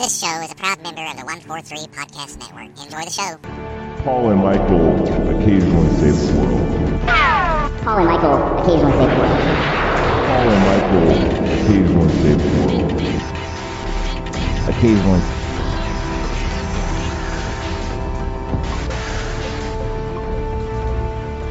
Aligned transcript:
This 0.00 0.18
show 0.18 0.40
is 0.40 0.50
a 0.50 0.54
proud 0.54 0.82
member 0.82 1.02
of 1.02 1.14
the 1.14 1.26
143 1.26 1.88
Podcast 1.88 2.38
Network. 2.40 2.70
Enjoy 2.82 3.04
the 3.04 3.10
show. 3.10 3.36
Paul 4.02 4.30
and 4.30 4.40
Michael 4.40 4.96
occasionally 5.28 5.90
save 5.96 6.16
the 6.16 6.40
world. 6.40 6.66
Paul 7.82 7.98
and 7.98 8.06
Michael 8.08 8.36
occasionally 8.56 8.96
save 8.96 9.10
the 9.10 9.18
world. 9.20 9.44
Paul 10.24 10.48
and 10.48 10.62
Michael 10.64 11.04
occasionally 11.52 12.12
save 12.22 12.38
the 12.40 12.48
world. 12.64 12.88
Occasionally. 14.70 15.20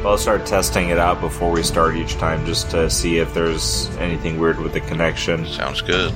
I'll 0.04 0.18
start 0.18 0.44
testing 0.44 0.88
it 0.88 0.98
out 0.98 1.20
before 1.20 1.52
we 1.52 1.62
start 1.62 1.94
each 1.94 2.16
time 2.16 2.44
just 2.44 2.68
to 2.72 2.90
see 2.90 3.18
if 3.18 3.32
there's 3.32 3.88
anything 3.98 4.40
weird 4.40 4.58
with 4.58 4.72
the 4.72 4.80
connection. 4.80 5.46
Sounds 5.46 5.82
good. 5.82 6.12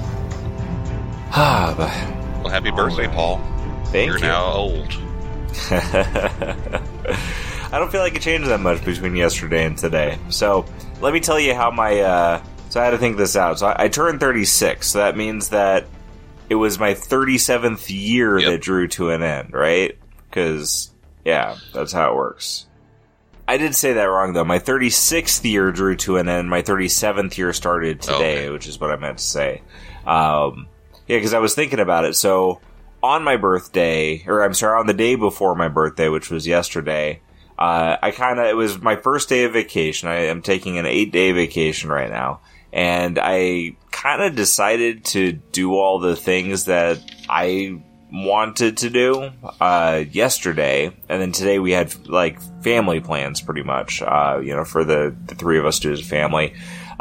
Ah, 1.36 1.74
but 1.76 2.13
Happy 2.54 2.70
birthday, 2.70 3.08
Paul. 3.08 3.38
thank 3.86 4.06
You're 4.06 4.18
you. 4.18 4.22
now 4.22 4.44
old. 4.44 4.88
I 5.72 7.68
don't 7.72 7.90
feel 7.90 8.00
like 8.00 8.14
it 8.14 8.22
changed 8.22 8.48
that 8.48 8.60
much 8.60 8.84
between 8.84 9.16
yesterday 9.16 9.64
and 9.64 9.76
today. 9.76 10.18
So 10.28 10.64
let 11.00 11.12
me 11.12 11.18
tell 11.18 11.40
you 11.40 11.52
how 11.52 11.72
my. 11.72 11.98
Uh, 12.00 12.42
so 12.70 12.80
I 12.80 12.84
had 12.84 12.90
to 12.92 12.98
think 12.98 13.16
this 13.16 13.34
out. 13.34 13.58
So 13.58 13.66
I, 13.66 13.84
I 13.84 13.88
turned 13.88 14.20
36. 14.20 14.86
So 14.86 14.98
that 15.00 15.16
means 15.16 15.48
that 15.48 15.86
it 16.48 16.54
was 16.54 16.78
my 16.78 16.94
37th 16.94 17.86
year 17.90 18.38
Yep. 18.38 18.48
that 18.52 18.60
drew 18.60 18.86
to 18.88 19.10
an 19.10 19.24
end, 19.24 19.52
right? 19.52 19.98
Because 20.30 20.92
yeah, 21.24 21.56
that's 21.72 21.90
how 21.90 22.12
it 22.12 22.14
works. 22.14 22.66
I 23.48 23.56
did 23.56 23.74
say 23.74 23.94
that 23.94 24.04
wrong 24.04 24.32
though. 24.32 24.44
My 24.44 24.60
36th 24.60 25.42
year 25.44 25.72
drew 25.72 25.96
to 25.96 26.18
an 26.18 26.28
end. 26.28 26.48
My 26.48 26.62
37th 26.62 27.36
year 27.36 27.52
started 27.52 28.00
today, 28.00 28.42
Okay. 28.44 28.50
which 28.50 28.68
is 28.68 28.80
what 28.80 28.92
I 28.92 28.96
meant 28.96 29.18
to 29.18 29.24
say. 29.24 29.62
Um, 30.06 30.68
yeah, 31.06 31.16
because 31.16 31.34
I 31.34 31.38
was 31.38 31.54
thinking 31.54 31.80
about 31.80 32.04
it. 32.04 32.14
So 32.14 32.60
on 33.02 33.22
my 33.22 33.36
birthday, 33.36 34.24
or 34.26 34.42
I'm 34.42 34.54
sorry, 34.54 34.78
on 34.78 34.86
the 34.86 34.94
day 34.94 35.14
before 35.14 35.54
my 35.54 35.68
birthday, 35.68 36.08
which 36.08 36.30
was 36.30 36.46
yesterday, 36.46 37.20
uh, 37.58 37.96
I 38.02 38.10
kind 38.10 38.40
of, 38.40 38.46
it 38.46 38.56
was 38.56 38.80
my 38.80 38.96
first 38.96 39.28
day 39.28 39.44
of 39.44 39.52
vacation. 39.52 40.08
I 40.08 40.26
am 40.26 40.42
taking 40.42 40.78
an 40.78 40.86
eight 40.86 41.12
day 41.12 41.32
vacation 41.32 41.90
right 41.90 42.10
now. 42.10 42.40
And 42.72 43.18
I 43.22 43.76
kind 43.92 44.22
of 44.22 44.34
decided 44.34 45.04
to 45.06 45.32
do 45.32 45.74
all 45.74 46.00
the 46.00 46.16
things 46.16 46.64
that 46.64 46.98
I 47.28 47.80
wanted 48.10 48.78
to 48.78 48.90
do, 48.90 49.30
uh, 49.60 50.04
yesterday. 50.10 50.86
And 51.08 51.22
then 51.22 51.32
today 51.32 51.58
we 51.58 51.72
had 51.72 52.08
like 52.08 52.40
family 52.62 53.00
plans 53.00 53.40
pretty 53.40 53.62
much, 53.62 54.02
uh, 54.02 54.40
you 54.42 54.56
know, 54.56 54.64
for 54.64 54.82
the, 54.82 55.14
the 55.26 55.34
three 55.34 55.58
of 55.58 55.66
us 55.66 55.78
to 55.80 55.92
as 55.92 56.00
a 56.00 56.04
family. 56.04 56.54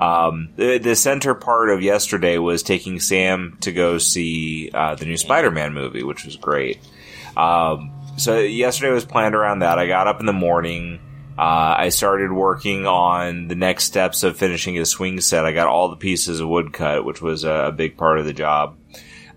Um, 0.04 0.50
the, 0.58 0.80
the 0.80 0.96
center 0.96 1.34
part 1.34 1.70
of 1.70 1.82
yesterday 1.82 2.38
was 2.38 2.62
taking 2.62 3.00
Sam 3.00 3.58
to 3.62 3.72
go 3.72 3.98
see 4.00 4.70
uh, 4.74 4.96
the 4.96 5.06
new 5.06 5.16
Spider-Man 5.16 5.74
movie, 5.74 6.04
which 6.04 6.26
was 6.26 6.36
great. 6.36 6.80
Um, 7.38 7.92
so 8.18 8.40
yesterday 8.40 8.92
was 8.92 9.06
planned 9.06 9.34
around 9.34 9.60
that. 9.60 9.80
I 9.80 9.88
got 9.88 10.08
up 10.08 10.20
in 10.20 10.26
the 10.26 10.34
morning. 10.34 11.00
Uh, 11.38 11.76
I 11.78 11.90
started 11.90 12.34
working 12.34 12.86
on 12.86 13.48
the 13.48 13.56
next 13.56 13.86
steps 13.86 14.24
of 14.24 14.38
finishing 14.38 14.78
a 14.78 14.86
swing 14.86 15.22
set. 15.22 15.46
I 15.46 15.54
got 15.54 15.68
all 15.68 15.88
the 15.88 15.96
pieces 15.96 16.42
of 16.42 16.50
wood 16.50 16.74
cut, 16.74 17.06
which 17.06 17.22
was 17.22 17.46
a, 17.46 17.68
a 17.68 17.72
big 17.72 17.96
part 17.96 18.20
of 18.20 18.26
the 18.26 18.34
job. 18.34 18.78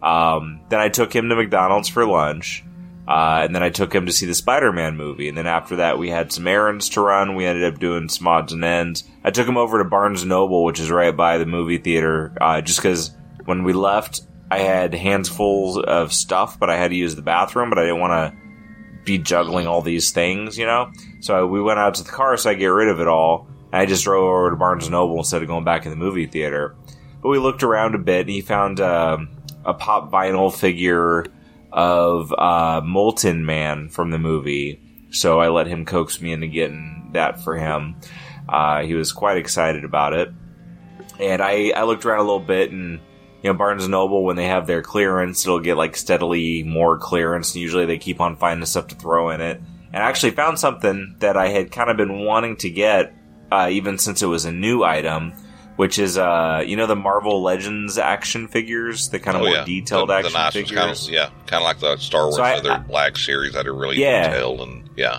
Um, 0.03 0.63
then 0.69 0.81
I 0.81 0.89
took 0.89 1.15
him 1.15 1.29
to 1.29 1.37
McDonald's 1.37 1.89
for 1.89 2.05
lunch. 2.05 2.65
Uh, 3.09 3.43
and 3.45 3.55
then 3.55 3.63
I 3.63 3.71
took 3.71 3.95
him 3.95 4.07
to 4.07 4.13
see 4.13 4.27
the 4.27 4.35
Spider-Man 4.35 4.97
movie. 4.97 5.29
And 5.29 5.39
then 5.39 5.47
after 5.47 5.77
that, 5.77 5.99
we 5.99 6.11
had 6.11 6.33
some 6.33 6.49
errands 6.49 6.89
to 6.91 7.01
run. 7.01 7.37
We 7.37 7.47
ended 7.47 7.73
up 7.73 7.79
doing 7.79 8.09
some 8.09 8.27
odds 8.27 8.53
and 8.53 8.65
ends. 8.65 9.05
I 9.23 9.31
took 9.31 9.47
him 9.47 9.57
over 9.57 9.79
to 9.79 9.85
Barnes 9.85 10.25
Noble, 10.25 10.65
which 10.65 10.81
is 10.81 10.91
right 10.91 11.17
by 11.17 11.39
the 11.39 11.47
movie 11.47 11.79
theater, 11.79 12.37
uh, 12.41 12.61
just 12.63 12.81
because 12.81 13.15
when 13.45 13.63
we 13.63 13.73
left, 13.73 14.23
I 14.51 14.59
had 14.59 14.93
hands 14.95 15.29
full 15.29 15.81
of 15.81 16.13
stuff, 16.13 16.59
but 16.59 16.69
I 16.69 16.77
had 16.77 16.91
to 16.91 16.97
use 16.97 17.15
the 17.15 17.23
bathroom, 17.23 17.71
but 17.71 17.79
I 17.79 17.83
didn't 17.83 18.01
want 18.01 18.35
to 18.35 18.47
be 19.05 19.19
juggling 19.19 19.69
all 19.69 19.83
these 19.83 20.11
things, 20.11 20.59
you 20.59 20.67
know? 20.67 20.91
So 21.21 21.47
we 21.47 21.63
went 21.63 21.79
out 21.79 21.95
to 21.95 22.03
the 22.03 22.11
car 22.11 22.37
so 22.37 22.51
I 22.51 22.55
get 22.55 22.67
rid 22.67 22.89
of 22.89 23.01
it 23.01 23.09
all. 23.09 23.49
And 23.73 23.81
I 23.81 23.87
just 23.87 24.05
drove 24.05 24.25
over 24.25 24.51
to 24.51 24.57
Barnes 24.57 24.91
Noble 24.91 25.19
instead 25.19 25.43
of 25.43 25.49
going 25.49 25.65
back 25.65 25.87
in 25.87 25.91
the 25.91 25.97
movie 25.97 26.27
theater. 26.27 26.77
But 27.23 27.29
we 27.29 27.39
looked 27.39 27.63
around 27.63 27.95
a 27.95 27.99
bit 27.99 28.23
and 28.23 28.31
he 28.31 28.41
found 28.41 28.81
um, 28.81 29.29
a 29.65 29.75
pop 29.75 30.11
vinyl 30.11 30.55
figure 30.55 31.27
of 31.77 32.33
uh, 32.33 32.81
Molten 32.83 33.45
Man 33.45 33.91
from 33.91 34.11
the 34.11 34.19
movie. 34.19 34.81
So 35.11 35.39
I 35.39 35.51
let 35.51 35.67
him 35.67 35.85
coax 35.85 36.21
me 36.21 36.33
into 36.33 36.47
getting 36.49 37.11
that 37.13 37.45
for 37.45 37.55
him. 37.55 37.97
Uh, 38.49 38.83
he 38.83 38.95
was 38.95 39.13
quite 39.13 39.37
excited 39.37 39.85
about 39.85 40.15
it. 40.15 40.31
And 41.21 41.43
I, 41.43 41.71
I 41.71 41.85
looked 41.85 42.05
around 42.05 42.21
a 42.21 42.23
little 42.23 42.41
bit 42.41 42.73
and, 42.73 43.01
you 43.43 43.53
know, 43.53 43.55
Barnes 43.55 43.89
Noble, 43.89 44.25
when 44.25 44.37
they 44.37 44.47
have 44.47 44.67
their 44.67 44.83
clearance, 44.83 45.45
it'll 45.45 45.61
get 45.61 45.77
like 45.77 45.97
steadily 45.97 46.63
more 46.63 46.99
clearance. 46.99 47.55
And 47.55 47.63
usually 47.63 47.87
they 47.87 47.99
keep 47.99 48.21
on 48.21 48.37
finding 48.37 48.67
stuff 48.67 48.89
to 48.89 48.95
throw 48.95 49.31
in 49.31 49.41
it. 49.41 49.61
And 49.93 50.03
I 50.03 50.09
actually 50.09 50.33
found 50.33 50.59
something 50.59 51.17
that 51.21 51.37
I 51.37 51.49
had 51.49 51.71
kind 51.71 51.91
of 51.91 51.97
been 51.97 52.25
wanting 52.25 52.57
to 52.57 52.71
get, 52.71 53.15
uh, 53.53 53.69
even 53.71 53.99
since 53.99 54.23
it 54.23 54.27
was 54.27 54.45
a 54.45 54.53
new 54.53 54.83
item, 54.83 55.33
which 55.77 55.99
is, 55.99 56.19
uh, 56.19 56.63
you 56.67 56.77
know, 56.77 56.87
the 56.87 56.97
Marvel 56.97 57.43
Legends 57.43 57.99
action 57.99 58.49
figures, 58.49 59.09
the 59.11 59.19
kind 59.19 59.37
of 59.37 59.43
oh, 59.43 59.47
more 59.47 59.55
yeah. 59.57 59.65
detailed 59.65 60.09
the, 60.09 60.15
action 60.15 60.33
the 60.33 60.39
nice 60.39 60.53
figures. 60.53 61.05
Kinda, 61.07 61.13
yeah, 61.13 61.29
kind 61.47 61.63
of 61.63 61.65
like 61.65 61.79
the 61.79 61.97
Star 61.99 62.25
Wars 62.25 62.37
So 62.37 62.43
I- 62.43 62.57
Other 62.57 62.73
I- 62.73 62.79
Black 62.79 63.17
series 63.17 63.53
that 63.55 63.67
are 63.67 63.75
really 63.75 63.99
Yeah. 63.99 64.29
detailed 64.31 64.61
and 64.63 64.91
yeah. 64.97 65.19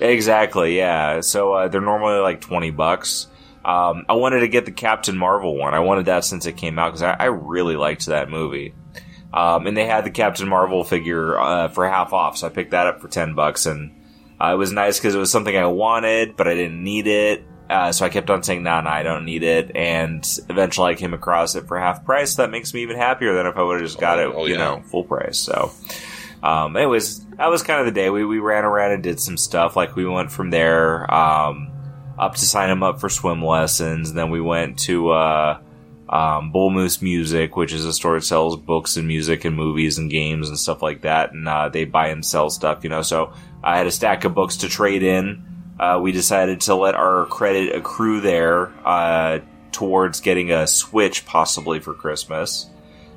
Exactly, 0.00 0.76
yeah. 0.76 1.20
So 1.20 1.52
uh, 1.54 1.68
they're 1.68 1.80
normally 1.80 2.18
like 2.20 2.40
twenty 2.40 2.70
bucks. 2.70 3.28
Um, 3.64 4.04
I 4.08 4.12
wanted 4.12 4.40
to 4.40 4.48
get 4.48 4.64
the 4.64 4.70
Captain 4.72 5.16
Marvel 5.16 5.56
one. 5.56 5.74
I 5.74 5.80
wanted 5.80 6.06
that 6.06 6.24
since 6.24 6.46
it 6.46 6.56
came 6.56 6.78
out 6.78 6.88
because 6.90 7.02
I, 7.02 7.12
I 7.14 7.24
really 7.26 7.76
liked 7.76 8.06
that 8.06 8.28
movie. 8.30 8.74
Um, 9.32 9.66
and 9.66 9.76
they 9.76 9.86
had 9.86 10.04
the 10.04 10.10
Captain 10.10 10.48
Marvel 10.48 10.84
figure 10.84 11.38
uh, 11.38 11.68
for 11.68 11.88
half 11.88 12.12
off, 12.12 12.36
so 12.38 12.46
I 12.46 12.50
picked 12.50 12.70
that 12.70 12.86
up 12.86 13.00
for 13.00 13.08
ten 13.08 13.34
bucks, 13.34 13.66
and 13.66 13.90
uh, 14.40 14.52
it 14.52 14.56
was 14.56 14.70
nice 14.70 14.98
because 14.98 15.14
it 15.14 15.18
was 15.18 15.30
something 15.32 15.56
I 15.56 15.66
wanted, 15.66 16.36
but 16.36 16.46
I 16.46 16.54
didn't 16.54 16.82
need 16.82 17.06
it. 17.06 17.44
Uh, 17.68 17.90
so 17.92 18.04
I 18.06 18.08
kept 18.08 18.30
on 18.30 18.42
saying, 18.42 18.62
"Nah, 18.62 18.80
nah, 18.82 18.90
I 18.92 19.02
don't 19.02 19.24
need 19.24 19.42
it." 19.42 19.72
And 19.74 20.24
eventually, 20.48 20.92
I 20.92 20.94
came 20.94 21.14
across 21.14 21.54
it 21.56 21.66
for 21.66 21.78
half 21.78 22.04
price. 22.04 22.36
That 22.36 22.50
makes 22.50 22.72
me 22.72 22.82
even 22.82 22.96
happier 22.96 23.34
than 23.34 23.46
if 23.46 23.56
I 23.56 23.62
would 23.62 23.80
have 23.80 23.88
just 23.88 23.98
got 24.00 24.18
it, 24.20 24.30
Oh, 24.34 24.46
you 24.46 24.52
yeah. 24.54 24.58
know, 24.58 24.82
full 24.90 25.04
price. 25.04 25.38
So. 25.38 25.72
Um, 26.42 26.76
anyways, 26.76 27.24
that 27.38 27.48
was 27.48 27.62
kind 27.62 27.80
of 27.80 27.86
the 27.86 27.92
day. 27.92 28.08
We, 28.08 28.24
we 28.24 28.38
ran 28.38 28.64
around 28.64 28.92
and 28.92 29.02
did 29.02 29.18
some 29.18 29.36
stuff. 29.36 29.74
Like 29.74 29.96
we 29.96 30.06
went 30.06 30.30
from 30.30 30.50
there, 30.50 31.12
um, 31.12 31.70
up 32.18 32.34
to 32.36 32.44
sign 32.44 32.70
him 32.70 32.82
up 32.84 33.00
for 33.00 33.08
swim 33.08 33.42
lessons. 33.44 34.12
Then 34.12 34.30
we 34.30 34.40
went 34.40 34.78
to, 34.80 35.10
uh, 35.10 35.58
um, 36.08 36.52
Bull 36.52 36.70
Moose 36.70 37.02
Music, 37.02 37.56
which 37.56 37.72
is 37.72 37.84
a 37.84 37.92
store 37.92 38.14
that 38.14 38.24
sells 38.24 38.56
books 38.56 38.96
and 38.96 39.08
music 39.08 39.44
and 39.44 39.56
movies 39.56 39.98
and 39.98 40.08
games 40.08 40.48
and 40.48 40.56
stuff 40.58 40.82
like 40.82 41.00
that. 41.02 41.32
And, 41.32 41.48
uh, 41.48 41.68
they 41.70 41.84
buy 41.84 42.08
and 42.08 42.24
sell 42.24 42.48
stuff, 42.50 42.84
you 42.84 42.90
know, 42.90 43.02
so 43.02 43.32
I 43.64 43.76
had 43.78 43.88
a 43.88 43.90
stack 43.90 44.24
of 44.24 44.34
books 44.34 44.58
to 44.58 44.68
trade 44.68 45.02
in. 45.02 45.42
Uh, 45.78 45.98
we 46.02 46.12
decided 46.12 46.62
to 46.62 46.74
let 46.74 46.94
our 46.94 47.26
credit 47.26 47.74
accrue 47.74 48.20
there, 48.20 48.72
uh, 48.84 49.40
towards 49.72 50.20
getting 50.20 50.50
a 50.50 50.66
Switch 50.66 51.26
possibly 51.26 51.80
for 51.80 51.92
Christmas. 51.92 52.70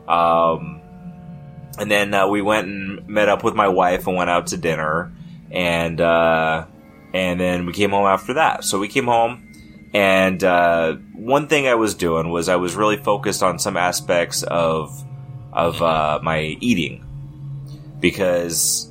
Um, 0.07 0.81
and 1.77 1.89
then 1.89 2.13
uh, 2.13 2.27
we 2.27 2.41
went 2.41 2.67
and 2.67 3.07
met 3.07 3.29
up 3.29 3.43
with 3.43 3.55
my 3.55 3.69
wife 3.69 4.07
and 4.07 4.17
went 4.17 4.29
out 4.29 4.47
to 4.47 4.57
dinner, 4.57 5.13
and 5.49 6.01
uh, 6.01 6.65
and 7.13 7.39
then 7.39 7.65
we 7.65 7.71
came 7.71 7.91
home 7.91 8.07
after 8.07 8.33
that. 8.33 8.65
So 8.65 8.79
we 8.79 8.89
came 8.89 9.05
home, 9.05 9.53
and 9.93 10.43
uh, 10.43 10.95
one 11.13 11.47
thing 11.47 11.67
I 11.67 11.75
was 11.75 11.95
doing 11.95 12.29
was 12.29 12.49
I 12.49 12.57
was 12.57 12.75
really 12.75 12.97
focused 12.97 13.41
on 13.41 13.59
some 13.59 13.77
aspects 13.77 14.43
of 14.43 15.01
of 15.53 15.81
uh, 15.81 16.19
my 16.21 16.57
eating 16.59 17.05
because 18.01 18.88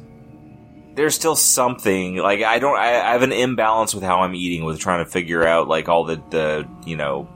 there's 0.98 1.14
still 1.14 1.36
something 1.36 2.16
like 2.16 2.42
I 2.42 2.58
don't 2.58 2.76
I, 2.76 2.88
I 3.00 3.12
have 3.12 3.22
an 3.22 3.30
imbalance 3.30 3.94
with 3.94 4.02
how 4.02 4.22
I'm 4.22 4.34
eating 4.34 4.64
with 4.64 4.80
trying 4.80 5.04
to 5.04 5.08
figure 5.08 5.46
out 5.46 5.68
like 5.68 5.88
all 5.88 6.02
the 6.02 6.20
the 6.30 6.68
you 6.84 6.96
know 6.96 7.28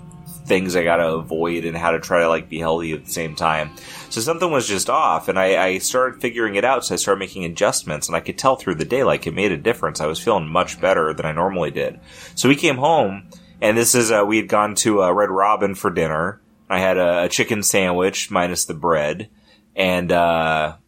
things 0.47 0.75
I 0.75 0.83
gotta 0.83 1.07
avoid 1.07 1.65
and 1.65 1.77
how 1.77 1.93
to 1.93 2.01
try 2.01 2.23
to 2.23 2.29
like 2.29 2.49
be 2.49 2.59
healthy 2.59 2.93
at 2.93 3.05
the 3.05 3.11
same 3.11 3.37
time. 3.37 3.71
So 4.11 4.21
something 4.21 4.51
was 4.51 4.67
just 4.67 4.91
off, 4.91 5.29
and 5.29 5.39
I, 5.39 5.65
I 5.65 5.79
started 5.79 6.21
figuring 6.21 6.57
it 6.57 6.65
out. 6.65 6.85
So 6.85 6.95
I 6.95 6.97
started 6.97 7.21
making 7.21 7.45
adjustments, 7.45 8.09
and 8.09 8.17
I 8.17 8.21
could 8.21 8.37
tell 8.37 8.57
through 8.57 8.75
the 8.75 8.85
day 8.85 9.05
like 9.05 9.29
it 9.29 9.35
made 9.35 9.53
a 9.53 9.57
difference. 9.57 10.01
I 10.01 10.07
was 10.07 10.19
feeling 10.19 10.49
much 10.49 10.81
better 10.81 11.15
than 11.15 11.25
I 11.25 11.31
normally 11.31 11.71
did. 11.71 12.01
So 12.35 12.49
we 12.49 12.57
came 12.57 12.79
home, 12.79 13.29
and 13.61 13.79
this 13.79 13.95
is 13.95 14.11
uh, 14.11 14.25
we 14.27 14.39
had 14.39 14.49
gone 14.49 14.75
to 14.77 15.05
uh, 15.05 15.13
Red 15.13 15.31
Robin 15.31 15.77
for 15.77 15.91
dinner. 15.91 16.41
I 16.69 16.81
had 16.81 16.97
a, 16.97 17.25
a 17.25 17.29
chicken 17.29 17.63
sandwich 17.63 18.29
minus 18.29 18.65
the 18.65 18.75
bread, 18.75 19.31
and 19.77 20.11
uh, 20.11 20.79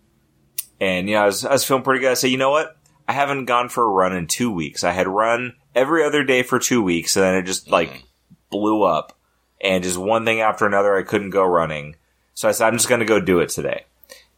and 0.81 1.09
you 1.09 1.15
know 1.15 1.23
I 1.23 1.26
was 1.26 1.44
I 1.44 1.53
was 1.53 1.65
feeling 1.65 1.82
pretty 1.82 2.00
good. 2.00 2.11
I 2.11 2.15
said, 2.15 2.31
you 2.31 2.38
know 2.38 2.50
what? 2.50 2.76
I 3.06 3.12
haven't 3.12 3.44
gone 3.44 3.69
for 3.69 3.85
a 3.85 3.88
run 3.88 4.17
in 4.17 4.26
two 4.26 4.50
weeks. 4.50 4.82
I 4.85 4.93
had 4.93 5.06
run 5.06 5.55
every 5.75 6.05
other 6.05 6.25
day 6.25 6.43
for 6.43 6.59
two 6.59 6.82
weeks, 6.82 7.17
and 7.17 7.25
then 7.25 7.35
it 7.35 7.43
just 7.43 7.71
like 7.71 8.05
blew 8.50 8.82
up, 8.82 9.19
and 9.61 9.85
just 9.85 9.99
one 9.99 10.25
thing 10.25 10.41
after 10.41 10.67
another, 10.67 10.97
I 10.97 11.03
couldn't 11.03 11.31
go 11.31 11.44
running. 11.44 11.97
So 12.35 12.49
I 12.49 12.53
said, 12.53 12.67
I'm 12.67 12.75
just 12.75 12.88
going 12.88 13.00
to 13.00 13.06
go 13.06 13.21
do 13.21 13.41
it 13.41 13.50
today. 13.50 13.85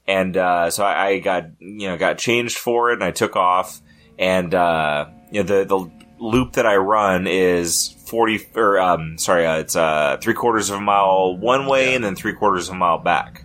And 0.06 0.36
uh, 0.36 0.70
so 0.70 0.84
I, 0.84 1.06
I 1.06 1.18
got 1.18 1.46
you 1.60 1.88
know 1.88 1.96
got 1.96 2.18
changed 2.18 2.58
for 2.58 2.90
it, 2.90 2.94
and 2.94 3.04
I 3.04 3.10
took 3.10 3.36
off. 3.36 3.80
And 4.18 4.54
uh, 4.54 5.06
you 5.30 5.42
know 5.42 5.46
the 5.46 5.64
the 5.64 5.90
loop 6.18 6.54
that 6.54 6.66
I 6.66 6.76
run 6.76 7.26
is 7.26 7.94
forty 8.06 8.40
or 8.54 8.78
um 8.78 9.18
sorry, 9.18 9.46
uh, 9.46 9.58
it's 9.58 9.76
uh 9.76 10.18
three 10.20 10.34
quarters 10.34 10.70
of 10.70 10.78
a 10.78 10.80
mile 10.80 11.36
one 11.36 11.66
way, 11.66 11.94
and 11.94 12.04
then 12.04 12.14
three 12.14 12.34
quarters 12.34 12.68
of 12.68 12.74
a 12.74 12.78
mile 12.78 12.98
back. 12.98 13.44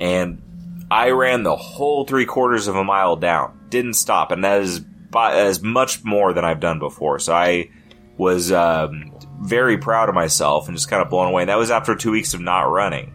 And 0.00 0.42
I 0.90 1.10
ran 1.10 1.42
the 1.42 1.56
whole 1.56 2.04
three 2.04 2.26
quarters 2.26 2.66
of 2.68 2.76
a 2.76 2.84
mile 2.84 3.16
down, 3.16 3.66
didn't 3.68 3.94
stop, 3.94 4.30
and 4.30 4.44
that 4.44 4.60
is 4.62 4.80
by, 4.80 5.34
as 5.34 5.62
much 5.62 6.04
more 6.04 6.32
than 6.32 6.44
I've 6.44 6.60
done 6.60 6.78
before. 6.78 7.18
So 7.18 7.34
I 7.34 7.70
was 8.16 8.52
um, 8.52 9.12
very 9.40 9.78
proud 9.78 10.08
of 10.08 10.14
myself 10.14 10.68
and 10.68 10.76
just 10.76 10.88
kind 10.88 11.02
of 11.02 11.10
blown 11.10 11.28
away. 11.28 11.42
And 11.42 11.48
that 11.48 11.58
was 11.58 11.70
after 11.70 11.94
two 11.94 12.10
weeks 12.10 12.34
of 12.34 12.40
not 12.40 12.62
running. 12.62 13.14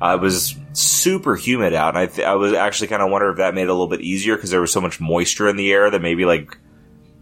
Uh, 0.00 0.16
it 0.20 0.22
was 0.22 0.54
super 0.74 1.34
humid 1.34 1.74
out, 1.74 1.88
and 1.88 1.98
I, 1.98 2.06
th- 2.06 2.26
I 2.26 2.36
was 2.36 2.52
actually 2.52 2.86
kind 2.86 3.02
of 3.02 3.10
wondering 3.10 3.32
if 3.32 3.38
that 3.38 3.54
made 3.54 3.62
it 3.62 3.68
a 3.68 3.72
little 3.72 3.88
bit 3.88 4.00
easier 4.00 4.36
because 4.36 4.50
there 4.50 4.60
was 4.60 4.72
so 4.72 4.80
much 4.80 5.00
moisture 5.00 5.48
in 5.48 5.56
the 5.56 5.72
air 5.72 5.90
that 5.90 6.00
maybe 6.00 6.24
like 6.24 6.56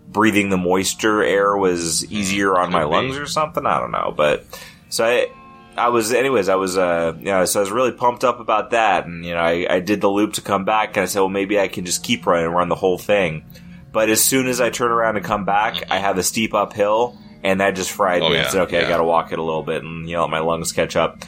breathing 0.09 0.51
the 0.51 0.59
moisture 0.59 1.23
air 1.23 1.57
was 1.57 2.11
easier 2.13 2.57
on 2.59 2.71
my 2.71 2.85
lungs 2.85 3.17
or 3.17 3.27
something. 3.27 3.65
I 3.65 3.81
don't 3.81 3.93
know, 3.93 4.13
but 4.15 4.45
so 4.91 5.07
I, 5.07 5.29
I 5.77 5.89
was, 5.89 6.13
anyways, 6.13 6.49
I 6.49 6.55
was, 6.55 6.77
uh, 6.79 7.15
you 7.19 7.27
know, 7.27 7.45
so 7.45 7.61
I 7.61 7.63
was 7.63 7.71
really 7.71 7.93
pumped 7.93 8.25
up 8.25 8.41
about 8.41 8.71
that, 8.71 9.07
and 9.07 9.25
you 9.25 9.35
know, 9.35 9.41
I, 9.41 9.67
I 9.69 9.81
did 9.81 10.01
the 10.01 10.09
loop 10.09 10.35
to 10.35 10.41
come 10.41 10.65
back, 10.65 10.97
and 10.97 11.03
I 11.03 11.07
said, 11.07 11.21
well, 11.21 11.29
maybe 11.29 11.59
I 11.61 11.69
can 11.69 11.85
just 11.85 12.03
keep 12.03 12.27
running 12.27 12.47
and 12.47 12.55
run 12.55 12.69
the 12.69 12.75
whole 12.75 12.99
thing. 12.99 13.45
But 13.93 14.11
as 14.11 14.23
soon 14.23 14.47
as 14.47 14.61
I 14.61 14.71
turn 14.71 14.91
around 14.91 15.17
and 15.17 15.25
come 15.25 15.45
back, 15.45 15.91
I 15.91 15.99
have 15.99 16.19
a 16.19 16.23
steep 16.23 16.55
uphill, 16.55 17.19
and 17.43 17.61
that 17.61 17.77
just 17.77 17.91
fried 17.91 18.23
Oh, 18.23 18.31
me. 18.31 18.39
I 18.39 18.49
said, 18.49 18.63
okay, 18.63 18.85
I 18.85 18.89
got 18.89 18.99
to 18.99 19.05
walk 19.05 19.33
it 19.33 19.39
a 19.39 19.43
little 19.43 19.63
bit, 19.63 19.83
and 19.83 20.09
you 20.09 20.17
know, 20.17 20.23
let 20.23 20.31
my 20.31 20.41
lungs 20.41 20.73
catch 20.73 20.97
up. 20.97 21.23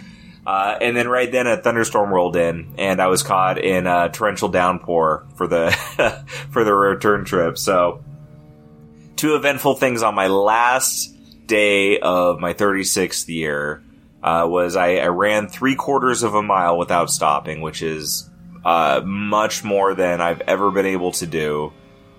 Uh, 0.47 0.79
and 0.81 0.97
then 0.97 1.09
right 1.09 1.31
then 1.31 1.47
a 1.47 1.59
thunderstorm 1.59 2.11
rolled 2.11 2.37
in, 2.37 2.75
and 2.79 3.03
I 3.03 3.09
was 3.09 3.23
caught 3.23 3.59
in 3.63 3.87
a 3.87 4.09
torrential 4.09 4.49
downpour 4.49 5.27
for 5.37 5.47
the 5.47 5.71
for 6.51 6.65
the 6.65 6.73
return 6.73 7.27
trip. 7.27 7.59
So, 7.59 8.03
two 9.17 9.35
eventful 9.35 9.75
things 9.75 10.03
on 10.03 10.15
my 10.15 10.29
last 10.29 11.15
day 11.47 11.99
of 11.99 12.41
my 12.41 12.55
36th 12.55 13.29
year 13.29 13.83
uh, 14.23 14.47
was 14.49 14.77
I, 14.77 14.97
I 14.97 15.07
ran 15.09 15.49
three 15.49 15.75
quarters 15.75 16.23
of 16.23 16.35
a 16.35 16.43
mile 16.43 16.77
without 16.79 17.11
stopping, 17.11 17.61
which 17.61 17.83
is 17.83 18.29
uh, 18.65 19.01
much 19.05 19.65
more 19.65 19.95
than 19.95 20.21
I've 20.21 20.41
ever 20.43 20.71
been 20.71 20.87
able 20.87 21.13
to 21.13 21.27
do. 21.27 21.73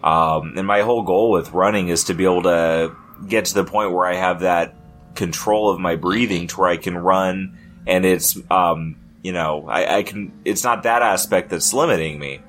Um, 0.03 0.53
and 0.57 0.65
my 0.65 0.81
whole 0.81 1.03
goal 1.03 1.31
with 1.31 1.51
running 1.51 1.89
is 1.89 2.05
to 2.05 2.13
be 2.13 2.23
able 2.23 2.43
to 2.43 2.95
get 3.27 3.45
to 3.45 3.53
the 3.53 3.65
point 3.65 3.91
where 3.91 4.05
I 4.05 4.15
have 4.15 4.41
that 4.41 4.75
control 5.15 5.69
of 5.69 5.79
my 5.79 5.97
breathing 5.97 6.47
to 6.47 6.59
where 6.61 6.69
I 6.69 6.77
can 6.77 6.97
run 6.97 7.57
and 7.85 8.05
it's, 8.05 8.37
um, 8.49 8.95
you 9.23 9.33
know, 9.33 9.67
I, 9.67 9.97
I 9.97 10.03
can, 10.03 10.31
it's 10.45 10.63
not 10.63 10.83
that 10.83 11.01
aspect 11.01 11.49
that's 11.49 11.73
limiting 11.73 12.19
me. 12.19 12.39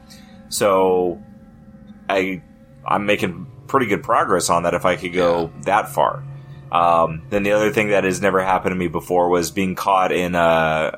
So 0.48 1.20
I, 2.08 2.42
I'm 2.86 3.06
making 3.06 3.46
pretty 3.66 3.86
good 3.86 4.02
progress 4.02 4.50
on 4.50 4.64
that 4.64 4.74
if 4.74 4.84
I 4.84 4.96
could 4.96 5.12
go 5.12 5.50
that 5.62 5.88
far. 5.88 6.22
Um, 6.72 7.22
then 7.30 7.42
the 7.42 7.52
other 7.52 7.72
thing 7.72 7.88
that 7.88 8.04
has 8.04 8.20
never 8.20 8.42
happened 8.42 8.72
to 8.72 8.76
me 8.76 8.88
before 8.88 9.28
was 9.28 9.50
being 9.50 9.74
caught 9.74 10.12
in 10.12 10.34
a, 10.34 10.38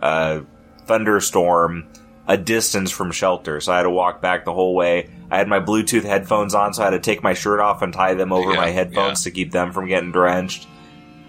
a 0.02 0.46
thunderstorm 0.86 1.88
a 2.28 2.36
distance 2.36 2.90
from 2.90 3.10
shelter. 3.10 3.60
So 3.60 3.72
I 3.72 3.78
had 3.78 3.82
to 3.82 3.90
walk 3.90 4.20
back 4.20 4.44
the 4.44 4.52
whole 4.52 4.74
way. 4.74 5.10
I 5.30 5.38
had 5.38 5.48
my 5.48 5.60
Bluetooth 5.60 6.04
headphones 6.04 6.54
on, 6.54 6.72
so 6.72 6.82
I 6.82 6.86
had 6.86 6.90
to 6.90 7.00
take 7.00 7.22
my 7.22 7.34
shirt 7.34 7.60
off 7.60 7.82
and 7.82 7.92
tie 7.92 8.14
them 8.14 8.32
over 8.32 8.50
Yeah, 8.50 8.56
my 8.56 8.70
headphones 8.70 9.24
to 9.24 9.30
keep 9.30 9.50
them 9.50 9.72
from 9.72 9.88
getting 9.88 10.12
drenched. 10.12 10.68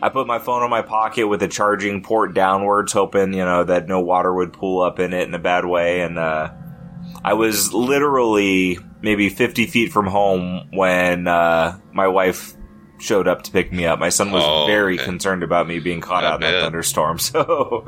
I 0.01 0.09
put 0.09 0.27
my 0.27 0.39
phone 0.39 0.63
in 0.63 0.69
my 0.69 0.81
pocket 0.81 1.27
with 1.27 1.39
the 1.39 1.47
charging 1.47 2.03
port 2.03 2.33
downwards, 2.33 2.91
hoping, 2.91 3.33
you 3.33 3.45
know, 3.45 3.63
that 3.63 3.87
no 3.87 4.01
water 4.01 4.33
would 4.33 4.53
pool 4.53 4.81
up 4.81 4.99
in 4.99 5.13
it 5.13 5.27
in 5.27 5.33
a 5.33 5.39
bad 5.39 5.65
way. 5.65 6.01
And, 6.01 6.19
uh, 6.19 6.51
I 7.23 7.33
was 7.33 7.73
literally 7.73 8.77
maybe 9.01 9.29
50 9.29 9.65
feet 9.67 9.93
from 9.93 10.05
home 10.05 10.67
when, 10.71 11.27
uh, 11.27 11.79
my 11.93 12.09
wife 12.09 12.53
showed 13.03 13.27
up 13.27 13.43
to 13.43 13.51
pick 13.51 13.71
me 13.71 13.85
up. 13.85 13.99
My 13.99 14.09
son 14.09 14.31
was 14.31 14.43
Oh, 14.45 14.65
very 14.65 14.95
okay. 14.95 15.05
concerned 15.05 15.43
about 15.43 15.67
me 15.67 15.79
being 15.79 15.99
caught 16.01 16.23
out 16.23 16.41
in 16.43 16.53
a 16.53 16.61
thunderstorm. 16.61 17.17
So, 17.19 17.85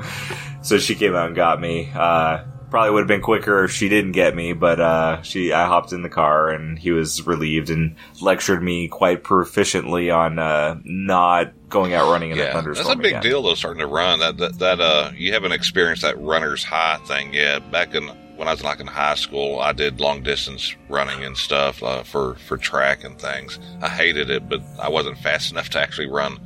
so 0.61 0.77
she 0.77 0.95
came 0.95 1.15
out 1.15 1.27
and 1.27 1.35
got 1.35 1.59
me. 1.61 1.89
Uh, 1.95 2.43
probably 2.69 2.91
would 2.91 2.99
have 3.01 3.07
been 3.07 3.21
quicker 3.21 3.63
if 3.63 3.71
she 3.71 3.87
didn't 3.89 4.11
get 4.13 4.35
me, 4.35 4.51
but, 4.53 4.79
uh, 4.79 5.21
she, 5.21 5.53
I 5.53 5.65
hopped 5.67 5.93
in 5.93 6.01
the 6.01 6.09
car 6.09 6.49
and 6.49 6.77
he 6.77 6.91
was 6.91 7.25
relieved 7.25 7.69
and 7.69 7.95
lectured 8.21 8.61
me 8.61 8.87
quite 8.89 9.23
proficiently 9.23 10.13
on, 10.13 10.37
uh, 10.39 10.79
not 10.83 11.53
going 11.69 11.93
out 11.93 12.11
running 12.11 12.31
in 12.31 12.39
a 12.39 12.41
Yeah, 12.43 12.53
thunderstorm. 12.53 12.87
that's 12.87 12.95
a 12.99 13.01
big 13.01 13.11
again. 13.13 13.21
deal 13.23 13.41
though. 13.43 13.53
Starting 13.55 13.79
to 13.79 13.87
run 13.87 14.19
that 14.19 14.37
that, 14.37 14.59
that 14.59 14.81
uh, 14.81 15.11
you 15.15 15.31
haven't 15.33 15.51
experienced 15.53 16.01
that 16.01 16.19
runner's 16.19 16.63
high 16.63 16.97
thing 17.05 17.33
yet. 17.33 17.71
Back 17.71 17.93
in 17.95 18.09
when 18.35 18.47
I 18.47 18.51
was 18.51 18.63
like 18.63 18.79
in 18.79 18.87
high 18.87 19.15
school, 19.15 19.59
I 19.59 19.71
did 19.71 19.99
long 19.99 20.23
distance 20.23 20.75
running 20.89 21.23
and 21.23 21.37
stuff 21.37 21.81
uh, 21.81 22.03
for 22.03 22.35
for 22.35 22.57
track 22.57 23.03
and 23.03 23.19
things. 23.19 23.59
I 23.81 23.89
hated 23.89 24.29
it, 24.29 24.49
but 24.49 24.61
I 24.79 24.89
wasn't 24.89 25.17
fast 25.17 25.51
enough 25.51 25.69
to 25.69 25.79
actually 25.79 26.07
run 26.07 26.39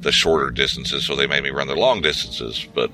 the 0.00 0.12
shorter 0.12 0.50
distances, 0.50 1.06
so 1.06 1.14
they 1.14 1.26
made 1.26 1.42
me 1.42 1.50
run 1.50 1.68
the 1.68 1.74
long 1.76 2.02
distances. 2.02 2.66
But 2.74 2.90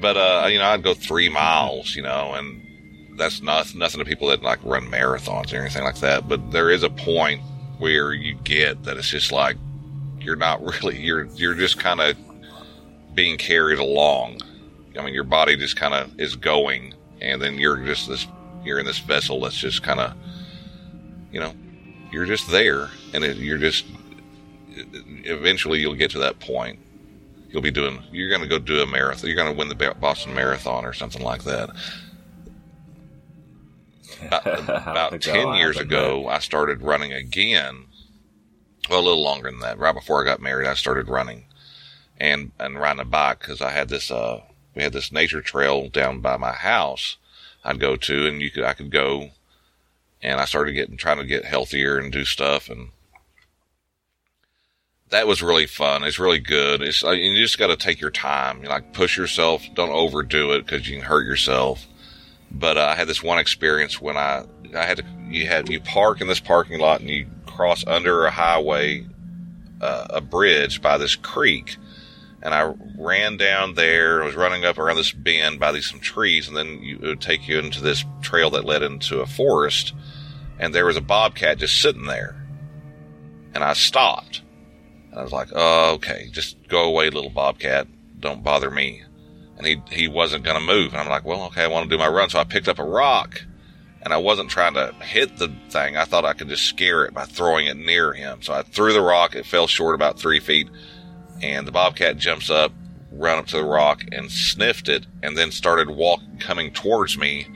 but 0.00 0.16
uh, 0.16 0.48
you 0.50 0.58
know, 0.58 0.66
I'd 0.66 0.82
go 0.82 0.94
three 0.94 1.28
miles, 1.28 1.94
you 1.96 2.02
know, 2.02 2.34
and 2.34 3.18
that's 3.18 3.42
not 3.42 3.74
nothing 3.74 3.98
to 3.98 4.04
people 4.04 4.28
that 4.28 4.42
like 4.42 4.58
run 4.64 4.86
marathons 4.86 5.52
or 5.52 5.60
anything 5.60 5.84
like 5.84 6.00
that. 6.00 6.28
But 6.28 6.52
there 6.52 6.70
is 6.70 6.82
a 6.82 6.90
point 6.90 7.42
where 7.78 8.12
you 8.12 8.34
get 8.44 8.84
that 8.84 8.96
it's 8.96 9.10
just 9.10 9.32
like 9.32 9.56
you're 10.20 10.36
not 10.36 10.62
really 10.82 10.98
you're 11.00 11.24
you're 11.34 11.54
just 11.54 11.78
kind 11.78 12.00
of 12.00 12.16
being 13.14 13.36
carried 13.36 13.78
along. 13.78 14.40
I 14.98 15.04
mean, 15.04 15.14
your 15.14 15.24
body 15.24 15.56
just 15.56 15.76
kind 15.76 15.94
of 15.94 16.18
is 16.18 16.36
going, 16.36 16.94
and 17.20 17.40
then 17.40 17.58
you're 17.58 17.76
just 17.84 18.08
this 18.08 18.26
you're 18.64 18.78
in 18.78 18.86
this 18.86 18.98
vessel 18.98 19.40
that's 19.40 19.56
just 19.56 19.82
kind 19.82 20.00
of 20.00 20.14
you 21.32 21.40
know 21.40 21.54
you're 22.10 22.26
just 22.26 22.50
there, 22.50 22.90
and 23.14 23.24
it, 23.24 23.36
you're 23.36 23.58
just 23.58 23.84
eventually 24.68 25.80
you'll 25.80 25.94
get 25.94 26.10
to 26.12 26.18
that 26.18 26.40
point. 26.40 26.78
You'll 27.48 27.62
be 27.62 27.70
doing 27.70 28.02
you're 28.12 28.28
going 28.28 28.42
to 28.42 28.48
go 28.48 28.58
do 28.58 28.82
a 28.82 28.86
marathon. 28.86 29.28
You're 29.28 29.36
going 29.36 29.52
to 29.52 29.58
win 29.58 29.68
the 29.68 29.94
Boston 30.00 30.34
Marathon 30.34 30.84
or 30.84 30.92
something 30.92 31.22
like 31.22 31.44
that. 31.44 31.70
About, 34.22 34.46
about 34.68 35.10
think 35.10 35.24
that'll 35.24 35.52
10 35.52 35.54
years 35.54 35.78
ago, 35.78 36.28
I 36.28 36.38
started 36.38 36.82
running 36.82 37.12
again. 37.12 37.86
Well, 38.88 39.00
a 39.00 39.02
little 39.02 39.22
longer 39.22 39.50
than 39.50 39.60
that. 39.60 39.78
Right 39.78 39.94
before 39.94 40.22
I 40.22 40.24
got 40.24 40.40
married, 40.40 40.66
I 40.66 40.74
started 40.74 41.08
running 41.08 41.44
and, 42.18 42.50
and 42.58 42.78
riding 42.78 43.00
a 43.00 43.04
bike 43.04 43.40
because 43.40 43.60
I 43.60 43.70
had 43.70 43.88
this, 43.88 44.10
uh, 44.10 44.40
we 44.80 44.84
had 44.84 44.94
this 44.94 45.12
nature 45.12 45.42
trail 45.42 45.90
down 45.90 46.20
by 46.20 46.38
my 46.38 46.52
house 46.52 47.18
I'd 47.62 47.78
go 47.78 47.96
to 47.96 48.26
and 48.26 48.40
you 48.40 48.50
could, 48.50 48.64
I 48.64 48.72
could 48.72 48.90
go 48.90 49.28
and 50.22 50.40
I 50.40 50.46
started 50.46 50.72
getting, 50.72 50.96
trying 50.96 51.18
to 51.18 51.26
get 51.26 51.44
healthier 51.44 51.98
and 51.98 52.10
do 52.10 52.24
stuff 52.24 52.70
and 52.70 52.88
that 55.10 55.26
was 55.26 55.42
really 55.42 55.66
fun. 55.66 56.02
It's 56.02 56.18
really 56.18 56.38
good. 56.38 56.80
It's 56.80 57.02
like, 57.02 57.18
you 57.18 57.36
just 57.36 57.58
got 57.58 57.66
to 57.66 57.76
take 57.76 58.00
your 58.00 58.10
time. 58.10 58.62
You 58.62 58.70
like 58.70 58.94
push 58.94 59.18
yourself. 59.18 59.62
Don't 59.74 59.90
overdo 59.90 60.52
it 60.52 60.64
because 60.64 60.88
you 60.88 60.96
can 60.96 61.04
hurt 61.04 61.26
yourself. 61.26 61.86
But 62.50 62.78
uh, 62.78 62.86
I 62.86 62.94
had 62.94 63.08
this 63.08 63.22
one 63.22 63.38
experience 63.38 64.00
when 64.00 64.16
I 64.16 64.44
I 64.74 64.86
had 64.86 64.98
to 64.98 65.04
you 65.28 65.46
had 65.46 65.68
you 65.68 65.80
park 65.80 66.20
in 66.20 66.28
this 66.28 66.40
parking 66.40 66.78
lot 66.78 67.00
and 67.00 67.10
you 67.10 67.26
cross 67.44 67.84
under 67.86 68.24
a 68.24 68.30
highway, 68.30 69.04
uh, 69.80 70.06
a 70.10 70.20
bridge 70.20 70.80
by 70.80 70.96
this 70.96 71.16
creek, 71.16 71.76
and 72.42 72.54
I 72.54 72.72
ran 72.98 73.36
down 73.36 73.74
there. 73.74 74.22
I 74.22 74.26
was 74.26 74.34
running 74.34 74.64
up 74.64 74.78
around 74.78 74.96
this 74.96 75.12
bend 75.12 75.60
by 75.60 75.72
these 75.72 75.88
some 75.88 76.00
trees, 76.00 76.48
and 76.48 76.56
then 76.56 76.82
you, 76.82 76.96
it 76.96 77.02
would 77.02 77.20
take 77.20 77.48
you 77.48 77.58
into 77.58 77.82
this 77.82 78.04
trail 78.22 78.50
that 78.50 78.64
led 78.64 78.82
into 78.82 79.20
a 79.20 79.26
forest, 79.26 79.94
and 80.58 80.74
there 80.74 80.86
was 80.86 80.96
a 80.96 81.02
bobcat 81.02 81.58
just 81.58 81.80
sitting 81.80 82.06
there, 82.06 82.36
and 83.54 83.62
I 83.62 83.74
stopped. 83.74 84.42
And 85.10 85.18
I 85.18 85.22
was 85.22 85.32
like, 85.32 85.48
oh, 85.52 85.94
okay, 85.94 86.28
just 86.30 86.56
go 86.68 86.84
away, 86.84 87.10
little 87.10 87.30
bobcat. 87.30 87.88
Don't 88.18 88.44
bother 88.44 88.70
me. 88.70 89.02
And 89.56 89.66
he, 89.66 89.82
he 89.90 90.08
wasn't 90.08 90.44
going 90.44 90.58
to 90.58 90.64
move. 90.64 90.92
And 90.92 91.00
I'm 91.00 91.08
like, 91.08 91.24
well, 91.24 91.44
okay, 91.46 91.64
I 91.64 91.66
want 91.66 91.90
to 91.90 91.94
do 91.94 91.98
my 91.98 92.08
run. 92.08 92.30
So 92.30 92.38
I 92.38 92.44
picked 92.44 92.68
up 92.68 92.78
a 92.78 92.84
rock 92.84 93.42
and 94.02 94.14
I 94.14 94.16
wasn't 94.16 94.50
trying 94.50 94.74
to 94.74 94.94
hit 95.00 95.36
the 95.36 95.52
thing. 95.68 95.96
I 95.96 96.04
thought 96.04 96.24
I 96.24 96.32
could 96.32 96.48
just 96.48 96.64
scare 96.64 97.04
it 97.04 97.12
by 97.12 97.24
throwing 97.24 97.66
it 97.66 97.76
near 97.76 98.12
him. 98.12 98.40
So 98.40 98.54
I 98.54 98.62
threw 98.62 98.92
the 98.92 99.02
rock. 99.02 99.34
It 99.34 99.44
fell 99.44 99.66
short 99.66 99.94
about 99.94 100.18
three 100.18 100.40
feet 100.40 100.68
and 101.42 101.66
the 101.66 101.72
bobcat 101.72 102.18
jumps 102.18 102.50
up, 102.50 102.72
run 103.12 103.38
up 103.38 103.46
to 103.48 103.56
the 103.56 103.64
rock 103.64 104.04
and 104.12 104.30
sniffed 104.30 104.88
it 104.88 105.06
and 105.22 105.36
then 105.36 105.50
started 105.50 105.90
walk 105.90 106.20
coming 106.38 106.72
towards 106.72 107.18
me. 107.18 107.46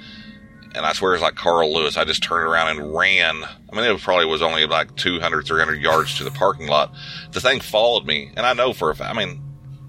And 0.74 0.84
I 0.84 0.92
swear 0.92 1.14
it's 1.14 1.22
like 1.22 1.36
Carl 1.36 1.72
Lewis. 1.72 1.96
I 1.96 2.04
just 2.04 2.22
turned 2.22 2.48
around 2.48 2.78
and 2.78 2.94
ran. 2.94 3.44
I 3.44 3.76
mean, 3.76 3.84
it 3.84 4.00
probably 4.00 4.26
was 4.26 4.42
only 4.42 4.66
like 4.66 4.96
200, 4.96 5.46
300 5.46 5.80
yards 5.80 6.16
to 6.18 6.24
the 6.24 6.32
parking 6.32 6.66
lot. 6.66 6.92
The 7.30 7.40
thing 7.40 7.60
followed 7.60 8.06
me. 8.06 8.32
And 8.36 8.44
I 8.44 8.54
know 8.54 8.72
for 8.72 8.90
a 8.90 8.96
fact, 8.96 9.14
I 9.14 9.16
mean, 9.16 9.40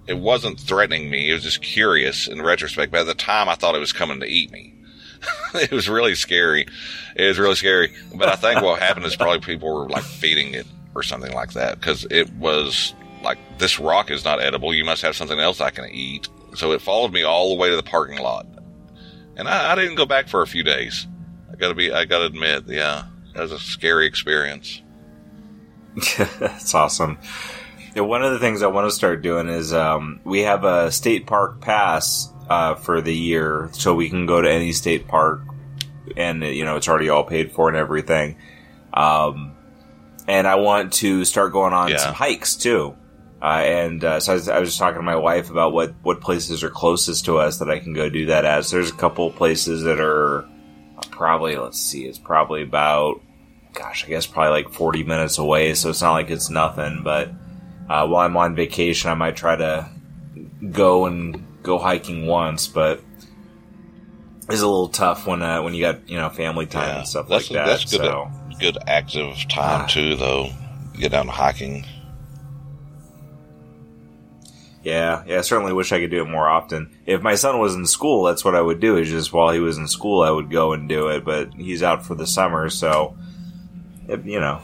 it 0.07 0.17
wasn't 0.17 0.59
threatening 0.59 1.09
me. 1.09 1.31
It 1.31 1.33
was 1.33 1.43
just 1.43 1.63
curious 1.63 2.27
in 2.27 2.41
retrospect. 2.41 2.91
But 2.91 3.01
at 3.01 3.07
the 3.07 3.15
time, 3.15 3.49
I 3.49 3.55
thought 3.55 3.73
it 3.73 3.79
was 3.79 3.93
coming 3.93 4.19
to 4.19 4.27
eat 4.27 4.51
me. 4.51 4.75
it 5.55 5.71
was 5.71 5.89
really 5.89 6.13
scary. 6.13 6.67
It 7.15 7.27
was 7.27 7.39
really 7.39 7.55
scary. 7.55 7.91
But 8.13 8.29
I 8.29 8.35
think 8.35 8.61
what 8.61 8.79
happened 8.79 9.07
is 9.07 9.15
probably 9.15 9.39
people 9.39 9.73
were 9.73 9.89
like 9.89 10.03
feeding 10.03 10.53
it 10.53 10.67
or 10.93 11.01
something 11.01 11.33
like 11.33 11.53
that 11.53 11.79
because 11.79 12.05
it 12.11 12.31
was 12.33 12.93
like, 13.25 13.37
this 13.57 13.79
rock 13.79 14.09
is 14.11 14.23
not 14.23 14.41
edible. 14.41 14.73
You 14.73 14.85
must 14.85 15.01
have 15.01 15.15
something 15.15 15.39
else 15.39 15.59
I 15.59 15.69
can 15.71 15.89
eat. 15.89 16.29
So 16.55 16.71
it 16.71 16.81
followed 16.81 17.11
me 17.11 17.23
all 17.23 17.49
the 17.49 17.55
way 17.55 17.69
to 17.69 17.75
the 17.75 17.83
parking 17.83 18.19
lot. 18.19 18.45
And 19.35 19.47
I, 19.49 19.73
I 19.73 19.75
didn't 19.75 19.95
go 19.95 20.05
back 20.05 20.29
for 20.29 20.41
a 20.41 20.47
few 20.47 20.63
days. 20.63 21.05
I 21.51 21.55
gotta 21.57 21.73
be, 21.73 21.91
I 21.91 22.05
gotta 22.05 22.25
admit, 22.25 22.63
yeah, 22.67 23.03
that 23.33 23.41
was 23.41 23.51
a 23.51 23.59
scary 23.59 24.05
experience. 24.07 24.81
That's 26.39 26.73
awesome. 26.73 27.17
Yeah, 27.95 28.01
one 28.03 28.23
of 28.23 28.31
the 28.33 28.39
things 28.39 28.61
I 28.61 28.67
want 28.67 28.89
to 28.89 28.95
start 28.95 29.21
doing 29.21 29.47
is 29.47 29.73
um, 29.73 30.19
we 30.23 30.41
have 30.41 30.63
a 30.63 30.91
state 30.91 31.27
park 31.27 31.61
pass 31.61 32.29
uh, 32.49 32.75
for 32.75 33.01
the 33.01 33.15
year, 33.15 33.69
so 33.73 33.95
we 33.95 34.09
can 34.09 34.25
go 34.25 34.41
to 34.41 34.49
any 34.51 34.71
state 34.73 35.07
park 35.07 35.41
and 36.17 36.43
you 36.43 36.63
know 36.65 36.75
it's 36.75 36.87
already 36.87 37.09
all 37.09 37.23
paid 37.23 37.51
for 37.51 37.67
and 37.67 37.77
everything. 37.77 38.37
Um, 38.93 39.55
and 40.27 40.47
I 40.47 40.55
want 40.55 40.93
to 40.93 41.25
start 41.25 41.51
going 41.53 41.73
on 41.73 41.89
Yeah. 41.89 41.97
some 41.97 42.13
hikes 42.13 42.55
too. 42.55 42.95
Uh, 43.41 43.45
and 43.63 44.03
uh, 44.03 44.19
so 44.19 44.31
I 44.31 44.35
was, 44.35 44.49
I 44.49 44.59
was 44.59 44.69
just 44.69 44.79
talking 44.79 44.95
to 44.99 45.03
my 45.03 45.15
wife 45.17 45.49
about 45.51 45.73
what 45.73 45.93
what 46.03 46.21
places 46.21 46.63
are 46.63 46.69
closest 46.69 47.25
to 47.25 47.37
us 47.37 47.59
that 47.59 47.69
I 47.69 47.79
can 47.79 47.93
go 47.93 48.09
do 48.09 48.27
that 48.27 48.45
at. 48.45 48.65
So 48.65 48.77
there's 48.77 48.89
a 48.91 48.95
couple 48.95 49.29
places 49.31 49.83
that 49.83 49.99
are 49.99 50.47
probably 51.11 51.55
let's 51.57 51.79
see, 51.79 52.05
it's 52.05 52.17
probably 52.17 52.63
about 52.63 53.21
gosh, 53.73 54.05
I 54.05 54.07
guess 54.07 54.25
probably 54.25 54.63
like 54.63 54.73
40 54.73 55.03
minutes 55.03 55.37
away. 55.37 55.73
So 55.73 55.89
it's 55.89 56.01
not 56.01 56.13
like 56.13 56.29
it's 56.31 56.49
nothing. 56.49 57.01
But 57.03 57.29
uh, 57.89 58.07
while 58.07 58.25
I'm 58.25 58.37
on 58.37 58.55
vacation, 58.55 59.09
I 59.11 59.15
might 59.15 59.35
try 59.35 59.55
to 59.57 59.89
go 60.71 61.05
and 61.05 61.45
go 61.61 61.77
hiking 61.77 62.25
once, 62.27 62.67
but 62.67 63.01
it's 64.49 64.61
a 64.61 64.65
little 64.67 64.87
tough 64.89 65.27
when 65.27 65.41
uh, 65.41 65.61
when 65.61 65.73
you 65.73 65.81
got 65.81 66.07
you 66.09 66.17
know 66.17 66.29
family 66.29 66.65
time 66.67 66.99
and 66.99 67.07
stuff 67.07 67.27
that's 67.27 67.49
like 67.51 67.55
that. 67.55 67.65
that's 67.67 67.91
good. 67.91 67.99
so 68.01 68.31
Good 68.59 68.77
active 68.87 69.35
time 69.49 69.81
Ah. 69.81 69.87
too, 69.87 70.15
though. 70.15 70.49
Get 70.97 71.11
down 71.11 71.25
to 71.25 71.31
hiking. 71.33 71.85
Yeah, 74.85 75.23
yeah, 75.25 75.39
I 75.39 75.41
certainly 75.41 75.73
wish 75.73 75.91
I 75.91 75.99
could 75.99 76.11
do 76.11 76.21
it 76.21 76.29
more 76.29 76.47
often. 76.47 76.95
If 77.07 77.23
my 77.23 77.33
son 77.33 77.57
was 77.57 77.73
in 77.73 77.87
school, 77.87 78.23
that's 78.23 78.45
what 78.45 78.53
I 78.53 78.61
would 78.61 78.79
do. 78.79 78.97
Is 78.97 79.09
just 79.09 79.33
while 79.33 79.51
he 79.51 79.59
was 79.59 79.79
in 79.79 79.87
school, 79.87 80.21
I 80.21 80.29
would 80.29 80.51
go 80.51 80.73
and 80.73 80.87
do 80.87 81.07
it. 81.07 81.25
But 81.25 81.55
he's 81.55 81.81
out 81.81 82.05
for 82.05 82.13
the 82.13 82.27
summer, 82.27 82.69
so 82.69 83.17
it, 84.07 84.23
you 84.25 84.39
know, 84.39 84.61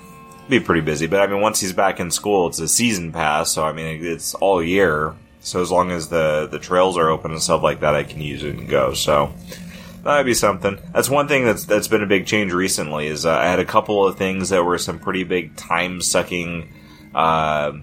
be 0.48 0.60
pretty 0.60 0.82
busy. 0.82 1.08
But 1.08 1.22
I 1.22 1.28
mean, 1.28 1.42
once 1.42 1.60
he's 1.60 1.74
back 1.74 2.00
in 2.00 2.12
school, 2.12 2.48
it's 2.48 2.60
a 2.60 2.68
season 2.68 3.12
pass, 3.12 3.52
so 3.52 3.64
I 3.64 3.74
mean, 3.74 4.06
it's 4.06 4.36
all 4.36 4.62
year. 4.62 5.16
So 5.40 5.60
as 5.60 5.72
long 5.72 5.90
as 5.90 6.10
the 6.10 6.48
the 6.52 6.60
trails 6.60 6.98
are 6.98 7.10
open 7.10 7.32
and 7.32 7.42
stuff 7.42 7.64
like 7.64 7.80
that, 7.80 7.96
I 7.96 8.04
can 8.04 8.22
use 8.22 8.44
it 8.44 8.56
and 8.56 8.70
go. 8.70 8.94
So 8.94 9.34
that'd 10.04 10.24
be 10.24 10.36
something. 10.36 10.78
That's 10.94 11.10
one 11.10 11.28
thing 11.28 11.46
that's 11.46 11.66
that's 11.66 11.88
been 11.88 12.04
a 12.04 12.08
big 12.08 12.28
change 12.28 12.54
recently. 12.54 13.08
Is 13.08 13.26
uh, 13.26 13.36
I 13.36 13.46
had 13.48 13.60
a 13.60 13.66
couple 13.66 14.06
of 14.06 14.20
things 14.20 14.50
that 14.50 14.64
were 14.64 14.78
some 14.78 15.00
pretty 15.00 15.24
big 15.24 15.56
time 15.56 16.00
sucking. 16.00 16.72
Uh, 17.16 17.80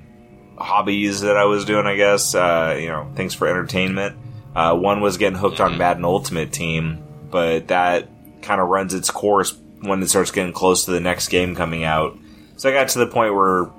hobbies 0.58 1.22
that 1.22 1.36
I 1.36 1.44
was 1.44 1.64
doing, 1.64 1.86
I 1.86 1.96
guess, 1.96 2.34
uh, 2.34 2.76
you 2.78 2.88
know, 2.88 3.10
things 3.14 3.34
for 3.34 3.46
entertainment. 3.48 4.16
Uh, 4.54 4.74
one 4.74 5.00
was 5.00 5.16
getting 5.16 5.38
hooked 5.38 5.60
on 5.60 5.78
Madden 5.78 6.04
Ultimate 6.04 6.52
Team, 6.52 7.02
but 7.30 7.68
that 7.68 8.08
kind 8.42 8.60
of 8.60 8.68
runs 8.68 8.94
its 8.94 9.10
course 9.10 9.56
when 9.80 10.02
it 10.02 10.08
starts 10.08 10.30
getting 10.30 10.52
close 10.52 10.84
to 10.86 10.90
the 10.90 11.00
next 11.00 11.28
game 11.28 11.54
coming 11.54 11.84
out. 11.84 12.18
So 12.56 12.68
I 12.68 12.72
got 12.72 12.88
to 12.88 12.98
the 12.98 13.06
point 13.06 13.34
where, 13.34 13.70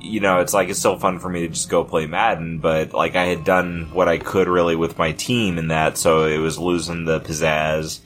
you 0.00 0.18
know, 0.18 0.40
it's 0.40 0.52
like 0.52 0.68
it's 0.68 0.80
still 0.80 0.98
fun 0.98 1.20
for 1.20 1.28
me 1.28 1.42
to 1.42 1.48
just 1.48 1.68
go 1.68 1.84
play 1.84 2.06
Madden, 2.06 2.58
but 2.58 2.92
like 2.92 3.14
I 3.14 3.26
had 3.26 3.44
done 3.44 3.90
what 3.92 4.08
I 4.08 4.18
could 4.18 4.48
really 4.48 4.74
with 4.74 4.98
my 4.98 5.12
team 5.12 5.58
in 5.58 5.68
that, 5.68 5.96
so 5.96 6.24
it 6.24 6.38
was 6.38 6.58
losing 6.58 7.04
the 7.04 7.20
pizzazz. 7.20 8.00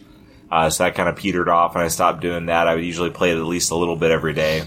Uh, 0.50 0.68
so 0.68 0.84
that 0.84 0.94
kind 0.94 1.08
of 1.08 1.16
petered 1.16 1.48
off, 1.48 1.74
and 1.74 1.82
I 1.82 1.88
stopped 1.88 2.20
doing 2.20 2.46
that. 2.46 2.68
I 2.68 2.74
would 2.74 2.84
usually 2.84 3.10
play 3.10 3.30
it 3.30 3.38
at 3.38 3.44
least 3.44 3.70
a 3.70 3.76
little 3.76 3.96
bit 3.96 4.10
every 4.10 4.34
day. 4.34 4.62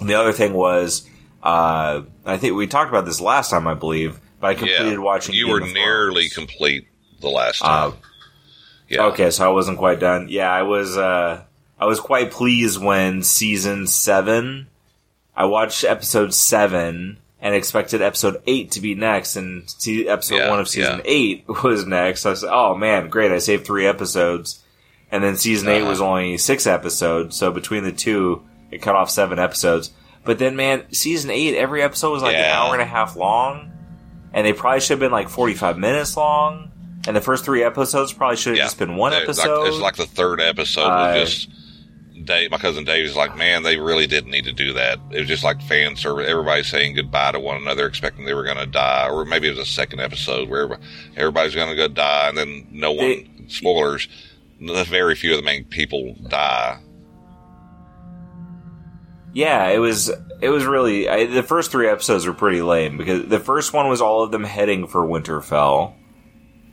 And 0.00 0.08
the 0.08 0.14
other 0.14 0.32
thing 0.32 0.54
was, 0.54 1.08
uh, 1.42 2.02
I 2.26 2.36
think 2.36 2.56
we 2.56 2.66
talked 2.66 2.90
about 2.90 3.04
this 3.04 3.20
last 3.20 3.50
time, 3.50 3.66
I 3.66 3.74
believe, 3.74 4.18
but 4.40 4.48
I 4.48 4.54
completed 4.54 4.92
yeah, 4.92 4.98
watching. 4.98 5.34
You 5.34 5.46
Game 5.46 5.52
were 5.52 5.60
nearly 5.60 6.28
complete 6.28 6.86
the 7.20 7.28
last 7.28 7.62
Uh, 7.62 7.90
time. 7.90 7.92
yeah. 8.88 9.04
Okay, 9.06 9.30
so 9.30 9.44
I 9.44 9.52
wasn't 9.52 9.78
quite 9.78 10.00
done. 10.00 10.26
Yeah, 10.30 10.50
I 10.52 10.62
was. 10.62 10.96
Uh, 10.96 11.42
I 11.80 11.86
was 11.86 12.00
quite 12.00 12.30
pleased 12.32 12.82
when 12.82 13.22
season 13.22 13.86
seven. 13.86 14.66
I 15.36 15.44
watched 15.44 15.84
episode 15.84 16.34
seven 16.34 17.18
and 17.40 17.54
expected 17.54 18.02
episode 18.02 18.42
eight 18.48 18.72
to 18.72 18.80
be 18.80 18.96
next, 18.96 19.36
and 19.36 19.70
see, 19.70 20.08
episode 20.08 20.36
Yeah, 20.38 20.50
one 20.50 20.58
of 20.58 20.68
season 20.68 20.96
yeah. 20.98 21.02
eight 21.04 21.44
was 21.62 21.86
next. 21.86 22.26
I 22.26 22.34
said, 22.34 22.50
"Oh 22.52 22.74
man, 22.74 23.08
great! 23.08 23.30
I 23.30 23.38
saved 23.38 23.64
three 23.64 23.86
episodes." 23.86 24.60
And 25.10 25.24
then 25.24 25.36
season 25.36 25.68
eight 25.68 25.80
Uh-huh. 25.82 25.90
was 25.90 26.00
only 26.02 26.36
six 26.36 26.66
episodes, 26.66 27.34
so 27.36 27.50
between 27.50 27.82
the 27.84 27.92
two, 27.92 28.42
it 28.70 28.82
cut 28.82 28.94
off 28.96 29.08
seven 29.08 29.38
episodes. 29.38 29.90
But 30.24 30.38
then, 30.38 30.56
man, 30.56 30.84
season 30.92 31.30
eight, 31.30 31.56
every 31.56 31.82
episode 31.82 32.10
was 32.12 32.22
like 32.22 32.36
an 32.36 32.44
hour 32.44 32.72
and 32.74 32.82
a 32.82 32.86
half 32.86 33.16
long, 33.16 33.70
and 34.34 34.46
they 34.46 34.52
probably 34.52 34.80
should 34.80 34.90
have 34.90 35.00
been 35.00 35.12
like 35.12 35.28
forty-five 35.28 35.78
minutes 35.78 36.16
long. 36.16 36.70
And 37.06 37.16
the 37.16 37.20
first 37.22 37.44
three 37.44 37.62
episodes 37.62 38.12
probably 38.12 38.36
should 38.36 38.50
have 38.50 38.56
Yeah. 38.58 38.64
just 38.64 38.78
been 38.78 38.96
one 38.96 39.12
It's 39.14 39.20
like- 39.38 39.46
episode. 39.46 39.66
it's 39.68 39.78
like 39.78 39.96
the 39.96 40.04
third 40.06 40.40
episode 40.40 40.82
Uh, 40.82 41.14
was 41.20 41.30
just 41.34 41.48
Dave. 42.24 42.50
My 42.50 42.58
cousin 42.58 42.84
Dave 42.84 43.06
is 43.06 43.16
like, 43.16 43.34
man, 43.36 43.62
they 43.62 43.78
really 43.78 44.06
didn't 44.06 44.30
need 44.30 44.44
to 44.44 44.52
do 44.52 44.74
that. 44.74 44.98
It 45.12 45.20
was 45.20 45.28
just 45.28 45.44
like 45.44 45.62
fan 45.62 45.96
service. 45.96 46.26
Everybody 46.28 46.62
saying 46.64 46.96
goodbye 46.96 47.32
to 47.32 47.40
one 47.40 47.56
another, 47.56 47.86
expecting 47.86 48.26
they 48.26 48.34
were 48.34 48.44
going 48.44 48.58
to 48.58 48.66
die, 48.66 49.08
or 49.08 49.24
maybe 49.24 49.46
it 49.46 49.56
was 49.56 49.60
a 49.60 49.64
second 49.70 50.00
episode 50.00 50.50
where 50.50 50.78
everybody's 51.16 51.54
going 51.54 51.70
to 51.70 51.76
go 51.76 51.88
die, 51.88 52.28
and 52.28 52.36
then 52.36 52.66
no 52.70 52.92
one. 52.92 53.06
They- 53.08 53.28
spoilers. 53.48 54.08
Very 54.60 55.14
few 55.14 55.30
of 55.30 55.36
the 55.38 55.44
main 55.44 55.64
people 55.64 56.14
die. 56.28 56.78
Yeah, 59.38 59.68
it 59.68 59.78
was. 59.78 60.10
It 60.40 60.48
was 60.48 60.64
really 60.64 61.08
I, 61.08 61.26
the 61.26 61.44
first 61.44 61.70
three 61.70 61.88
episodes 61.88 62.26
were 62.26 62.32
pretty 62.32 62.60
lame 62.60 62.96
because 62.96 63.28
the 63.28 63.38
first 63.38 63.72
one 63.72 63.88
was 63.88 64.00
all 64.00 64.24
of 64.24 64.32
them 64.32 64.42
heading 64.42 64.88
for 64.88 65.06
Winterfell, 65.06 65.94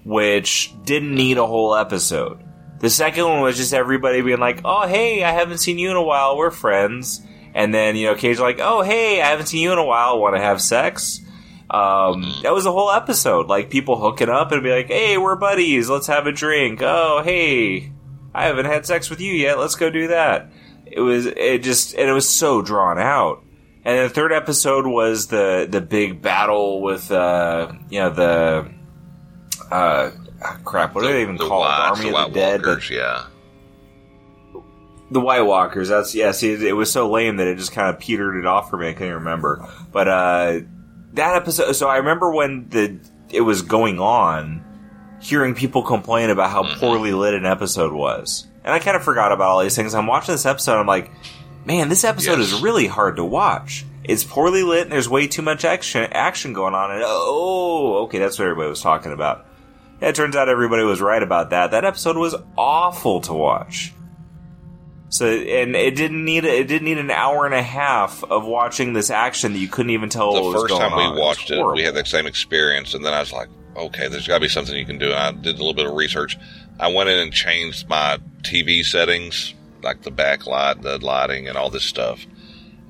which 0.03 0.73
didn't 0.83 1.13
need 1.13 1.37
a 1.37 1.45
whole 1.45 1.75
episode. 1.75 2.43
The 2.79 2.89
second 2.89 3.25
one 3.25 3.41
was 3.41 3.55
just 3.55 3.71
everybody 3.71 4.21
being 4.21 4.39
like, 4.39 4.61
"Oh, 4.65 4.87
hey, 4.87 5.23
I 5.23 5.29
haven't 5.29 5.59
seen 5.59 5.77
you 5.77 5.91
in 5.91 5.95
a 5.95 6.01
while. 6.01 6.37
We're 6.37 6.49
friends." 6.49 7.21
And 7.53 7.71
then 7.71 7.95
you 7.95 8.07
know, 8.07 8.15
Cage 8.15 8.39
like, 8.39 8.57
"Oh, 8.59 8.81
hey, 8.81 9.21
I 9.21 9.27
haven't 9.27 9.45
seen 9.45 9.61
you 9.61 9.71
in 9.71 9.77
a 9.77 9.85
while. 9.85 10.19
Want 10.19 10.35
to 10.35 10.41
have 10.41 10.59
sex?" 10.59 11.21
Um, 11.69 12.33
that 12.41 12.51
was 12.51 12.65
a 12.65 12.71
whole 12.71 12.89
episode. 12.89 13.45
Like 13.45 13.69
people 13.69 13.97
hooking 13.97 14.29
up 14.29 14.51
and 14.51 14.63
be 14.63 14.71
like, 14.71 14.87
"Hey, 14.87 15.19
we're 15.19 15.35
buddies. 15.35 15.87
Let's 15.87 16.07
have 16.07 16.25
a 16.25 16.31
drink." 16.31 16.81
Oh, 16.81 17.21
hey, 17.23 17.91
I 18.33 18.45
haven't 18.45 18.65
had 18.65 18.87
sex 18.87 19.11
with 19.11 19.21
you 19.21 19.33
yet. 19.33 19.59
Let's 19.59 19.75
go 19.75 19.91
do 19.91 20.07
that. 20.07 20.49
It 20.95 21.01
was 21.01 21.25
it 21.25 21.61
just 21.61 21.93
and 21.93 22.09
it 22.09 22.13
was 22.13 22.27
so 22.29 22.61
drawn 22.61 22.97
out. 22.97 23.43
And 23.83 24.09
the 24.09 24.13
third 24.13 24.31
episode 24.31 24.87
was 24.87 25.27
the 25.27 25.67
the 25.69 25.81
big 25.81 26.21
battle 26.21 26.81
with 26.81 27.11
uh 27.11 27.73
you 27.89 27.99
know 27.99 28.09
the 28.11 28.71
uh 29.71 30.11
ah, 30.41 30.59
crap 30.63 30.95
what 30.95 31.01
do 31.01 31.07
they 31.09 31.21
even 31.21 31.35
the 31.35 31.45
call 31.47 31.63
it? 31.63 31.67
Army 31.67 32.01
the 32.03 32.07
of 32.07 32.13
White 32.13 32.27
the 32.33 32.39
Dead 32.39 32.61
the, 32.63 32.67
Walkers, 32.67 32.89
yeah. 32.89 33.25
the 35.11 35.19
White 35.19 35.41
Walkers 35.41 35.89
that's 35.89 36.15
yeah 36.15 36.31
see 36.31 36.53
it, 36.53 36.63
it 36.63 36.73
was 36.73 36.91
so 36.91 37.09
lame 37.11 37.35
that 37.37 37.47
it 37.47 37.57
just 37.57 37.73
kind 37.73 37.89
of 37.93 37.99
petered 37.99 38.37
it 38.37 38.45
off 38.45 38.69
for 38.69 38.77
me 38.77 38.87
I 38.87 38.93
can't 38.93 39.03
even 39.03 39.15
remember 39.15 39.67
but 39.91 40.07
uh 40.07 40.59
that 41.13 41.35
episode 41.35 41.73
so 41.73 41.87
I 41.89 41.97
remember 41.97 42.31
when 42.31 42.69
the 42.69 42.99
it 43.31 43.41
was 43.41 43.61
going 43.63 43.99
on 43.99 44.63
hearing 45.21 45.55
people 45.55 45.83
complain 45.83 46.29
about 46.29 46.49
how 46.51 46.63
Mm-hmm. 46.63 46.79
poorly 46.79 47.11
lit 47.13 47.33
an 47.33 47.45
episode 47.45 47.91
was 47.93 48.47
and 48.65 48.73
I 48.73 48.79
kind 48.79 48.97
of 48.97 49.03
forgot 49.03 49.31
about 49.31 49.49
all 49.51 49.61
these 49.63 49.75
things 49.77 49.93
I'm 49.93 50.07
watching 50.07 50.33
this 50.33 50.45
episode 50.45 50.79
I'm 50.79 50.87
like 50.87 51.09
man, 51.65 51.89
this 51.89 52.03
episode 52.03 52.39
Yes. 52.39 52.51
is 52.53 52.61
really 52.61 52.85
hard 52.87 53.15
to 53.15 53.23
watch. 53.25 53.85
It's 54.03 54.23
poorly 54.23 54.61
lit 54.61 54.83
and 54.83 54.91
there's 54.91 55.09
way 55.09 55.25
too 55.27 55.41
much 55.41 55.65
action 55.65 56.07
action 56.11 56.53
going 56.53 56.75
on. 56.75 56.91
And 56.91 57.01
oh, 57.03 58.03
okay, 58.03 58.19
that's 58.19 58.37
what 58.37 58.45
everybody 58.45 58.69
was 58.69 58.81
talking 58.81 59.11
about. 59.11 59.45
Yeah, 60.01 60.09
it 60.09 60.15
turns 60.15 60.35
out 60.35 60.47
everybody 60.49 60.83
was 60.83 61.01
right 61.01 61.23
about 61.23 61.49
that. 61.51 61.71
That 61.71 61.85
episode 61.85 62.17
was 62.17 62.35
awful 62.57 63.21
to 63.21 63.33
watch. 63.33 63.93
So, 65.09 65.25
and 65.27 65.75
it 65.75 65.95
didn't 65.95 66.25
need 66.25 66.43
it 66.45 66.67
didn't 66.67 66.85
need 66.85 66.97
an 66.97 67.09
hour 67.11 67.45
and 67.45 67.55
a 67.55 67.61
half 67.63 68.23
of 68.23 68.45
watching 68.45 68.93
this 68.93 69.09
action 69.09 69.53
that 69.53 69.59
you 69.59 69.67
couldn't 69.69 69.91
even 69.91 70.09
tell 70.09 70.33
what 70.33 70.51
the 70.51 70.59
first 70.67 70.75
time 70.79 70.91
we 71.15 71.19
watched 71.19 71.49
it, 71.51 71.55
horrible. 71.55 71.75
we 71.77 71.83
had 71.83 71.95
that 71.95 72.07
same 72.07 72.25
experience, 72.25 72.93
and 72.93 73.05
then 73.05 73.13
I 73.13 73.21
was 73.21 73.31
like, 73.31 73.47
okay, 73.77 74.07
there's 74.09 74.27
got 74.27 74.35
to 74.35 74.41
be 74.41 74.49
something 74.49 74.75
you 74.75 74.85
can 74.85 74.97
do. 74.97 75.07
And 75.07 75.15
I 75.15 75.31
did 75.31 75.55
a 75.55 75.57
little 75.57 75.73
bit 75.73 75.85
of 75.85 75.93
research. 75.93 76.37
I 76.79 76.91
went 76.91 77.09
in 77.09 77.19
and 77.19 77.31
changed 77.31 77.87
my 77.87 78.19
TV 78.41 78.83
settings, 78.83 79.53
like 79.81 80.01
the 80.03 80.11
backlight, 80.11 80.81
the 80.81 81.03
lighting, 81.03 81.47
and 81.47 81.57
all 81.57 81.69
this 81.69 81.85
stuff, 81.85 82.25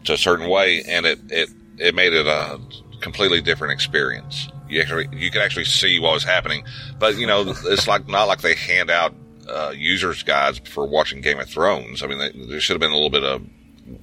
to 0.06 0.14
a 0.14 0.18
certain 0.18 0.50
way, 0.50 0.84
and 0.88 1.06
it 1.06 1.20
it 1.30 1.50
it 1.78 1.96
made 1.96 2.14
it 2.14 2.28
a 2.28 2.60
completely 3.02 3.42
different 3.42 3.74
experience. 3.74 4.50
You 4.68 4.82
actually 4.82 5.08
you 5.12 5.30
could 5.30 5.42
actually 5.42 5.66
see 5.66 6.00
what 6.00 6.14
was 6.14 6.24
happening, 6.24 6.66
but 7.00 7.18
you 7.18 7.28
know 7.28 7.54
it's 7.66 7.88
like 7.88 8.08
not 8.08 8.28
like 8.28 8.42
they 8.42 8.56
hand 8.56 8.90
out 8.90 9.14
uh, 9.48 9.74
users 9.76 10.24
guides 10.24 10.60
for 10.60 10.86
watching 10.86 11.22
Game 11.22 11.40
of 11.40 11.50
Thrones. 11.50 12.02
I 12.02 12.08
mean, 12.08 12.18
they, 12.18 12.32
there 12.32 12.60
should 12.60 12.74
have 12.74 12.82
been 12.82 12.92
a 12.92 12.96
little 12.96 13.10
bit 13.10 13.24
of 13.24 13.42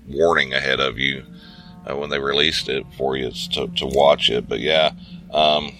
warning 0.08 0.52
ahead 0.52 0.80
of 0.80 0.98
you 0.98 1.24
uh, 1.88 1.96
when 1.96 2.10
they 2.10 2.18
released 2.18 2.68
it 2.68 2.86
for 2.96 3.16
you 3.16 3.30
to, 3.30 3.66
to 3.68 3.86
watch 3.86 4.30
it. 4.30 4.48
But 4.48 4.60
yeah, 4.60 4.92
um, 5.32 5.72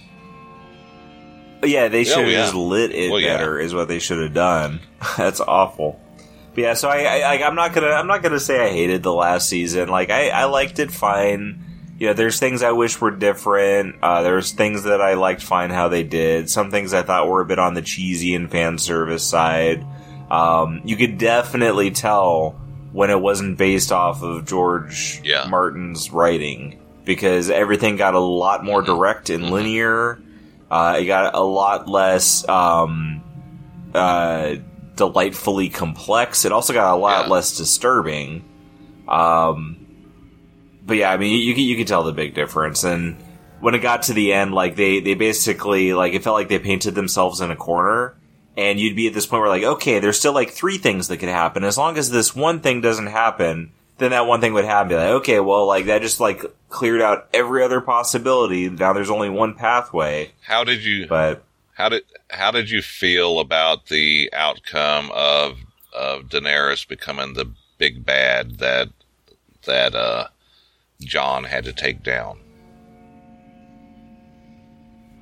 Yeah, 1.65 1.89
they 1.89 2.05
should 2.05 2.19
have 2.19 2.29
yeah. 2.29 2.43
just 2.43 2.55
lit 2.55 2.91
it 2.93 3.11
Well, 3.11 3.21
yeah. 3.21 3.37
better. 3.37 3.59
Is 3.61 3.75
what 3.75 3.89
they 3.89 3.99
should 3.99 4.21
have 4.23 4.35
done. 4.35 4.81
That's 5.17 5.41
awful. 5.41 6.01
But 6.55 6.61
yeah, 6.61 6.75
so 6.75 6.89
I, 6.89 7.21
I, 7.21 7.47
I'm 7.47 7.55
not 7.55 7.73
gonna, 7.73 7.89
I'm 7.89 8.07
not 8.07 8.23
gonna 8.23 8.41
say 8.41 8.61
I 8.63 8.69
hated 8.71 9.03
the 9.03 9.13
last 9.13 9.49
season. 9.49 9.89
Like 9.89 10.11
I, 10.11 10.29
I 10.29 10.45
liked 10.45 10.79
it 10.79 10.91
fine. 10.91 11.65
You 11.99 12.09
know, 12.09 12.13
there's 12.15 12.39
things 12.41 12.63
I 12.63 12.73
wish 12.73 13.01
were 13.01 13.11
different. 13.13 13.97
Uh, 14.03 14.23
there's 14.23 14.51
things 14.53 14.83
that 14.85 15.01
I 15.01 15.15
liked 15.15 15.43
fine 15.43 15.71
how 15.71 15.89
they 15.89 16.03
did. 16.03 16.51
Some 16.51 16.71
things 16.71 16.93
I 16.93 17.03
thought 17.03 17.29
were 17.29 17.41
a 17.41 17.47
bit 17.47 17.59
on 17.61 17.75
the 17.75 17.83
cheesy 17.83 18.35
and 18.35 18.51
fan 18.51 18.77
service 18.79 19.25
side. 19.25 19.87
Um, 20.31 20.81
you 20.85 20.97
could 20.97 21.17
definitely 21.19 21.91
tell 21.93 22.61
when 22.93 23.11
it 23.11 23.21
wasn't 23.21 23.57
based 23.57 23.93
off 23.93 24.23
of 24.23 24.45
George 24.47 25.21
Yeah. 25.25 25.47
Martin's 25.49 26.11
writing 26.11 26.81
because 27.05 27.51
everything 27.51 27.97
got 27.97 28.15
a 28.15 28.19
lot 28.21 28.65
more 28.65 28.83
direct 28.83 29.31
and 29.31 29.51
linear. 29.51 30.19
Uh, 30.73 30.97
it 31.01 31.05
got 31.05 31.35
a 31.35 31.41
lot 31.43 31.87
less 31.87 32.49
um, 32.49 33.23
uh, 33.95 34.55
delightfully 34.97 35.69
complex. 35.69 36.47
It 36.47 36.53
also 36.53 36.73
got 36.73 36.95
a 36.95 36.97
lot 36.97 37.27
Yeah. 37.27 37.31
less 37.33 37.57
disturbing. 37.59 38.43
Um, 39.07 39.77
but 40.87 40.97
yeah, 40.97 41.13
I 41.13 41.19
mean, 41.19 41.39
you 41.41 41.53
you 41.55 41.77
can 41.77 41.85
tell 41.87 42.03
the 42.05 42.13
big 42.13 42.35
difference. 42.35 42.85
And 42.85 43.17
when 43.61 43.75
it 43.75 43.81
got 43.81 44.03
to 44.05 44.15
the 44.15 44.33
end, 44.33 44.55
like 44.55 44.77
they 44.77 45.01
they 45.01 45.13
basically 45.15 45.93
like 45.93 46.15
it 46.15 46.25
felt 46.25 46.35
like 46.35 46.49
they 46.49 46.59
painted 46.59 46.95
themselves 46.95 47.43
in 47.43 47.51
a 47.51 47.57
corner. 47.57 48.17
And 48.57 48.81
you'd 48.81 48.97
be 48.97 49.07
at 49.07 49.15
this 49.15 49.27
point 49.27 49.41
where 49.43 49.51
like, 49.51 49.63
okay, 49.65 49.99
there's 49.99 50.19
still 50.19 50.33
like 50.35 50.51
three 50.51 50.79
things 50.79 51.09
that 51.09 51.19
could 51.19 51.29
happen. 51.29 51.65
As 51.65 51.77
long 51.79 51.97
as 51.99 52.11
this 52.11 52.35
one 52.35 52.61
thing 52.61 52.81
doesn't 52.81 53.07
happen, 53.09 53.73
then 54.03 54.11
that 54.11 54.27
one 54.27 54.41
thing 54.41 54.53
would 54.55 54.65
happen. 54.65 54.89
Be 54.89 54.95
like, 54.97 55.11
okay, 55.21 55.41
well, 55.41 55.67
like 55.67 55.87
that 55.87 56.03
just 56.03 56.21
like 56.21 56.45
cleared 56.69 57.01
out 57.01 57.29
every 57.33 57.63
other 57.63 57.81
possibility. 57.81 58.69
Now 58.69 58.93
there's 58.93 59.11
only 59.11 59.29
one 59.29 59.55
pathway. 59.55 60.33
How 60.43 60.65
did 60.65 60.85
you 60.85 61.07
But 61.07 61.45
how 61.75 61.89
did 61.89 62.03
how 62.31 62.51
did 62.51 62.71
you 62.71 62.83
feel 62.83 63.39
about 63.39 63.87
the 63.87 64.31
outcome 64.33 65.11
of 65.15 65.59
of 65.93 66.25
Daenerys 66.29 66.87
becoming 66.87 67.35
the 67.35 67.51
big 67.79 68.05
bad 68.05 68.59
that 68.59 68.89
that 69.67 69.95
uh, 69.95 70.29
Jon 71.01 71.45
had 71.45 71.65
to 71.65 71.73
take 71.73 72.03
down? 72.03 72.42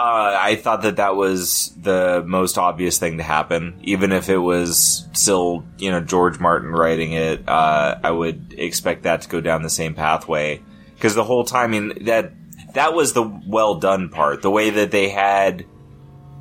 Uh, 0.01 0.35
I 0.41 0.57
thought 0.57 0.81
that 0.83 0.97
that 0.97 1.15
was 1.15 1.75
the 1.79 2.25
most 2.27 2.57
obvious 2.57 2.97
thing 2.97 3.19
to 3.19 3.23
happen. 3.23 3.79
Even 3.83 4.13
if 4.13 4.31
it 4.31 4.39
was 4.39 5.07
still, 5.13 5.63
you 5.77 5.91
know, 5.91 6.01
George 6.01 6.41
Martin 6.41 6.71
writing 6.71 7.13
it, 7.13 7.47
uh, 7.47 7.99
I 8.03 8.11
would 8.11 8.55
expect 8.57 9.03
that 9.03 9.21
to 9.21 9.29
go 9.29 9.43
down 9.43 9.63
the 9.63 9.69
same 9.69 9.93
pathway. 9.93 10.63
Because 10.95 11.15
the 11.15 11.23
whole 11.23 11.45
time, 11.45 11.75
I 11.75 11.79
mean, 11.79 12.05
that 12.07 12.33
that 12.73 12.95
was 12.95 13.13
the 13.13 13.25
well 13.47 13.75
done 13.75 14.09
part. 14.09 14.41
The 14.41 14.51
way 14.51 14.71
that 14.71 14.91
they 14.91 15.11
had 15.11 15.67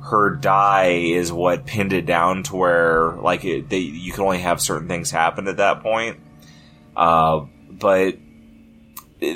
her 0.04 0.36
die 0.36 0.92
is 0.92 1.30
what 1.30 1.66
pinned 1.66 1.92
it 1.92 2.06
down 2.06 2.44
to 2.44 2.56
where, 2.56 3.12
like, 3.16 3.44
it, 3.44 3.68
they, 3.68 3.80
you 3.80 4.12
can 4.12 4.22
only 4.24 4.38
have 4.38 4.62
certain 4.62 4.88
things 4.88 5.10
happen 5.10 5.48
at 5.48 5.58
that 5.58 5.82
point. 5.82 6.18
Uh, 6.96 7.44
but 7.68 8.14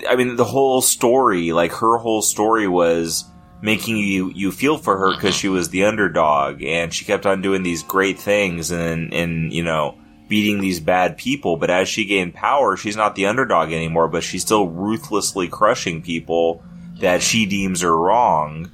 I 0.08 0.16
mean, 0.16 0.36
the 0.36 0.46
whole 0.46 0.80
story, 0.80 1.52
like 1.52 1.72
her 1.72 1.98
whole 1.98 2.22
story 2.22 2.66
was 2.66 3.26
making 3.62 3.96
you 3.96 4.30
you 4.34 4.52
feel 4.52 4.76
for 4.78 4.98
her 4.98 5.14
because 5.14 5.34
she 5.34 5.48
was 5.48 5.70
the 5.70 5.84
underdog 5.84 6.62
and 6.62 6.92
she 6.92 7.04
kept 7.04 7.24
on 7.26 7.40
doing 7.42 7.62
these 7.62 7.82
great 7.82 8.18
things 8.18 8.70
and 8.70 9.12
and 9.14 9.52
you 9.52 9.62
know 9.62 9.96
beating 10.28 10.60
these 10.60 10.80
bad 10.80 11.16
people. 11.16 11.56
But 11.56 11.70
as 11.70 11.88
she 11.88 12.04
gained 12.06 12.34
power, 12.34 12.76
she's 12.76 12.96
not 12.96 13.14
the 13.14 13.26
underdog 13.26 13.72
anymore, 13.72 14.08
but 14.08 14.22
she's 14.22 14.42
still 14.42 14.66
ruthlessly 14.68 15.48
crushing 15.48 16.02
people 16.02 16.62
that 17.00 17.22
she 17.22 17.44
deems 17.46 17.82
are 17.84 17.96
wrong. 17.96 18.70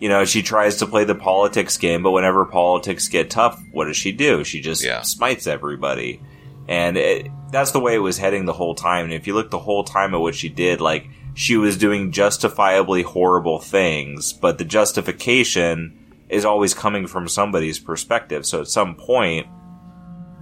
You 0.00 0.08
know, 0.08 0.24
she 0.24 0.42
tries 0.42 0.76
to 0.76 0.86
play 0.86 1.02
the 1.02 1.16
politics 1.16 1.76
game, 1.76 2.04
but 2.04 2.12
whenever 2.12 2.44
politics 2.44 3.08
get 3.08 3.30
tough, 3.30 3.60
what 3.72 3.86
does 3.86 3.96
she 3.96 4.12
do? 4.12 4.44
She 4.44 4.60
just 4.60 4.84
Yeah. 4.84 5.02
smites 5.02 5.48
everybody. 5.48 6.20
And 6.68 6.96
it, 6.96 7.26
that's 7.50 7.72
the 7.72 7.80
way 7.80 7.94
it 7.96 7.98
was 7.98 8.16
heading 8.18 8.44
the 8.44 8.52
whole 8.52 8.76
time. 8.76 9.06
And 9.06 9.14
if 9.14 9.26
you 9.26 9.34
look 9.34 9.50
the 9.50 9.58
whole 9.58 9.82
time 9.82 10.14
at 10.14 10.20
what 10.20 10.36
she 10.36 10.48
did, 10.48 10.80
like, 10.80 11.08
she 11.38 11.56
was 11.56 11.76
doing 11.76 12.10
justifiably 12.10 13.02
horrible 13.02 13.60
things, 13.60 14.32
but 14.32 14.58
the 14.58 14.64
justification 14.64 15.96
is 16.28 16.44
always 16.44 16.74
coming 16.74 17.06
from 17.06 17.28
somebody's 17.28 17.78
perspective. 17.78 18.44
So 18.44 18.60
at 18.60 18.66
some 18.66 18.96
point, 18.96 19.46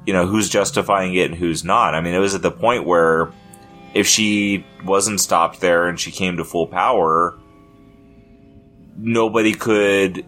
you 0.07 0.15
know, 0.15 0.27
who's 0.27 0.49
justifying 0.49 1.15
it 1.15 1.31
and 1.31 1.35
who's 1.35 1.63
not. 1.63 1.95
I 1.95 2.01
mean, 2.01 2.15
it 2.15 2.19
was 2.19 2.35
at 2.35 2.41
the 2.41 2.51
point 2.51 2.87
where 2.87 3.31
if 3.93 4.07
she 4.07 4.65
wasn't 4.87 5.21
stopped 5.21 5.61
there 5.61 5.87
and 5.87 6.01
she 6.01 6.11
came 6.11 6.39
to 6.39 6.45
full 6.45 6.67
power, 6.67 7.39
nobody 8.97 9.53
could 9.53 10.25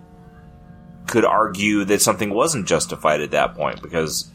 could 1.06 1.25
argue 1.25 1.84
that 1.84 2.02
something 2.02 2.28
wasn't 2.28 2.68
justified 2.68 3.22
at 3.22 3.30
that 3.30 3.54
point 3.54 3.80
because 3.80 4.31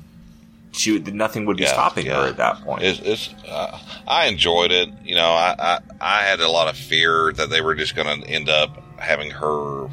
she 0.73 0.99
nothing 0.99 1.45
would 1.45 1.57
be 1.57 1.63
Yeah, 1.63 1.73
stopping 1.73 2.07
her 2.07 2.27
at 2.27 2.37
that 2.37 2.61
point. 2.61 2.83
It's, 2.83 2.99
it's 2.99 3.33
uh, 3.47 3.79
I 4.07 4.25
enjoyed 4.25 4.71
it. 4.71 4.89
You 5.03 5.15
know, 5.15 5.29
I, 5.31 5.55
I 5.59 5.79
I 6.01 6.21
had 6.23 6.39
a 6.39 6.49
lot 6.49 6.67
of 6.67 6.75
fear 6.75 7.31
that 7.33 7.49
they 7.49 7.61
were 7.61 7.75
just 7.75 7.95
going 7.95 8.21
to 8.21 8.27
end 8.27 8.49
up 8.49 8.81
having 8.99 9.31
her 9.31 9.87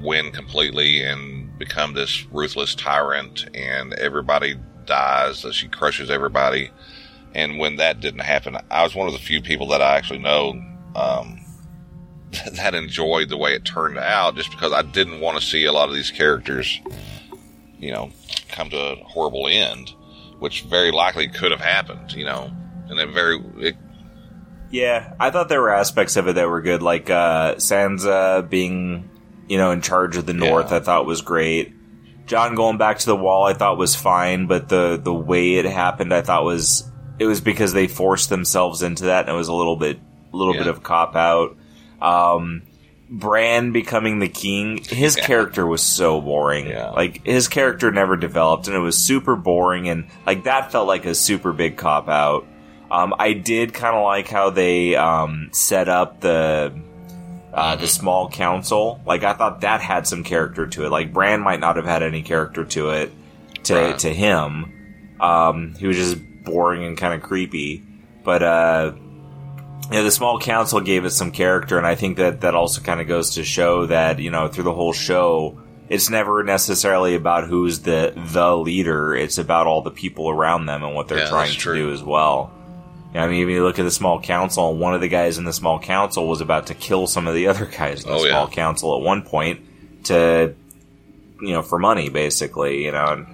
win 0.00 0.32
completely 0.32 1.02
and 1.02 1.56
become 1.58 1.94
this 1.94 2.26
ruthless 2.32 2.74
tyrant, 2.74 3.46
and 3.54 3.92
everybody 3.94 4.56
dies. 4.86 5.42
That 5.42 5.54
she 5.54 5.68
crushes 5.68 6.10
everybody. 6.10 6.70
And 7.34 7.58
when 7.58 7.76
that 7.76 8.00
didn't 8.00 8.20
happen, 8.20 8.56
I 8.70 8.84
was 8.84 8.94
one 8.94 9.08
of 9.08 9.12
the 9.12 9.18
few 9.18 9.42
people 9.42 9.66
that 9.68 9.82
I 9.82 9.96
actually 9.96 10.20
know 10.20 10.50
um, 10.94 11.40
that 12.52 12.74
enjoyed 12.74 13.28
the 13.28 13.36
way 13.36 13.54
it 13.54 13.64
turned 13.64 13.98
out, 13.98 14.36
just 14.36 14.50
because 14.50 14.72
I 14.72 14.82
didn't 14.82 15.20
want 15.20 15.38
to 15.38 15.44
see 15.44 15.64
a 15.64 15.72
lot 15.72 15.88
of 15.88 15.94
these 15.94 16.10
characters, 16.10 16.80
you 17.78 17.92
know, 17.92 18.10
come 18.48 18.70
to 18.70 18.78
a 18.78 18.96
horrible 19.04 19.48
end, 19.48 19.92
which 20.38 20.62
very 20.62 20.90
likely 20.90 21.28
could 21.28 21.50
have 21.50 21.60
happened, 21.60 22.12
you 22.12 22.24
know, 22.24 22.50
and 22.88 22.98
it 22.98 23.10
very 23.10 23.42
it, 23.58 23.76
Yeah, 24.70 25.14
I 25.18 25.30
thought 25.30 25.48
there 25.48 25.60
were 25.60 25.72
aspects 25.72 26.16
of 26.16 26.28
it 26.28 26.34
that 26.34 26.48
were 26.48 26.62
good, 26.62 26.82
like 26.82 27.10
uh, 27.10 27.56
Sansa 27.56 28.48
being, 28.48 29.08
you 29.48 29.58
know, 29.58 29.70
in 29.70 29.80
charge 29.80 30.16
of 30.16 30.26
the 30.26 30.34
North. 30.34 30.70
Yeah. 30.70 30.78
I 30.78 30.80
thought 30.80 31.06
was 31.06 31.22
great. 31.22 31.72
Jon 32.26 32.54
going 32.54 32.78
back 32.78 32.98
to 33.00 33.06
the 33.06 33.16
wall, 33.16 33.44
I 33.44 33.52
thought 33.54 33.76
was 33.76 33.94
fine, 33.94 34.46
but 34.46 34.68
the 34.68 34.98
the 35.02 35.12
way 35.12 35.54
it 35.56 35.66
happened, 35.66 36.12
I 36.12 36.22
thought 36.22 36.44
was 36.44 36.90
it 37.18 37.26
was 37.26 37.40
because 37.40 37.72
they 37.72 37.86
forced 37.86 38.30
themselves 38.30 38.82
into 38.82 39.04
that, 39.04 39.26
and 39.26 39.34
it 39.34 39.36
was 39.36 39.48
a 39.48 39.54
little 39.54 39.76
bit 39.76 39.98
a 40.32 40.36
little 40.36 40.54
bit 40.54 40.66
of 40.66 40.82
cop 40.82 41.14
out. 41.16 41.56
Um, 42.00 42.62
Bran 43.18 43.72
becoming 43.72 44.18
the 44.18 44.28
king, 44.28 44.78
his 44.82 45.16
Yeah. 45.16 45.24
character 45.26 45.66
was 45.66 45.82
so 45.82 46.20
boring. 46.20 46.66
Yeah. 46.68 46.90
Like 46.90 47.24
his 47.24 47.48
character 47.48 47.90
never 47.90 48.16
developed, 48.16 48.66
and 48.66 48.76
it 48.76 48.80
was 48.80 48.98
super 48.98 49.36
boring, 49.36 49.88
and 49.88 50.06
like 50.26 50.44
that 50.44 50.72
felt 50.72 50.88
like 50.88 51.06
a 51.06 51.14
super 51.14 51.52
big 51.52 51.76
cop 51.76 52.08
out. 52.08 52.46
Um, 52.90 53.14
I 53.18 53.32
did 53.32 53.72
kind 53.74 53.96
of 53.96 54.04
like 54.04 54.28
how 54.28 54.50
they 54.50 54.94
um, 54.96 55.50
set 55.52 55.88
up 55.88 56.20
the 56.20 56.72
uh, 57.52 57.76
the 57.76 57.86
small 57.86 58.28
council. 58.28 59.00
Like 59.06 59.22
I 59.24 59.32
thought 59.34 59.60
that 59.60 59.80
had 59.80 60.06
some 60.06 60.24
character 60.24 60.66
to 60.66 60.84
it. 60.86 60.90
Like 60.90 61.12
Bran 61.12 61.40
might 61.40 61.60
not 61.60 61.76
have 61.76 61.86
had 61.86 62.02
any 62.02 62.22
character 62.22 62.64
to 62.64 62.90
it 62.90 63.12
to 63.64 63.74
Right. 63.74 63.98
to 64.00 64.12
him. 64.12 65.16
Um, 65.20 65.74
he 65.78 65.86
was 65.86 65.96
just 65.96 66.18
boring 66.44 66.84
and 66.84 66.96
kind 66.98 67.14
of 67.14 67.22
creepy. 67.22 67.82
But 68.24 68.42
uh, 68.42 68.92
you 69.90 69.98
know, 69.98 70.04
the 70.04 70.10
small 70.10 70.38
council 70.38 70.80
gave 70.80 71.04
it 71.04 71.10
some 71.10 71.30
character, 71.30 71.76
and 71.78 71.86
I 71.86 71.94
think 71.94 72.16
that 72.16 72.40
that 72.42 72.54
also 72.54 72.80
kind 72.80 73.00
of 73.00 73.06
goes 73.08 73.34
to 73.34 73.44
show 73.44 73.86
that 73.86 74.18
you 74.18 74.30
know 74.30 74.48
through 74.48 74.64
the 74.64 74.72
whole 74.74 74.92
show. 74.92 75.58
It's 75.86 76.08
never 76.08 76.42
necessarily 76.42 77.14
about 77.14 77.46
who's 77.46 77.80
the 77.80 78.12
the 78.16 78.56
leader. 78.56 79.14
It's 79.14 79.36
about 79.36 79.66
all 79.66 79.82
the 79.82 79.90
people 79.90 80.30
around 80.30 80.64
them 80.66 80.82
and 80.82 80.94
what 80.94 81.08
they're 81.08 81.18
Yeah, 81.18 81.28
trying 81.28 81.50
to 81.52 81.58
true. 81.58 81.74
do 81.74 81.92
as 81.92 82.02
well. 82.02 82.50
I 83.14 83.28
mean, 83.28 83.42
if 83.44 83.48
you 83.48 83.62
look 83.62 83.78
at 83.78 83.82
the 83.84 83.90
small 83.92 84.20
council, 84.20 84.74
one 84.76 84.94
of 84.94 85.00
the 85.02 85.08
guys 85.08 85.36
in 85.38 85.44
the 85.44 85.52
small 85.52 85.78
council 85.78 86.26
was 86.26 86.40
about 86.40 86.66
to 86.68 86.74
kill 86.74 87.06
some 87.06 87.28
of 87.28 87.34
the 87.34 87.46
other 87.48 87.66
guys 87.66 88.02
in 88.02 88.08
the 88.10 88.16
Oh, 88.16 88.24
yeah. 88.24 88.30
small 88.30 88.48
council 88.48 88.96
at 88.96 89.02
one 89.04 89.22
point 89.22 89.60
to, 90.06 90.54
you 91.40 91.52
know, 91.52 91.62
for 91.62 91.78
money, 91.78 92.08
basically, 92.08 92.82
you 92.84 92.90
know. 92.90 93.04
And 93.12 93.26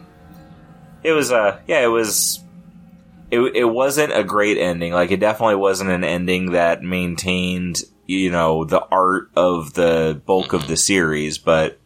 it 1.03 1.13
was, 1.13 1.33
uh, 1.33 1.61
yeah, 1.67 1.81
it 1.83 1.87
was, 1.87 2.41
it, 3.31 3.41
it 3.57 3.65
wasn't 3.65 4.13
a 4.13 4.25
great 4.25 4.59
ending. 4.59 4.93
Like, 4.93 5.11
it 5.11 5.21
definitely 5.21 5.57
wasn't 5.57 5.91
an 5.91 6.05
ending 6.05 6.53
that 6.53 6.83
maintained, 6.83 7.83
you 8.07 8.31
know, 8.31 8.65
the 8.65 8.85
art 8.91 9.31
of 9.37 9.75
the 9.75 10.21
bulk 10.27 10.53
of 10.53 10.67
the 10.67 10.77
series, 10.77 11.39
but, 11.39 11.79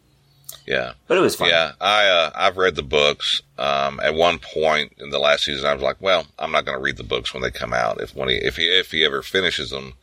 yeah. 0.65 0.93
but 1.07 1.17
it 1.17 1.21
was 1.21 1.35
fun. 1.35 1.49
Yeah, 1.49 1.73
I 1.79 2.07
uh, 2.07 2.31
I've 2.33 2.57
read 2.57 2.75
the 2.75 2.83
books. 2.83 3.41
Um, 3.57 3.99
at 3.99 4.15
one 4.15 4.39
point 4.39 4.93
in 4.97 5.11
the 5.11 5.19
last 5.19 5.45
season, 5.45 5.67
I 5.67 5.73
was 5.73 5.83
like, 5.83 5.97
"Well, 5.99 6.25
I'm 6.39 6.51
not 6.51 6.65
going 6.65 6.77
to 6.77 6.83
read 6.83 6.97
the 6.97 7.03
books 7.03 7.33
when 7.33 7.43
they 7.43 7.51
come 7.51 7.73
out. 7.73 8.01
If 8.01 8.15
when 8.15 8.29
he 8.29 8.35
if 8.35 8.55
he 8.57 8.65
if 8.65 8.91
he 8.91 9.05
ever 9.05 9.21
finishes 9.21 9.69
them." 9.69 9.93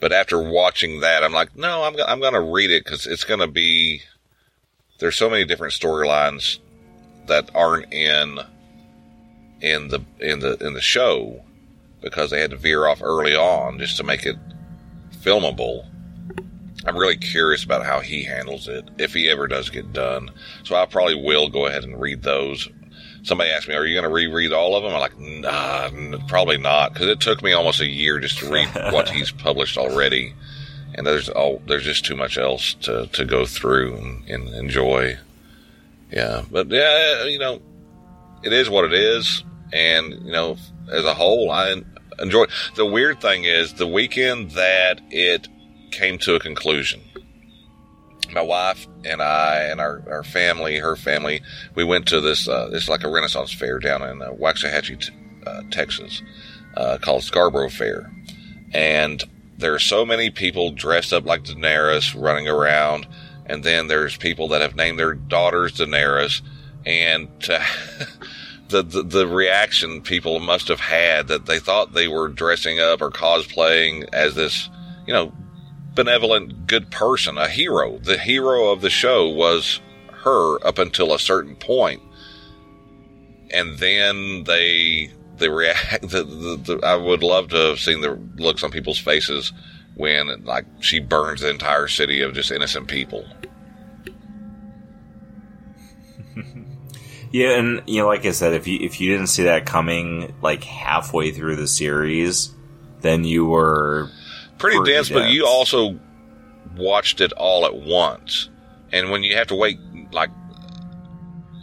But 0.00 0.12
after 0.12 0.40
watching 0.40 1.00
that, 1.00 1.22
I'm 1.22 1.32
like, 1.32 1.56
"No, 1.56 1.82
I'm 1.82 1.94
I'm 2.06 2.20
going 2.20 2.32
to 2.32 2.40
read 2.40 2.70
it 2.70 2.84
because 2.84 3.06
it's 3.06 3.24
going 3.24 3.40
to 3.40 3.46
be." 3.46 4.02
There's 4.98 5.16
so 5.16 5.28
many 5.28 5.44
different 5.44 5.74
storylines 5.74 6.58
that 7.26 7.50
aren't 7.54 7.92
in 7.92 8.40
in 9.60 9.88
the 9.88 10.04
in 10.20 10.40
the 10.40 10.56
in 10.64 10.74
the 10.74 10.80
show 10.80 11.42
because 12.00 12.30
they 12.30 12.40
had 12.40 12.50
to 12.50 12.56
veer 12.56 12.86
off 12.86 13.02
early 13.02 13.34
on 13.34 13.78
just 13.78 13.96
to 13.96 14.04
make 14.04 14.24
it 14.24 14.36
filmable. 15.22 15.86
I'm 16.86 16.96
really 16.96 17.16
curious 17.16 17.64
about 17.64 17.84
how 17.84 18.00
he 18.00 18.24
handles 18.24 18.68
it 18.68 18.88
if 18.98 19.12
he 19.12 19.28
ever 19.28 19.48
does 19.48 19.68
get 19.68 19.92
done. 19.92 20.30
So 20.62 20.76
I 20.76 20.86
probably 20.86 21.16
will 21.22 21.48
go 21.48 21.66
ahead 21.66 21.84
and 21.84 22.00
read 22.00 22.22
those. 22.22 22.68
Somebody 23.24 23.50
asked 23.50 23.68
me, 23.68 23.74
"Are 23.74 23.84
you 23.84 23.94
going 23.94 24.08
to 24.08 24.14
reread 24.14 24.52
all 24.52 24.76
of 24.76 24.84
them?" 24.84 24.94
I'm 24.94 25.00
like, 25.00 25.18
"Nah, 25.18 26.18
probably 26.28 26.56
not," 26.56 26.92
because 26.92 27.08
it 27.08 27.20
took 27.20 27.42
me 27.42 27.52
almost 27.52 27.80
a 27.80 27.86
year 27.86 28.20
just 28.20 28.38
to 28.38 28.50
read 28.50 28.68
what 28.92 29.08
he's 29.08 29.32
published 29.32 29.76
already, 29.76 30.34
and 30.94 31.06
there's 31.06 31.28
all 31.28 31.60
there's 31.66 31.84
just 31.84 32.04
too 32.04 32.16
much 32.16 32.38
else 32.38 32.74
to 32.82 33.08
to 33.08 33.24
go 33.24 33.44
through 33.44 33.96
and, 33.96 34.28
and 34.30 34.48
enjoy. 34.54 35.18
Yeah, 36.12 36.44
but 36.50 36.68
yeah, 36.68 37.24
you 37.24 37.38
know, 37.40 37.60
it 38.42 38.52
is 38.52 38.70
what 38.70 38.84
it 38.84 38.92
is, 38.92 39.44
and 39.72 40.12
you 40.24 40.32
know, 40.32 40.56
as 40.90 41.04
a 41.04 41.14
whole, 41.14 41.50
I 41.50 41.82
enjoy. 42.20 42.44
it. 42.44 42.50
The 42.76 42.86
weird 42.86 43.20
thing 43.20 43.44
is, 43.44 43.74
the 43.74 43.86
weekend 43.86 44.52
that 44.52 45.00
it 45.10 45.48
came 45.90 46.18
to 46.18 46.34
a 46.34 46.40
conclusion, 46.40 47.00
my 48.32 48.42
wife 48.42 48.86
and 49.04 49.22
I 49.22 49.64
and 49.64 49.80
our, 49.80 50.02
our 50.10 50.24
family, 50.24 50.78
her 50.78 50.96
family, 50.96 51.42
we 51.74 51.84
went 51.84 52.06
to 52.08 52.20
this. 52.20 52.48
Uh, 52.48 52.70
it's 52.72 52.88
like 52.88 53.04
a 53.04 53.10
Renaissance 53.10 53.52
fair 53.52 53.78
down 53.78 54.02
in 54.02 54.22
uh, 54.22 54.30
Waxahachie, 54.32 55.10
uh, 55.46 55.62
Texas, 55.70 56.22
uh, 56.76 56.98
called 57.00 57.22
Scarborough 57.22 57.70
Fair, 57.70 58.12
and 58.72 59.24
there 59.56 59.74
are 59.74 59.80
so 59.80 60.06
many 60.06 60.30
people 60.30 60.70
dressed 60.70 61.12
up 61.12 61.26
like 61.26 61.44
Daenerys 61.44 62.14
running 62.20 62.46
around, 62.48 63.08
and 63.46 63.64
then 63.64 63.88
there's 63.88 64.16
people 64.16 64.48
that 64.48 64.62
have 64.62 64.76
named 64.76 64.98
their 64.98 65.14
daughters 65.14 65.78
Daenerys, 65.78 66.42
and 66.86 67.28
to, 67.42 67.60
uh, 67.60 67.64
the, 68.68 68.82
the 68.82 69.02
the 69.02 69.26
reaction 69.26 70.02
people 70.02 70.40
must 70.40 70.68
have 70.68 70.80
had 70.80 71.28
that 71.28 71.46
they 71.46 71.58
thought 71.58 71.92
they 71.92 72.08
were 72.08 72.28
dressing 72.28 72.78
up 72.78 73.00
or 73.00 73.10
cosplaying 73.10 74.06
as 74.12 74.34
this, 74.34 74.68
you 75.06 75.12
know, 75.12 75.32
benevolent, 75.94 76.66
good 76.66 76.90
person, 76.90 77.38
a 77.38 77.48
hero. 77.48 77.98
The 77.98 78.18
hero 78.18 78.70
of 78.70 78.82
the 78.82 78.90
show 78.90 79.28
was 79.28 79.80
her 80.22 80.64
up 80.64 80.78
until 80.78 81.12
a 81.12 81.18
certain 81.18 81.56
point. 81.56 82.00
And 83.50 83.78
then 83.78 84.44
they, 84.44 85.10
they 85.38 85.48
react, 85.48 86.02
the, 86.08 86.22
the, 86.22 86.76
the, 86.76 86.86
I 86.86 86.94
would 86.94 87.22
love 87.22 87.48
to 87.48 87.56
have 87.56 87.80
seen 87.80 88.00
the 88.00 88.12
looks 88.36 88.62
on 88.62 88.70
people's 88.70 88.98
faces 88.98 89.52
when, 89.96 90.44
like, 90.44 90.66
she 90.80 91.00
burns 91.00 91.40
the 91.40 91.50
entire 91.50 91.88
city 91.88 92.20
of 92.20 92.34
just 92.34 92.52
innocent 92.52 92.86
people. 92.86 93.26
Yeah, 97.30 97.58
and 97.58 97.82
you 97.86 98.00
know, 98.00 98.06
like 98.06 98.24
I 98.24 98.30
said, 98.30 98.54
if 98.54 98.66
you 98.66 98.78
if 98.80 99.00
you 99.00 99.12
didn't 99.12 99.28
see 99.28 99.44
that 99.44 99.66
coming 99.66 100.34
like 100.42 100.64
halfway 100.64 101.30
through 101.30 101.56
the 101.56 101.66
series, 101.68 102.54
then 103.00 103.24
you 103.24 103.46
were 103.46 104.10
Pretty, 104.58 104.78
Pretty 104.78 104.92
dense, 104.92 105.08
but 105.08 105.30
you 105.30 105.46
also 105.46 105.98
watched 106.76 107.20
it 107.20 107.32
all 107.32 107.64
at 107.64 107.76
once. 107.76 108.50
And 108.92 109.10
when 109.10 109.22
you 109.22 109.36
have 109.36 109.48
to 109.48 109.54
wait, 109.54 109.78
like, 110.12 110.30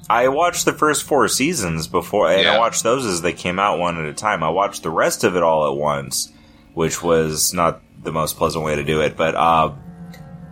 I 0.09 0.29
watched 0.29 0.65
the 0.65 0.73
first 0.73 1.03
four 1.03 1.27
seasons 1.27 1.87
before, 1.87 2.29
and 2.31 2.47
I 2.47 2.57
watched 2.57 2.83
those 2.83 3.05
as 3.05 3.21
they 3.21 3.33
came 3.33 3.59
out 3.59 3.79
one 3.79 3.97
at 3.97 4.05
a 4.05 4.13
time. 4.13 4.43
I 4.43 4.49
watched 4.49 4.83
the 4.83 4.91
rest 4.91 5.23
of 5.23 5.35
it 5.35 5.43
all 5.43 5.69
at 5.71 5.75
once, 5.77 6.31
which 6.73 7.01
was 7.01 7.53
not 7.53 7.81
the 8.01 8.11
most 8.11 8.37
pleasant 8.37 8.63
way 8.63 8.75
to 8.75 8.83
do 8.83 9.01
it. 9.01 9.17
But 9.17 9.35
uh, 9.35 9.73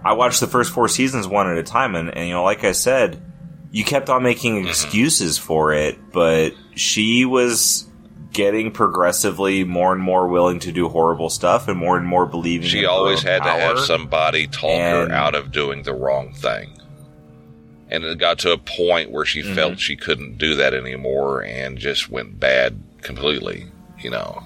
I 0.04 0.14
watched 0.14 0.40
the 0.40 0.48
first 0.48 0.74
four 0.74 0.88
seasons 0.88 1.28
one 1.28 1.50
at 1.50 1.58
a 1.58 1.64
time, 1.64 1.96
and, 1.96 2.10
and 2.10 2.28
you 2.28 2.34
know, 2.34 2.44
like 2.44 2.64
I 2.64 2.72
said, 2.72 3.22
you 3.74 3.84
kept 3.84 4.10
on 4.10 4.24
making 4.24 4.66
excuses 4.68 5.38
for 5.38 5.74
it, 5.74 5.98
but 6.14 6.54
she 6.76 7.26
was 7.26 7.86
getting 8.32 8.72
progressively 8.72 9.64
more 9.64 9.92
and 9.94 10.02
more 10.02 10.28
willing 10.28 10.60
to 10.60 10.72
do 10.72 10.88
horrible 10.90 11.30
stuff, 11.30 11.68
and 11.68 11.78
more 11.78 11.98
and 11.98 12.06
more 12.08 12.26
believing. 12.26 12.68
she 12.68 12.86
always 12.86 13.22
had 13.24 13.44
to 13.44 13.50
have 13.50 13.80
somebody 13.80 14.48
talk 14.48 14.70
And- 14.72 15.12
her 15.12 15.16
out 15.16 15.36
of 15.36 15.52
doing 15.52 15.84
the 15.84 15.94
wrong 15.94 16.34
thing. 16.34 16.70
And 17.90 18.04
it 18.04 18.18
got 18.18 18.40
to 18.40 18.52
a 18.52 18.58
point 18.58 19.12
where 19.12 19.26
she 19.26 19.42
Mm-hmm. 19.42 19.54
felt 19.54 19.80
she 19.80 19.96
couldn't 19.96 20.38
do 20.40 20.56
that 20.56 20.74
anymore 20.74 21.44
and 21.44 21.78
just 21.78 22.10
went 22.10 22.40
bad 22.40 22.82
completely, 23.02 23.66
you 24.00 24.10
know. 24.10 24.44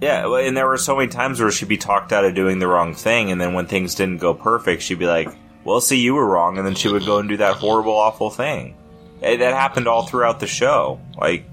Yeah, 0.00 0.26
and 0.38 0.56
there 0.56 0.66
were 0.68 0.76
so 0.76 0.96
many 0.96 1.08
times 1.08 1.40
where 1.40 1.50
she'd 1.50 1.68
be 1.68 1.76
talked 1.76 2.12
out 2.12 2.24
of 2.24 2.34
doing 2.34 2.58
the 2.58 2.68
wrong 2.68 2.94
thing, 2.94 3.30
and 3.32 3.40
then 3.40 3.54
when 3.54 3.66
things 3.66 3.94
didn't 3.94 4.18
go 4.18 4.34
perfect, 4.34 4.82
she'd 4.82 4.98
be 4.98 5.06
like, 5.06 5.28
"Well, 5.64 5.80
see, 5.80 6.00
you 6.00 6.14
were 6.14 6.26
wrong," 6.26 6.58
and 6.58 6.66
then 6.66 6.74
she 6.74 6.88
would 6.88 7.06
go 7.06 7.18
and 7.18 7.28
do 7.28 7.38
that 7.38 7.56
horrible, 7.56 7.92
awful 7.92 8.30
thing. 8.30 8.76
That 9.20 9.40
happened 9.40 9.88
all 9.88 10.06
throughout 10.06 10.40
the 10.40 10.46
show. 10.46 11.00
Like 11.18 11.46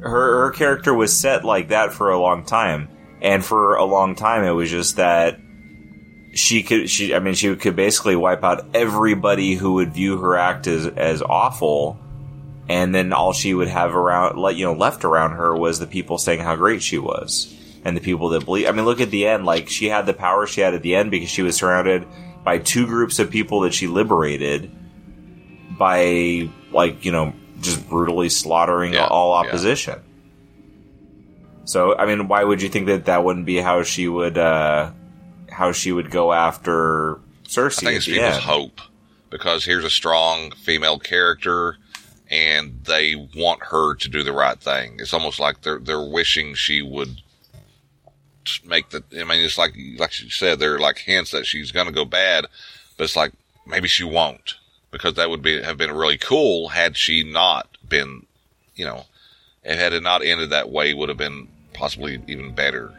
her 0.00 0.44
her 0.44 0.50
character 0.50 0.92
was 0.92 1.16
set 1.16 1.44
like 1.44 1.68
that 1.68 1.92
for 1.92 2.10
a 2.10 2.20
long 2.20 2.44
time, 2.44 2.88
and 3.22 3.44
for 3.44 3.76
a 3.76 3.84
long 3.84 4.14
time, 4.14 4.44
it 4.44 4.50
was 4.50 4.70
just 4.70 4.96
that 4.96 5.38
she 6.34 6.62
could 6.62 6.90
she 6.90 7.14
I 7.14 7.20
mean 7.20 7.34
she 7.34 7.54
could 7.56 7.76
basically 7.76 8.16
wipe 8.16 8.44
out 8.44 8.66
everybody 8.74 9.54
who 9.54 9.74
would 9.74 9.92
view 9.92 10.18
her 10.18 10.36
act 10.36 10.66
as 10.66 10.86
as 10.86 11.22
awful 11.22 11.98
and 12.68 12.94
then 12.94 13.12
all 13.12 13.32
she 13.32 13.54
would 13.54 13.68
have 13.68 13.94
around 13.94 14.36
like 14.36 14.56
you 14.56 14.64
know 14.64 14.72
left 14.72 15.04
around 15.04 15.32
her 15.32 15.56
was 15.56 15.78
the 15.78 15.86
people 15.86 16.18
saying 16.18 16.40
how 16.40 16.56
great 16.56 16.82
she 16.82 16.98
was 16.98 17.54
and 17.84 17.96
the 17.96 18.00
people 18.00 18.30
that 18.30 18.44
believe 18.44 18.66
I 18.66 18.72
mean 18.72 18.84
look 18.84 19.00
at 19.00 19.10
the 19.10 19.26
end 19.26 19.44
like 19.44 19.68
she 19.68 19.88
had 19.88 20.06
the 20.06 20.14
power 20.14 20.46
she 20.46 20.60
had 20.60 20.74
at 20.74 20.82
the 20.82 20.96
end 20.96 21.10
because 21.10 21.30
she 21.30 21.42
was 21.42 21.56
surrounded 21.56 22.06
by 22.44 22.58
two 22.58 22.86
groups 22.86 23.18
of 23.18 23.30
people 23.30 23.60
that 23.60 23.72
she 23.74 23.86
liberated 23.86 24.70
by 25.78 26.48
like 26.72 27.04
you 27.04 27.10
know 27.12 27.32
just 27.60 27.88
brutally 27.88 28.28
slaughtering 28.28 28.92
Yeah, 28.92 29.06
all 29.06 29.30
yeah. 29.42 29.48
opposition 29.48 30.00
so 31.64 31.96
I 31.96 32.06
mean 32.06 32.28
why 32.28 32.44
would 32.44 32.62
you 32.62 32.68
think 32.68 32.86
that 32.86 33.06
that 33.06 33.24
wouldn't 33.24 33.46
be 33.46 33.56
how 33.56 33.82
she 33.82 34.06
would 34.08 34.36
uh 34.38 34.90
how 35.50 35.72
she 35.72 35.92
would 35.92 36.10
go 36.10 36.32
after 36.32 37.18
Cersei 37.48 37.82
I 37.82 37.86
think 37.86 37.96
it's 37.96 38.06
people's 38.06 38.34
end. 38.34 38.42
hope 38.42 38.80
because 39.30 39.64
here's 39.64 39.84
a 39.84 39.90
strong 39.90 40.50
female 40.52 40.98
character 40.98 41.76
and 42.30 42.80
they 42.84 43.14
want 43.36 43.62
her 43.64 43.94
to 43.96 44.08
do 44.08 44.22
the 44.22 44.32
right 44.32 44.58
thing. 44.58 44.96
It's 44.98 45.12
almost 45.12 45.38
like 45.38 45.60
they're 45.62 45.78
they're 45.78 46.02
wishing 46.08 46.54
she 46.54 46.82
would 46.82 47.20
make 48.64 48.90
the 48.90 49.02
I 49.12 49.24
mean 49.24 49.40
it's 49.44 49.58
like 49.58 49.74
like 49.98 50.12
she 50.12 50.30
said 50.30 50.58
there 50.58 50.74
are 50.74 50.78
like 50.80 50.98
hints 50.98 51.30
that 51.32 51.46
she's 51.46 51.72
going 51.72 51.86
to 51.86 51.92
go 51.92 52.04
bad 52.04 52.46
but 52.96 53.04
it's 53.04 53.16
like 53.16 53.32
maybe 53.66 53.88
she 53.88 54.04
won't 54.04 54.54
because 54.90 55.14
that 55.14 55.30
would 55.30 55.42
be 55.42 55.62
have 55.62 55.76
been 55.76 55.92
really 55.92 56.18
cool 56.18 56.68
had 56.68 56.96
she 56.96 57.22
not 57.24 57.68
been 57.88 58.26
you 58.76 58.84
know 58.84 59.04
and 59.64 59.78
had 59.80 59.92
it 59.92 60.02
not 60.02 60.22
ended 60.22 60.50
that 60.50 60.70
way 60.70 60.92
would 60.94 61.08
have 61.08 61.18
been 61.18 61.48
possibly 61.72 62.20
even 62.28 62.54
better. 62.54 62.92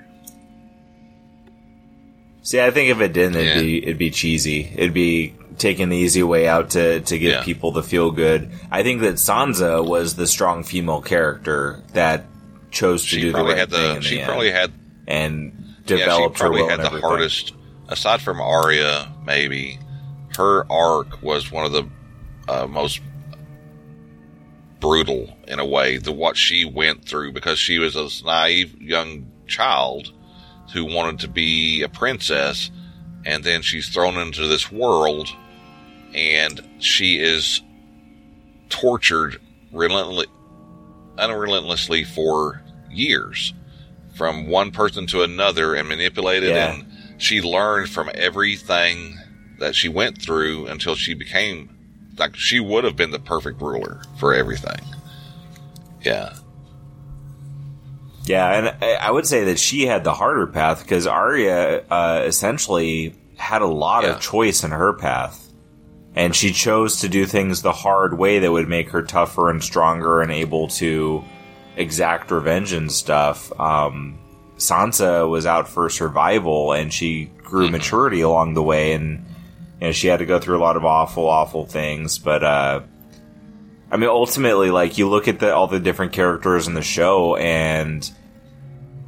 See, 2.44 2.62
I 2.62 2.70
think 2.70 2.92
if 2.92 3.00
it 3.02 3.12
didn't, 3.14 3.36
it'd 3.36 3.48
Yeah. 3.56 3.62
be 3.62 3.84
it'd 3.84 3.98
be 3.98 4.12
cheesy. 4.12 4.72
It'd 4.76 4.94
be 4.94 5.34
taking 5.58 5.90
the 5.90 5.98
easy 5.98 6.22
way 6.22 6.48
out 6.48 6.72
to 6.72 7.00
to 7.02 7.18
get 7.18 7.32
Yeah. 7.32 7.44
people 7.44 7.72
to 7.74 7.82
feel 7.84 8.12
good. 8.12 8.52
I 8.70 8.84
think 8.84 9.02
that 9.02 9.16
Sansa 9.16 9.84
was 9.84 10.16
the 10.16 10.28
strong 10.28 10.64
female 10.64 11.02
character 11.02 11.82
that 11.94 12.26
chose 12.72 13.02
to 13.04 13.08
She 13.08 13.22
do 13.22 13.32
the 13.32 13.44
right 13.44 13.58
had 13.58 13.72
thing 13.72 13.82
the 13.82 13.96
in 13.96 14.02
she 14.02 14.18
the 14.18 14.26
probably 14.26 14.50
end 14.50 14.58
had 14.58 14.72
and 15.08 15.76
yeah, 15.88 15.98
developed 15.98 16.40
her 16.40 16.46
probably 16.46 16.62
will 16.62 16.70
had 16.70 16.80
the 16.80 16.86
everything. 16.86 17.10
hardest. 17.10 17.54
Aside 17.88 18.22
from 18.22 18.42
Arya, 18.42 19.14
maybe 19.26 19.80
her 20.38 20.70
arc 20.72 21.22
was 21.22 21.52
one 21.52 21.66
of 21.66 21.72
the 21.72 21.88
uh, 22.48 22.68
most 22.68 23.00
brutal 24.80 25.38
in 25.48 25.60
a 25.60 25.66
way. 25.66 25.98
The 25.98 26.12
what 26.12 26.38
she 26.38 26.66
went 26.66 27.06
through 27.06 27.34
because 27.34 27.60
she 27.60 27.80
was 27.80 27.96
a 27.96 28.10
naive 28.26 28.82
young 28.82 29.32
child 29.48 30.12
who 30.74 30.86
wanted 30.86 31.20
to 31.20 31.28
be 31.28 31.84
a 31.84 31.90
princess, 31.90 32.72
and 33.24 33.44
then 33.44 33.62
she's 33.62 33.90
thrown 33.90 34.18
into 34.18 34.48
this 34.48 34.72
world, 34.72 35.30
and 36.16 36.62
she 36.80 37.20
is 37.20 37.62
tortured 38.70 39.40
relentlessly, 39.72 40.34
unrelentlessly 41.20 42.04
for 42.04 42.64
years 42.90 43.54
from 44.16 44.48
one 44.48 44.72
person 44.72 45.06
to 45.08 45.22
another 45.24 45.76
and 45.76 45.88
manipulated 45.90 46.50
Yeah. 46.50 46.74
and 46.74 46.86
she 47.18 47.42
learned 47.42 47.90
from 47.90 48.10
everything 48.14 49.18
that 49.60 49.76
she 49.76 49.88
went 49.90 50.22
through 50.22 50.68
until 50.68 50.96
she 50.96 51.14
became 51.14 51.70
like 52.18 52.36
she 52.36 52.60
would 52.60 52.84
have 52.86 52.96
been 52.96 53.12
the 53.12 53.20
perfect 53.20 53.62
ruler 53.62 54.02
for 54.20 54.34
everything. 54.34 54.80
Yeah. 56.04 56.34
Yeah, 58.26 58.52
and 58.54 58.68
I- 58.82 58.94
I 59.08 59.12
would 59.12 59.28
say 59.28 59.44
that 59.46 59.60
she 59.60 59.86
had 59.86 60.04
the 60.04 60.14
harder 60.14 60.48
path 60.48 60.82
because 60.84 61.06
Arya 61.06 61.84
uh, 61.92 62.24
essentially 62.26 63.14
had 63.38 63.62
a 63.62 63.68
lot 63.68 64.04
Yeah. 64.04 64.12
of 64.12 64.22
choice 64.22 64.64
in 64.64 64.72
her 64.72 64.94
path, 64.94 65.48
and 66.16 66.36
she 66.36 66.52
chose 66.52 67.02
to 67.02 67.10
do 67.10 67.26
things 67.26 67.62
the 67.62 67.72
hard 67.74 68.18
way 68.18 68.40
that 68.40 68.52
would 68.52 68.68
make 68.70 68.90
her 68.92 69.04
tougher 69.04 69.50
and 69.50 69.62
stronger 69.64 70.22
and 70.22 70.32
able 70.32 70.70
to 70.70 71.24
exact 71.76 72.32
revenge 72.32 72.72
and 72.74 72.92
stuff. 72.92 73.52
Um, 73.60 74.18
Sansa 74.58 75.30
was 75.30 75.46
out 75.46 75.68
for 75.68 75.90
survival, 75.90 76.72
and 76.74 76.92
she 76.94 77.26
grew 77.44 77.70
maturity 77.70 78.22
along 78.22 78.54
the 78.54 78.64
way, 78.64 78.94
and 78.94 79.26
you 79.82 79.88
know, 79.88 79.92
she 79.92 80.08
had 80.08 80.20
to 80.20 80.26
go 80.26 80.40
through 80.40 80.58
a 80.58 80.64
lot 80.64 80.78
of 80.78 80.86
awful, 80.86 81.28
awful 81.28 81.66
things, 81.66 82.18
but. 82.20 82.44
Uh, 82.44 82.82
I 83.92 83.98
mean, 83.98 84.10
ultimately, 84.10 84.72
like 84.72 84.98
you 84.98 85.08
look 85.08 85.28
at 85.28 85.40
the 85.40 85.54
all 85.54 85.68
the 85.68 85.80
different 85.80 86.12
characters 86.12 86.68
in 86.68 86.74
the 86.74 86.82
show, 86.82 87.36
and 87.36 88.10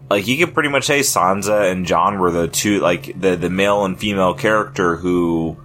like 0.09 0.27
you 0.27 0.37
could 0.45 0.53
pretty 0.53 0.69
much 0.69 0.85
say 0.85 0.99
Sansa 0.99 1.69
and 1.71 1.85
Jon 1.85 2.19
were 2.19 2.31
the 2.31 2.47
two, 2.47 2.79
like 2.79 3.19
the 3.19 3.35
the 3.35 3.49
male 3.49 3.83
and 3.85 3.99
female 3.99 4.35
character 4.35 4.95
who, 4.95 5.57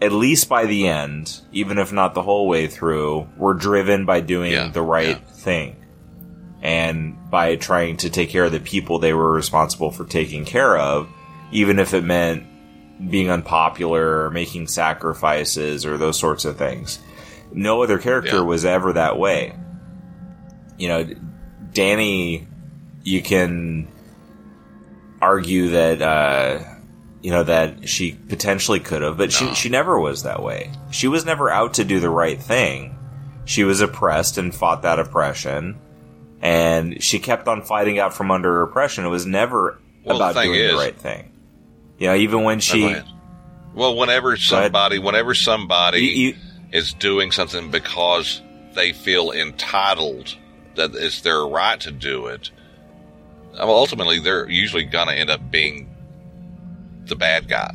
at 0.00 0.12
least 0.12 0.48
by 0.48 0.64
the 0.64 0.88
end, 0.88 1.40
even 1.52 1.76
if 1.78 1.92
not 1.92 2.14
the 2.14 2.22
whole 2.22 2.48
way 2.48 2.66
through, 2.66 3.28
were 3.36 3.54
driven 3.54 4.06
by 4.06 4.20
doing 4.20 4.50
Yeah, 4.52 4.68
the 4.68 4.82
right 4.82 5.20
yeah. 5.20 5.32
thing, 5.34 5.76
and 6.66 7.16
by 7.30 7.54
trying 7.54 7.96
to 7.98 8.10
take 8.10 8.28
care 8.28 8.44
of 8.44 8.50
the 8.52 8.58
people 8.58 8.98
they 8.98 9.12
were 9.14 9.30
responsible 9.32 9.92
for 9.92 10.04
taking 10.04 10.44
care 10.44 10.76
of, 10.76 11.08
even 11.52 11.78
if 11.78 11.94
it 11.94 12.02
meant 12.02 12.42
being 13.08 13.30
unpopular 13.30 14.24
or 14.24 14.30
making 14.30 14.66
sacrifices 14.66 15.86
or 15.86 15.96
those 15.96 16.18
sorts 16.18 16.44
of 16.44 16.56
things. 16.56 16.98
No 17.52 17.82
other 17.82 17.98
character 17.98 18.36
Yeah. 18.38 18.42
was 18.42 18.64
ever 18.64 18.94
that 18.94 19.16
way. 19.16 19.52
You 20.76 20.88
know, 20.88 21.06
Dany, 21.72 22.46
you 23.04 23.22
can 23.22 23.86
argue 25.22 25.68
that, 25.70 26.02
uh, 26.02 26.58
you 27.22 27.30
know, 27.30 27.44
that 27.44 27.88
she 27.88 28.12
potentially 28.12 28.80
could 28.80 29.02
have, 29.02 29.16
but 29.16 29.26
No. 29.40 29.48
she, 29.48 29.54
she 29.54 29.68
never 29.68 30.00
was 30.00 30.24
that 30.24 30.42
way. 30.42 30.72
She 30.90 31.06
was 31.06 31.24
never 31.24 31.48
out 31.48 31.74
to 31.74 31.84
do 31.84 32.00
the 32.00 32.10
right 32.10 32.40
thing. 32.40 32.96
She 33.44 33.62
was 33.62 33.80
oppressed 33.80 34.36
and 34.38 34.52
fought 34.54 34.82
that 34.82 34.98
oppression. 34.98 35.76
And 36.40 37.02
she 37.02 37.18
kept 37.18 37.48
on 37.48 37.62
fighting 37.62 37.98
out 37.98 38.14
from 38.14 38.30
under 38.30 38.62
oppression. 38.62 39.04
It 39.04 39.08
was 39.08 39.26
never 39.26 39.78
Well, 40.04 40.16
about 40.16 40.34
doing 40.34 40.60
is- 40.60 40.72
the 40.72 40.78
right 40.78 40.96
thing. 40.96 41.32
You 41.98 42.08
know, 42.08 42.14
even 42.14 42.44
when 42.44 42.60
she. 42.60 42.94
Well, 43.74 43.96
whenever 43.96 44.36
somebody, 44.36 44.98
whenever 44.98 45.34
somebody 45.34 46.00
you, 46.00 46.28
you, 46.28 46.36
is 46.72 46.94
doing 46.94 47.30
something 47.30 47.70
because 47.70 48.40
they 48.74 48.92
feel 48.92 49.32
entitled 49.32 50.34
that 50.76 50.94
it's 50.94 51.20
their 51.22 51.44
right 51.44 51.78
to 51.80 51.90
do 51.90 52.26
it, 52.26 52.50
well, 53.52 53.70
ultimately 53.70 54.18
they're 54.18 54.48
usually 54.48 54.84
going 54.84 55.08
to 55.08 55.14
end 55.14 55.30
up 55.30 55.50
being 55.50 55.94
the 57.04 57.16
bad 57.16 57.48
guy. 57.48 57.74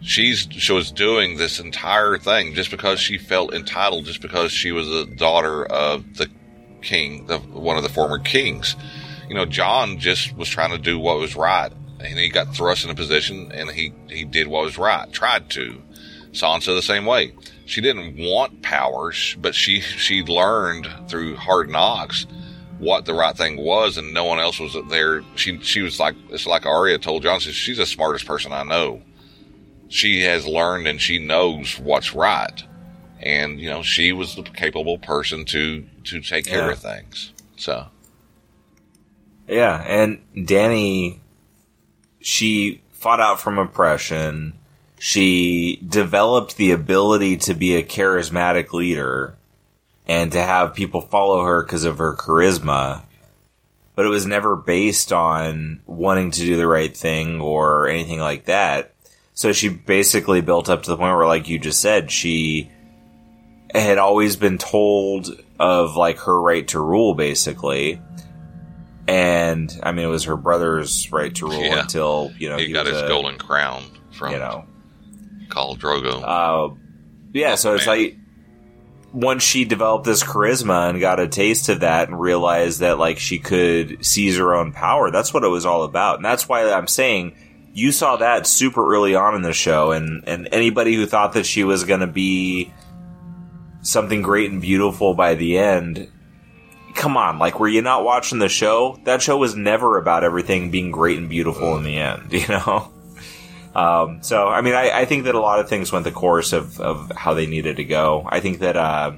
She's 0.00 0.46
she 0.50 0.72
was 0.72 0.92
doing 0.92 1.36
this 1.36 1.58
entire 1.58 2.18
thing 2.18 2.54
just 2.54 2.70
because 2.70 3.00
she 3.00 3.18
felt 3.18 3.52
entitled, 3.52 4.04
just 4.04 4.20
because 4.22 4.52
she 4.52 4.70
was 4.70 4.88
a 4.88 5.06
daughter 5.06 5.64
of 5.66 6.16
the 6.16 6.30
king, 6.86 7.26
the 7.26 7.38
one 7.38 7.76
of 7.76 7.82
the 7.82 7.88
former 7.88 8.18
kings. 8.18 8.76
You 9.28 9.34
know, 9.34 9.44
Jon 9.44 9.98
just 9.98 10.36
was 10.36 10.48
trying 10.48 10.70
to 10.70 10.78
do 10.78 10.98
what 10.98 11.18
was 11.18 11.34
right, 11.34 11.72
and 12.00 12.18
he 12.18 12.28
got 12.28 12.54
thrust 12.54 12.84
in 12.84 12.90
a 12.90 12.94
position, 12.94 13.50
and 13.52 13.70
he 13.70 13.92
he 14.08 14.24
did 14.24 14.46
what 14.46 14.64
was 14.64 14.78
right, 14.78 15.10
tried 15.12 15.50
to. 15.50 15.82
Sansa 16.32 16.74
the 16.74 16.82
same 16.82 17.06
way. 17.06 17.32
She 17.64 17.80
didn't 17.80 18.16
want 18.18 18.62
powers, 18.62 19.36
but 19.40 19.54
she 19.54 19.80
she 19.80 20.22
learned 20.22 20.88
through 21.08 21.36
hard 21.36 21.68
knocks 21.68 22.26
what 22.78 23.06
the 23.06 23.14
right 23.14 23.36
thing 23.36 23.56
was, 23.56 23.96
and 23.96 24.12
no 24.14 24.24
one 24.24 24.38
else 24.38 24.60
was 24.60 24.76
there. 24.90 25.22
She 25.34 25.58
she 25.60 25.80
was 25.82 25.98
like 25.98 26.14
it's 26.30 26.46
like 26.46 26.66
Arya 26.66 26.98
told 26.98 27.22
Jon, 27.22 27.40
she- 27.40 27.52
She's 27.52 27.78
the 27.78 27.86
smartest 27.86 28.26
person 28.26 28.52
I 28.52 28.62
know. 28.62 29.02
She 29.88 30.22
has 30.22 30.46
learned 30.46 30.86
and 30.86 31.00
she 31.00 31.18
knows 31.18 31.78
what's 31.78 32.14
right, 32.14 32.62
and 33.20 33.58
you 33.58 33.70
know 33.70 33.82
she 33.82 34.12
was 34.12 34.36
the 34.36 34.42
capable 34.42 34.98
person 34.98 35.44
to 35.46 35.84
to 36.06 36.20
take 36.20 36.46
care 36.46 36.66
Yeah. 36.66 36.72
of 36.72 36.78
things. 36.78 37.32
So 37.56 37.86
Yeah, 39.48 39.82
and 39.86 40.18
Dany, 40.34 41.18
she 42.20 42.80
fought 42.92 43.20
out 43.20 43.40
from 43.40 43.58
oppression. 43.58 44.54
She 44.98 45.80
developed 45.86 46.56
the 46.56 46.72
ability 46.72 47.36
to 47.38 47.54
be 47.54 47.76
a 47.76 47.84
charismatic 47.84 48.72
leader 48.72 49.36
and 50.08 50.32
to 50.32 50.42
have 50.42 50.74
people 50.74 51.00
follow 51.00 51.44
her 51.44 51.62
because 51.62 51.84
of 51.84 51.98
her 51.98 52.14
charisma. 52.14 53.02
But 53.94 54.06
it 54.06 54.10
was 54.10 54.26
never 54.26 54.56
based 54.56 55.12
on 55.12 55.80
wanting 55.86 56.30
to 56.32 56.40
do 56.40 56.56
the 56.56 56.66
right 56.66 56.94
thing 56.96 57.40
or 57.40 57.88
anything 57.88 58.18
like 58.18 58.46
that. 58.46 58.94
So 59.32 59.52
she 59.52 59.68
basically 59.68 60.40
built 60.40 60.68
up 60.68 60.82
to 60.82 60.90
the 60.90 60.96
point 60.96 61.16
where, 61.16 61.26
like 61.26 61.48
you 61.48 61.58
just 61.58 61.80
said, 61.80 62.10
she 62.10 62.70
had 63.74 63.98
always 63.98 64.34
been 64.36 64.58
told 64.58 65.40
of 65.58 65.96
like 65.96 66.18
her 66.20 66.40
right 66.40 66.66
to 66.68 66.80
rule, 66.80 67.14
basically 67.14 68.00
and 69.08 69.78
I 69.82 69.92
mean 69.92 70.04
it 70.04 70.10
was 70.10 70.24
her 70.24 70.36
brother's 70.36 71.10
right 71.12 71.34
to 71.36 71.46
rule 71.46 71.62
Yeah. 71.62 71.80
until 71.82 72.32
you 72.38 72.48
know 72.48 72.56
he, 72.56 72.66
he, 72.66 72.72
got 72.72 72.86
his 72.86 73.00
a, 73.00 73.08
golden 73.08 73.38
crown 73.38 73.84
from 74.12 74.32
you 74.32 74.38
know 74.38 74.64
Khal 75.48 75.78
Drogo. 75.78 76.22
uh, 76.24 76.74
yeah 77.32 77.54
so 77.54 77.74
it's 77.74 77.86
like 77.86 78.16
once 79.12 79.42
she 79.42 79.64
developed 79.64 80.04
this 80.04 80.22
charisma 80.24 80.90
and 80.90 81.00
got 81.00 81.20
a 81.20 81.28
taste 81.28 81.68
of 81.68 81.80
that 81.80 82.08
and 82.08 82.20
realized 82.20 82.80
that 82.80 82.98
like 82.98 83.18
she 83.18 83.38
could 83.38 84.04
seize 84.04 84.36
her 84.38 84.54
own 84.54 84.72
power 84.72 85.10
that's 85.10 85.32
what 85.32 85.44
it 85.44 85.48
was 85.48 85.64
all 85.64 85.84
about 85.84 86.16
and 86.16 86.24
that's 86.24 86.48
why 86.48 86.70
I'm 86.72 86.88
saying 86.88 87.36
you 87.72 87.92
saw 87.92 88.16
that 88.16 88.46
super 88.46 88.92
early 88.92 89.14
on 89.14 89.36
in 89.36 89.42
the 89.42 89.52
show 89.52 89.92
and 89.92 90.24
and 90.26 90.48
anybody 90.50 90.96
who 90.96 91.06
thought 91.06 91.34
that 91.34 91.46
she 91.46 91.62
was 91.62 91.84
going 91.84 92.00
to 92.00 92.06
be 92.08 92.72
something 93.86 94.22
great 94.22 94.50
and 94.50 94.60
beautiful 94.60 95.14
by 95.14 95.34
the 95.34 95.58
end 95.58 96.10
come 96.96 97.16
on, 97.16 97.38
like, 97.38 97.60
were 97.60 97.68
you 97.68 97.82
not 97.82 98.04
watching 98.04 98.38
the 98.38 98.48
show? 98.48 98.98
That 99.04 99.22
show 99.22 99.36
was 99.36 99.54
never 99.54 99.98
about 99.98 100.24
everything 100.24 100.70
being 100.70 100.90
great 100.90 101.18
and 101.18 101.28
beautiful 101.28 101.76
in 101.76 101.84
the 101.84 101.98
end, 101.98 102.32
you 102.32 102.48
know? 102.48 102.90
Um, 103.74 104.22
so, 104.22 104.48
I 104.48 104.62
mean, 104.62 104.74
I, 104.74 104.90
I 104.90 105.04
think 105.04 105.24
that 105.24 105.34
a 105.34 105.40
lot 105.40 105.60
of 105.60 105.68
things 105.68 105.92
went 105.92 106.04
the 106.04 106.10
course 106.10 106.52
of, 106.54 106.80
of 106.80 107.12
how 107.14 107.34
they 107.34 107.46
needed 107.46 107.76
to 107.76 107.84
go. 107.84 108.26
I 108.26 108.40
think 108.40 108.60
that, 108.60 108.76
uh, 108.76 109.12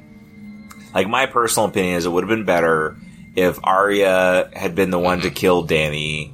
like, 0.93 1.09
my 1.09 1.27
personal 1.27 1.69
opinion 1.69 1.95
is 1.95 2.07
it 2.07 2.11
would 2.11 2.25
have 2.25 2.29
been 2.29 2.45
better 2.45 2.97
if 3.37 3.61
Arya 3.63 4.51
had 4.53 4.75
been 4.75 4.91
the 4.91 4.99
one 4.99 5.21
to 5.21 5.31
kill 5.31 5.67
Dany, 5.67 6.33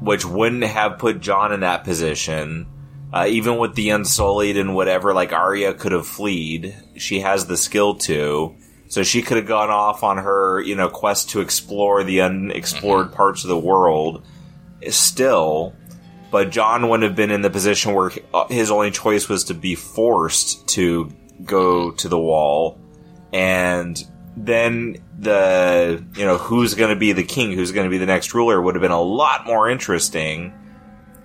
which 0.00 0.26
wouldn't 0.26 0.64
have 0.64 0.98
put 0.98 1.20
Jon 1.20 1.52
in 1.52 1.60
that 1.60 1.84
position. 1.84 2.66
Uh, 3.12 3.26
even 3.28 3.56
with 3.56 3.74
the 3.74 3.90
Unsullied 3.90 4.56
and 4.56 4.74
whatever, 4.74 5.14
like 5.14 5.32
Arya 5.32 5.74
could 5.74 5.92
have 5.92 6.06
fleed. 6.06 6.74
She 6.96 7.20
has 7.20 7.46
the 7.46 7.56
skill 7.56 7.94
to. 7.96 8.54
So 8.88 9.02
she 9.02 9.22
could 9.22 9.36
have 9.36 9.46
gone 9.46 9.70
off 9.70 10.02
on 10.02 10.18
her, 10.18 10.60
you 10.60 10.74
know, 10.74 10.88
quest 10.88 11.30
to 11.30 11.40
explore 11.40 12.04
the 12.04 12.22
unexplored 12.22 13.12
parts 13.12 13.44
of 13.44 13.48
the 13.48 13.58
world 13.58 14.24
still. 14.88 15.74
But 16.30 16.50
Jon 16.50 16.88
wouldn't 16.88 17.08
have 17.08 17.16
been 17.16 17.30
in 17.30 17.42
the 17.42 17.50
position 17.50 17.94
where 17.94 18.10
his 18.50 18.70
only 18.70 18.90
choice 18.90 19.28
was 19.28 19.44
to 19.44 19.54
be 19.54 19.74
forced 19.74 20.68
to 20.70 21.10
go 21.44 21.90
to 21.92 22.08
the 22.08 22.18
wall. 22.18 22.78
And 23.32 24.02
then 24.36 24.96
the, 25.18 26.04
you 26.14 26.24
know, 26.24 26.38
who's 26.38 26.74
going 26.74 26.90
to 26.90 26.98
be 26.98 27.12
the 27.12 27.24
king, 27.24 27.52
who's 27.52 27.72
going 27.72 27.84
to 27.84 27.90
be 27.90 27.98
the 27.98 28.06
next 28.06 28.34
ruler 28.34 28.60
would 28.60 28.74
have 28.74 28.82
been 28.82 28.90
a 28.90 29.00
lot 29.00 29.46
more 29.46 29.68
interesting. 29.68 30.52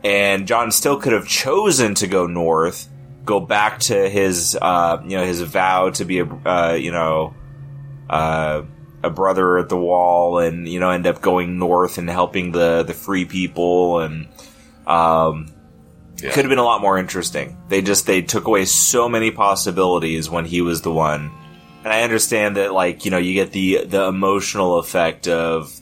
And 0.04 0.48
Jon 0.48 0.72
still 0.72 1.00
could 1.00 1.13
have 1.13 1.28
chosen 1.28 1.96
to 1.96 2.08
go 2.08 2.28
north, 2.28 2.89
go 3.24 3.39
back 3.39 3.80
to 3.82 4.10
his, 4.10 4.58
uh, 4.62 5.02
you 5.04 5.18
know, 5.18 5.26
his 5.26 5.42
vow 5.42 5.92
to 5.92 6.04
be 6.06 6.20
a, 6.20 6.26
uh, 6.26 6.74
you 6.74 6.92
know, 6.92 7.34
uh, 8.10 8.63
a 9.02 9.10
brother 9.10 9.58
at 9.58 9.70
the 9.70 9.78
wall 9.78 10.39
and, 10.39 10.68
you 10.68 10.80
know, 10.80 10.89
end 10.89 11.08
up 11.08 11.22
going 11.22 11.58
north 11.58 11.98
and 11.98 12.10
helping 12.10 12.52
the, 12.52 12.84
the 12.84 12.94
free 12.94 13.26
people 13.26 14.00
and, 14.00 14.28
um, 14.88 15.48
Yeah. 16.22 16.32
could 16.32 16.44
have 16.46 16.50
been 16.50 16.58
a 16.60 16.63
lot 16.63 16.82
more 16.82 16.98
interesting. 16.98 17.58
They 17.70 17.82
just, 17.82 18.06
they 18.06 18.22
took 18.22 18.46
away 18.48 18.66
so 18.66 19.08
many 19.10 19.32
possibilities 19.32 20.30
when 20.30 20.46
he 20.46 20.62
was 20.62 20.82
the 20.82 20.92
one. 20.92 21.32
And 21.84 21.92
I 21.92 22.04
understand 22.04 22.56
that, 22.58 22.74
like, 22.74 23.04
you 23.04 23.12
know, 23.12 23.18
you 23.18 23.34
get 23.34 23.52
the, 23.52 23.84
the 23.86 24.04
emotional 24.04 24.80
effect 24.80 25.28
of 25.28 25.74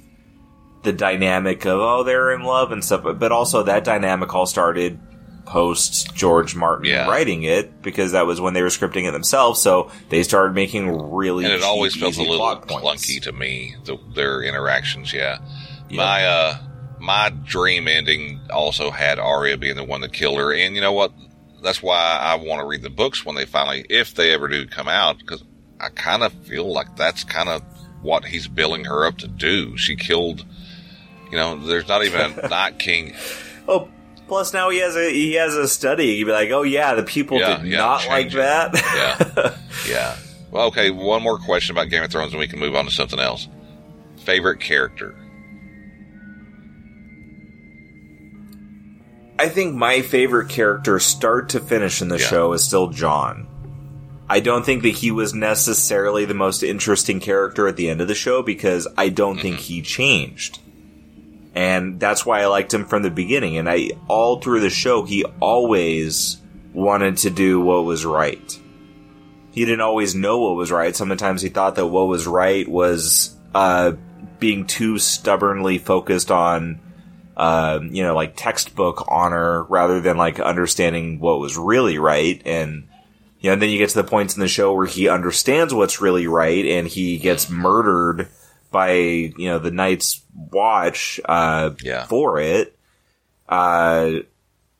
the 0.83 0.93
dynamic 0.93 1.65
of, 1.65 1.79
oh, 1.79 2.03
they're 2.03 2.31
in 2.31 2.43
love 2.43 2.71
and 2.71 2.83
stuff, 2.83 3.03
but, 3.03 3.19
but 3.19 3.31
also 3.31 3.63
that 3.63 3.83
dynamic 3.83 4.33
all 4.33 4.45
started 4.45 4.99
post 5.45 6.13
George 6.15 6.55
Martin 6.55 6.85
Yeah. 6.85 7.07
writing 7.09 7.43
it 7.43 7.81
because 7.81 8.13
that 8.13 8.25
was 8.25 8.39
when 8.39 8.53
they 8.53 8.61
were 8.61 8.69
scripting 8.69 9.07
it 9.07 9.11
themselves. 9.11 9.61
So 9.61 9.91
they 10.09 10.23
started 10.23 10.53
making 10.53 10.89
really 11.11 11.45
and 11.45 11.53
it 11.53 11.57
cheap, 11.59 11.67
always 11.67 11.95
felt 11.95 12.17
a 12.17 12.21
little 12.21 12.55
clunky 12.61 13.21
to 13.23 13.31
me. 13.31 13.75
The, 13.85 13.97
their 14.15 14.41
interactions, 14.41 15.13
yeah. 15.13 15.39
Yeah. 15.89 15.97
My 15.97 16.25
uh, 16.25 16.57
my 16.99 17.29
dream 17.45 17.87
ending 17.87 18.39
also 18.49 18.91
had 18.91 19.19
Arya 19.19 19.57
being 19.57 19.75
the 19.75 19.83
one 19.83 20.01
that 20.01 20.13
killed 20.13 20.37
her, 20.37 20.53
and 20.53 20.73
you 20.75 20.81
know 20.81 20.93
what? 20.93 21.11
That's 21.61 21.83
why 21.83 22.17
I 22.21 22.35
want 22.35 22.61
to 22.61 22.65
read 22.65 22.81
the 22.81 22.89
books 22.89 23.25
when 23.25 23.35
they 23.35 23.45
finally, 23.45 23.85
if 23.89 24.15
they 24.15 24.31
ever 24.33 24.47
do 24.47 24.65
come 24.67 24.87
out, 24.87 25.17
because 25.19 25.43
I 25.81 25.89
kind 25.89 26.23
of 26.23 26.31
feel 26.45 26.71
like 26.71 26.95
that's 26.95 27.23
kind 27.23 27.49
of 27.49 27.61
what 28.01 28.23
he's 28.25 28.47
billing 28.47 28.85
her 28.85 29.05
up 29.05 29.17
to 29.19 29.27
do. 29.27 29.75
She 29.77 29.95
killed. 29.95 30.45
You 31.31 31.37
know, 31.37 31.57
there's 31.57 31.87
not 31.87 32.03
even 32.05 32.37
a 32.43 32.47
Night 32.49 32.77
King. 32.79 33.13
Oh, 33.67 33.87
plus 34.27 34.53
now 34.53 34.69
he 34.69 34.79
has 34.79 34.95
a 34.95 35.09
he 35.11 35.33
has 35.33 35.55
a 35.55 35.67
study. 35.67 36.07
You'd 36.07 36.25
be 36.25 36.31
like, 36.31 36.49
oh 36.51 36.63
yeah, 36.63 36.93
the 36.95 37.03
people 37.03 37.39
Yeah, 37.39 37.57
did 37.57 37.67
yeah, 37.71 37.77
not 37.77 38.07
like 38.07 38.27
it. 38.27 38.33
that. 38.33 38.73
Yeah. 38.75 39.57
Yeah. 39.89 40.15
Well, 40.51 40.67
okay. 40.67 40.91
One 40.91 41.23
more 41.23 41.39
question 41.39 41.73
about 41.75 41.89
Game 41.89 42.03
of 42.03 42.11
Thrones, 42.11 42.33
and 42.33 42.39
we 42.39 42.47
can 42.47 42.59
move 42.59 42.75
on 42.75 42.85
to 42.85 42.91
something 42.91 43.19
else. 43.19 43.47
Favorite 44.25 44.59
character? 44.59 45.15
I 49.39 49.49
think 49.49 49.73
my 49.75 50.01
favorite 50.01 50.49
character, 50.49 50.99
start 50.99 51.49
to 51.49 51.59
finish 51.59 52.01
in 52.01 52.09
the 52.09 52.19
Yeah. 52.19 52.27
show, 52.27 52.53
is 52.53 52.63
still 52.63 52.89
Jon. 52.89 53.47
I 54.29 54.39
don't 54.39 54.63
think 54.65 54.83
that 54.83 54.89
he 54.89 55.09
was 55.11 55.33
necessarily 55.33 56.25
the 56.25 56.33
most 56.35 56.63
interesting 56.63 57.19
character 57.19 57.67
at 57.67 57.75
the 57.75 57.89
end 57.89 58.01
of 58.01 58.07
the 58.07 58.15
show 58.15 58.43
because 58.43 58.87
I 58.97 59.09
don't 59.09 59.39
think 59.39 59.55
Mm-hmm. 59.55 59.63
he 59.63 59.81
changed. 59.81 60.59
And 61.53 61.99
that's 61.99 62.25
why 62.25 62.41
I 62.41 62.45
liked 62.45 62.73
him 62.73 62.85
from 62.85 63.03
the 63.03 63.11
beginning. 63.11 63.57
And 63.57 63.69
I, 63.69 63.91
all 64.07 64.39
through 64.39 64.61
the 64.61 64.69
show, 64.69 65.03
he 65.03 65.25
always 65.39 66.37
wanted 66.73 67.17
to 67.17 67.29
do 67.29 67.59
what 67.59 67.83
was 67.83 68.05
right. 68.05 68.59
He 69.51 69.65
didn't 69.65 69.81
always 69.81 70.15
know 70.15 70.39
what 70.39 70.55
was 70.55 70.71
right. 70.71 70.95
Sometimes 70.95 71.41
he 71.41 71.49
thought 71.49 71.75
that 71.75 71.87
what 71.87 72.07
was 72.07 72.25
right 72.25 72.65
was, 72.67 73.35
uh, 73.53 73.93
being 74.39 74.65
too 74.65 74.97
stubbornly 74.97 75.77
focused 75.77 76.31
on, 76.31 76.79
um, 77.35 77.93
you 77.93 78.03
know, 78.03 78.15
like 78.15 78.33
textbook 78.37 79.05
honor 79.09 79.63
rather 79.63 79.99
than 79.99 80.15
like 80.15 80.39
understanding 80.39 81.19
what 81.19 81.39
was 81.39 81.57
really 81.57 81.97
right. 81.97 82.41
And, 82.45 82.87
you 83.41 83.49
know, 83.49 83.53
and 83.53 83.61
then 83.61 83.69
you 83.69 83.77
get 83.77 83.89
to 83.89 84.01
the 84.01 84.07
points 84.07 84.35
in 84.35 84.39
the 84.39 84.47
show 84.47 84.73
where 84.73 84.87
he 84.87 85.09
understands 85.09 85.73
what's 85.73 86.01
really 86.01 86.27
right 86.27 86.65
and 86.65 86.87
he 86.87 87.17
gets 87.17 87.49
murdered 87.49 88.29
by, 88.71 88.93
you 88.93 89.33
know, 89.49 89.59
the 89.59 89.71
Night's 89.71 90.21
Watch, 90.51 91.19
uh, 91.25 91.71
Yeah. 91.83 92.05
for 92.05 92.39
it. 92.39 92.75
Uh, 93.47 94.19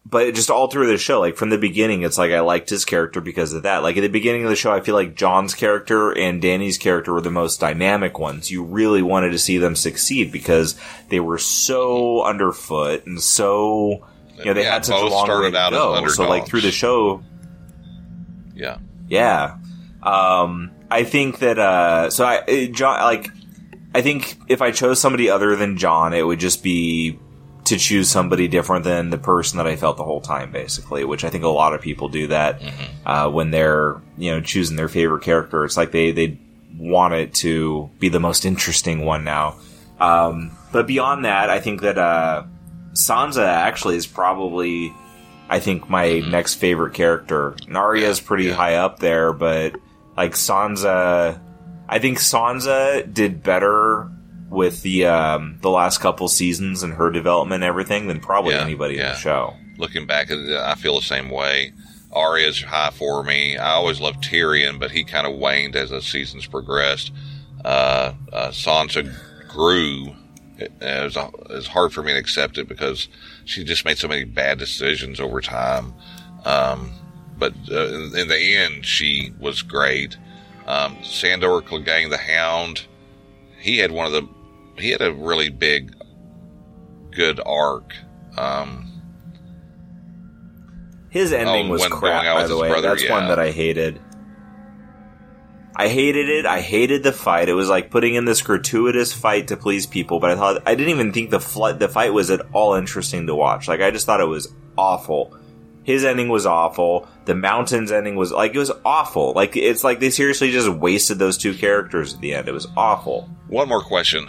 but 0.06 0.34
just 0.34 0.50
all 0.50 0.68
through 0.68 0.88
the 0.88 0.98
show, 0.98 1.20
like 1.20 1.36
from 1.38 1.50
the 1.50 1.58
beginning, 1.58 2.02
it's 2.02 2.18
like 2.18 2.32
I 2.32 2.40
liked 2.40 2.70
his 2.70 2.86
character 2.86 3.22
because 3.22 3.54
of 3.54 3.64
that. 3.64 3.84
Like 3.84 3.98
at 3.98 4.02
the 4.02 4.08
beginning 4.08 4.44
of 4.44 4.50
the 4.50 4.56
show, 4.56 4.72
I 4.72 4.80
feel 4.82 4.96
like 4.96 5.16
Jon's 5.16 5.54
character 5.54 6.12
and 6.18 6.42
Dany's 6.42 6.78
character 6.78 7.14
were 7.14 7.22
the 7.22 7.30
most 7.32 7.60
dynamic 7.60 8.18
ones. 8.18 8.50
You 8.50 8.64
really 8.64 9.02
wanted 9.04 9.32
to 9.32 9.40
see 9.40 9.58
them 9.58 9.76
succeed 9.76 10.32
because 10.32 10.76
they 11.10 11.20
were 11.20 11.38
so 11.38 12.24
underfoot 12.24 13.06
and 13.06 13.22
so, 13.22 14.04
you 14.40 14.46
know, 14.46 14.54
they 14.54 14.64
Yeah, 14.64 14.74
had 14.74 14.86
such 14.86 15.02
a 15.02 15.06
long 15.06 15.28
way 15.30 15.52
to 15.52 15.58
out 15.58 15.72
go. 15.72 16.08
So 16.08 16.28
like 16.28 16.48
through 16.48 16.62
the 16.62 16.72
show, 16.72 17.22
Yeah. 18.56 18.78
yeah. 19.08 19.58
Um, 20.02 20.72
I 20.90 21.04
think 21.04 21.40
that, 21.40 21.60
uh, 21.60 22.10
so 22.10 22.26
I, 22.26 22.68
Jon, 22.74 23.00
like, 23.02 23.30
I 23.94 24.02
think 24.02 24.38
if 24.48 24.62
I 24.62 24.72
chose 24.72 25.02
somebody 25.02 25.30
other 25.30 25.56
than 25.56 25.78
Jon, 25.78 26.14
it 26.14 26.26
would 26.26 26.40
just 26.40 26.64
be 26.64 27.20
to 27.66 27.78
choose 27.78 28.10
somebody 28.10 28.48
different 28.48 28.84
than 28.86 29.10
the 29.12 29.18
person 29.18 29.58
that 29.58 29.68
I 29.68 29.76
felt 29.76 29.98
the 29.98 30.04
whole 30.04 30.22
time, 30.22 30.52
basically, 30.52 31.04
which 31.06 31.24
I 31.24 31.30
think 31.30 31.44
a 31.44 31.50
lot 31.50 31.74
of 31.74 31.82
people 31.82 32.10
do 32.10 32.28
that, 32.28 32.62
uh, 33.06 33.30
when 33.30 33.52
they're, 33.52 34.02
you 34.18 34.32
know, 34.32 34.42
choosing 34.42 34.76
their 34.76 34.90
favorite 34.90 35.24
character. 35.24 35.64
It's 35.64 35.78
like 35.78 35.92
they, 35.92 36.12
they 36.12 36.40
want 36.78 37.14
it 37.14 37.34
to 37.36 37.90
be 38.00 38.10
the 38.10 38.20
most 38.20 38.46
interesting 38.46 39.06
one 39.06 39.24
now. 39.24 39.58
Um, 40.00 40.52
but 40.72 40.88
beyond 40.88 41.26
that, 41.26 41.50
I 41.50 41.60
think 41.60 41.82
that, 41.82 41.98
uh, 41.98 42.46
Sansa 42.94 43.46
actually 43.46 43.96
is 43.96 44.08
probably, 44.08 44.94
I 45.48 45.60
think 45.60 45.90
my 45.90 46.20
next 46.20 46.56
favorite 46.56 46.94
character. 46.94 47.52
Narya 47.68 48.10
is 48.10 48.20
pretty 48.20 48.46
yeah. 48.46 48.54
high 48.54 48.76
up 48.76 49.00
there, 49.00 49.32
but 49.32 49.76
like 50.18 50.34
Sansa, 50.34 51.40
I 51.92 52.00
think 52.00 52.20
Sansa 52.20 53.14
did 53.14 53.44
better 53.44 54.10
with 54.50 54.82
the 54.82 55.08
um, 55.08 55.60
the 55.62 55.70
last 55.70 56.00
couple 56.00 56.30
seasons 56.30 56.84
and 56.84 56.94
her 56.94 57.12
development 57.12 57.64
and 57.64 57.68
everything 57.68 58.08
than 58.08 58.22
probably 58.22 58.54
Yeah, 58.54 58.62
anybody 58.62 58.98
in 58.98 59.04
the 59.04 59.16
show. 59.16 59.56
Looking 59.78 60.08
back 60.08 60.32
at 60.32 60.38
it, 60.38 60.58
I 60.58 60.76
feel 60.76 60.96
the 60.96 61.06
same 61.06 61.30
way. 61.30 61.74
Arya's 62.14 62.62
high 62.62 62.92
for 62.92 63.24
me. 63.24 63.58
I 63.58 63.72
always 63.72 64.00
loved 64.00 64.24
Tyrion, 64.24 64.80
but 64.80 64.92
he 64.92 65.04
kind 65.04 65.28
of 65.28 65.38
waned 65.38 65.76
as 65.76 65.90
the 65.90 66.02
seasons 66.02 66.46
progressed. 66.46 67.12
Uh, 67.64 68.14
uh, 68.32 68.50
Sansa 68.50 69.14
grew. 69.50 70.16
It, 70.58 70.72
it, 70.80 71.04
was, 71.04 71.18
it 71.18 71.50
was 71.50 71.68
hard 71.68 71.92
for 71.92 72.04
me 72.04 72.14
to 72.14 72.20
accept 72.20 72.58
it 72.58 72.68
because 72.68 73.10
she 73.46 73.64
just 73.64 73.84
made 73.84 73.98
so 73.98 74.08
many 74.08 74.24
bad 74.24 74.60
decisions 74.60 75.20
over 75.20 75.42
time. 75.42 75.94
Um, 76.46 76.92
but 77.38 77.54
uh, 77.70 77.88
in, 77.88 78.18
in 78.18 78.28
the 78.28 78.56
end, 78.56 78.86
she 78.86 79.34
was 79.40 79.62
great. 79.62 80.18
Um, 80.72 81.04
Sandor 81.04 81.62
Clegane 81.62 82.10
the 82.10 82.18
Hound, 82.18 82.86
he 83.60 83.78
had 83.80 83.92
one 83.92 84.06
of 84.06 84.14
the, 84.14 84.28
he 84.82 84.90
had 84.92 85.02
a 85.02 85.12
really 85.14 85.50
big, 85.50 85.94
good 87.12 87.42
arc. 87.46 87.94
Um, 88.38 88.88
His 91.10 91.34
ending 91.34 91.68
Oh, 91.68 91.72
was 91.72 91.86
crap, 91.88 92.24
by 92.24 92.48
the 92.48 92.58
way. 92.58 92.70
brother, 92.70 92.90
That's 92.96 93.10
one 93.10 93.28
that 93.28 93.38
I 93.38 93.52
hated. 93.52 94.00
I 95.76 95.88
hated 95.90 96.30
it. 96.30 96.46
I 96.46 96.62
hated 96.62 97.04
the 97.04 97.12
fight. 97.12 97.50
It 97.50 97.54
was 97.54 97.68
like 97.70 97.90
putting 97.92 98.16
in 98.16 98.24
this 98.26 98.42
gratuitous 98.42 99.12
fight 99.14 99.48
to 99.50 99.58
please 99.58 99.86
people, 99.88 100.20
but 100.20 100.32
I 100.32 100.36
thought 100.36 100.64
I 100.66 100.76
didn't 100.76 100.92
even 100.92 101.12
think 101.12 101.32
the 101.32 101.40
fl- 101.40 101.72
the 101.74 101.88
fight 101.90 102.14
was 102.14 102.30
at 102.30 102.42
all 102.54 102.76
interesting 102.76 103.28
to 103.28 103.36
watch. 103.36 103.68
Like 103.68 103.82
I 103.82 103.90
just 103.92 104.06
thought 104.06 104.22
it 104.22 104.26
was 104.28 104.54
awful. 104.78 105.36
His 105.84 106.06
ending 106.06 106.30
was 106.30 106.46
awful. 106.46 107.08
The 107.26 107.36
mountains 107.36 107.92
ending 107.92 108.16
was 108.16 108.32
like 108.32 108.56
it 108.56 108.60
was 108.60 108.72
awful. 108.84 109.34
Like 109.34 109.56
it's 109.56 109.84
like 109.84 110.00
they 110.00 110.10
seriously 110.10 110.52
just 110.52 110.70
wasted 110.70 111.20
those 111.20 111.38
two 111.38 111.54
characters 111.54 112.16
at 112.16 112.22
the 112.22 112.34
end. 112.34 112.48
It 112.48 112.54
was 112.54 112.68
awful. 112.76 113.30
One 113.48 113.70
more 113.70 113.82
question. 113.84 114.28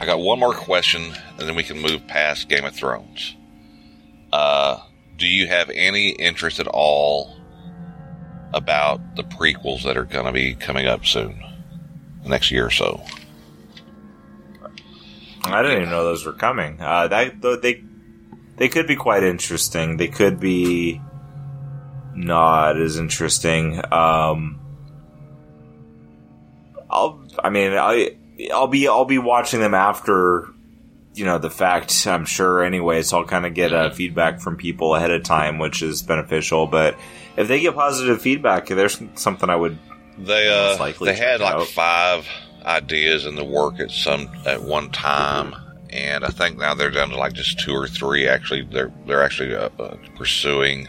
I 0.00 0.06
got 0.06 0.18
one 0.18 0.40
more 0.40 0.54
question, 0.54 1.02
and 1.38 1.48
then 1.48 1.54
we 1.54 1.62
can 1.62 1.78
move 1.78 2.06
past 2.06 2.48
Game 2.48 2.64
of 2.64 2.74
Thrones. 2.74 3.36
Uh, 4.32 4.78
do 5.16 5.26
you 5.26 5.46
have 5.46 5.70
any 5.70 6.10
interest 6.10 6.58
at 6.58 6.66
all 6.66 7.36
about 8.52 9.16
the 9.16 9.22
prequels 9.22 9.84
that 9.84 9.96
are 9.96 10.04
going 10.04 10.26
to 10.26 10.32
be 10.32 10.54
coming 10.54 10.86
up 10.86 11.06
soon, 11.06 11.42
next 12.24 12.50
year 12.50 12.66
or 12.66 12.70
so? 12.70 13.02
I 15.44 15.62
didn't 15.62 15.82
even 15.82 15.90
know 15.90 16.04
those 16.04 16.24
were 16.24 16.32
coming. 16.32 16.80
Uh, 16.80 17.08
that 17.08 17.60
they 17.62 17.84
they 18.56 18.68
could 18.68 18.86
be 18.86 18.96
quite 18.96 19.22
interesting. 19.22 19.96
They 19.96 20.08
could 20.08 20.40
be 20.40 21.00
not 22.14 22.80
as 22.80 22.96
interesting. 22.98 23.80
Um, 23.92 24.60
I'll. 26.90 27.26
I 27.42 27.50
mean, 27.50 27.72
I. 27.72 28.16
I'll 28.52 28.68
be. 28.68 28.88
I'll 28.88 29.04
be 29.04 29.18
watching 29.18 29.60
them 29.60 29.74
after. 29.74 30.48
You 31.14 31.24
know 31.24 31.38
the 31.38 31.50
fact. 31.50 32.06
I'm 32.06 32.24
sure 32.24 32.64
anyway, 32.64 33.02
so 33.02 33.18
I'll 33.18 33.24
kind 33.24 33.46
of 33.46 33.54
get 33.54 33.72
uh, 33.72 33.90
feedback 33.90 34.40
from 34.40 34.56
people 34.56 34.94
ahead 34.96 35.12
of 35.12 35.22
time, 35.22 35.58
which 35.58 35.80
is 35.82 36.02
beneficial. 36.02 36.66
But 36.66 36.98
if 37.36 37.46
they 37.46 37.60
get 37.60 37.74
positive 37.74 38.20
feedback, 38.20 38.66
there's 38.66 39.00
something 39.14 39.48
I 39.48 39.56
would. 39.56 39.78
They 40.18 40.48
Most 40.48 40.80
uh, 40.80 40.82
likely 40.82 41.12
they 41.12 41.16
had 41.16 41.40
like 41.40 41.54
out. 41.54 41.66
five 41.68 42.26
ideas 42.64 43.26
in 43.26 43.36
the 43.36 43.44
work 43.44 43.78
at 43.78 43.90
some 43.90 44.28
at 44.46 44.62
one 44.62 44.90
time, 44.90 45.54
and 45.90 46.24
I 46.24 46.28
think 46.28 46.58
now 46.58 46.74
they're 46.74 46.90
down 46.90 47.10
to 47.10 47.16
like 47.16 47.34
just 47.34 47.60
two 47.60 47.74
or 47.74 47.86
three. 47.86 48.26
Actually, 48.28 48.62
they're 48.62 48.92
they're 49.06 49.22
actually 49.22 49.54
uh, 49.54 49.68
uh, 49.78 49.96
pursuing. 50.16 50.88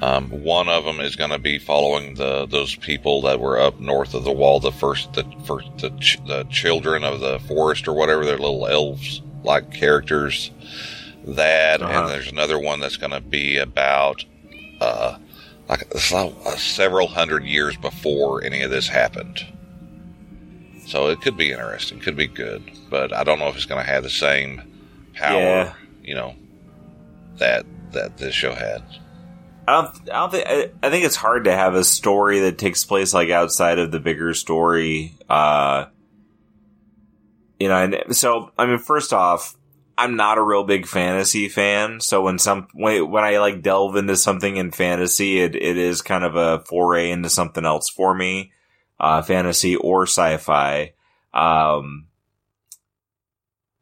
Um, 0.00 0.30
one 0.30 0.68
of 0.68 0.84
them 0.84 1.00
is 1.00 1.16
going 1.16 1.30
to 1.30 1.38
be 1.40 1.58
following 1.58 2.14
the 2.14 2.46
those 2.46 2.76
people 2.76 3.20
that 3.22 3.40
were 3.40 3.58
up 3.58 3.80
north 3.80 4.14
of 4.14 4.24
the 4.24 4.32
wall, 4.32 4.60
the 4.60 4.70
first 4.72 5.12
the 5.14 5.24
first 5.44 5.66
the, 5.78 5.90
ch- 5.98 6.20
the 6.26 6.44
children 6.44 7.02
of 7.02 7.20
the 7.20 7.40
forest 7.40 7.88
or 7.88 7.94
whatever, 7.94 8.24
they're 8.24 8.38
little 8.38 8.66
elves 8.68 9.22
like 9.42 9.72
characters. 9.72 10.50
That 11.24 11.82
Uh-huh. 11.82 12.02
and 12.02 12.10
there's 12.10 12.30
another 12.30 12.58
one 12.58 12.80
that's 12.80 12.96
going 12.96 13.10
to 13.12 13.20
be 13.20 13.56
about 13.58 14.24
uh, 14.80 15.18
like 15.68 15.84
uh, 16.14 16.56
several 16.56 17.08
hundred 17.08 17.44
years 17.44 17.76
before 17.76 18.42
any 18.44 18.62
of 18.62 18.70
this 18.70 18.86
happened. 18.88 19.44
So 20.86 21.08
it 21.10 21.20
could 21.20 21.36
be 21.36 21.50
interesting, 21.50 21.98
could 22.00 22.16
be 22.16 22.28
good, 22.28 22.62
but 22.88 23.12
I 23.12 23.24
don't 23.24 23.38
know 23.38 23.48
if 23.48 23.56
it's 23.56 23.66
going 23.66 23.84
to 23.84 23.90
have 23.90 24.04
the 24.04 24.08
same 24.10 24.62
power, 25.14 25.38
Yeah. 25.38 25.72
you 26.02 26.14
know, 26.14 26.34
that 27.38 27.66
that 27.92 28.16
this 28.18 28.34
show 28.34 28.54
had. 28.54 28.82
I 29.68 29.82
don't. 29.82 30.10
I 30.10 30.14
don't 30.20 30.30
think. 30.30 30.46
I, 30.46 30.70
I 30.82 30.90
think 30.90 31.04
it's 31.04 31.14
hard 31.14 31.44
to 31.44 31.52
have 31.52 31.74
a 31.74 31.84
story 31.84 32.40
that 32.40 32.56
takes 32.56 32.86
place 32.86 33.12
like 33.12 33.28
outside 33.28 33.78
of 33.78 33.90
the 33.90 34.00
bigger 34.00 34.32
story. 34.32 35.12
Uh, 35.28 35.86
you 37.60 37.68
know, 37.68 37.76
and 37.76 38.16
so 38.16 38.50
I 38.56 38.64
mean, 38.64 38.78
first 38.78 39.12
off, 39.12 39.58
I'm 39.98 40.16
not 40.16 40.38
a 40.38 40.42
real 40.42 40.64
big 40.64 40.86
fantasy 40.86 41.50
fan. 41.50 42.00
So 42.00 42.22
when 42.22 42.38
some 42.38 42.68
when, 42.72 43.10
when 43.10 43.24
I 43.24 43.40
like 43.40 43.60
delve 43.60 43.96
into 43.96 44.16
something 44.16 44.56
in 44.56 44.70
fantasy, 44.70 45.40
it 45.40 45.54
it 45.54 45.76
is 45.76 46.00
kind 46.00 46.24
of 46.24 46.34
a 46.34 46.60
foray 46.60 47.10
into 47.10 47.28
something 47.28 47.66
else 47.66 47.90
for 47.90 48.14
me, 48.14 48.52
uh, 48.98 49.20
fantasy 49.20 49.76
or 49.76 50.04
sci-fi. 50.04 50.94
Um, 51.34 52.06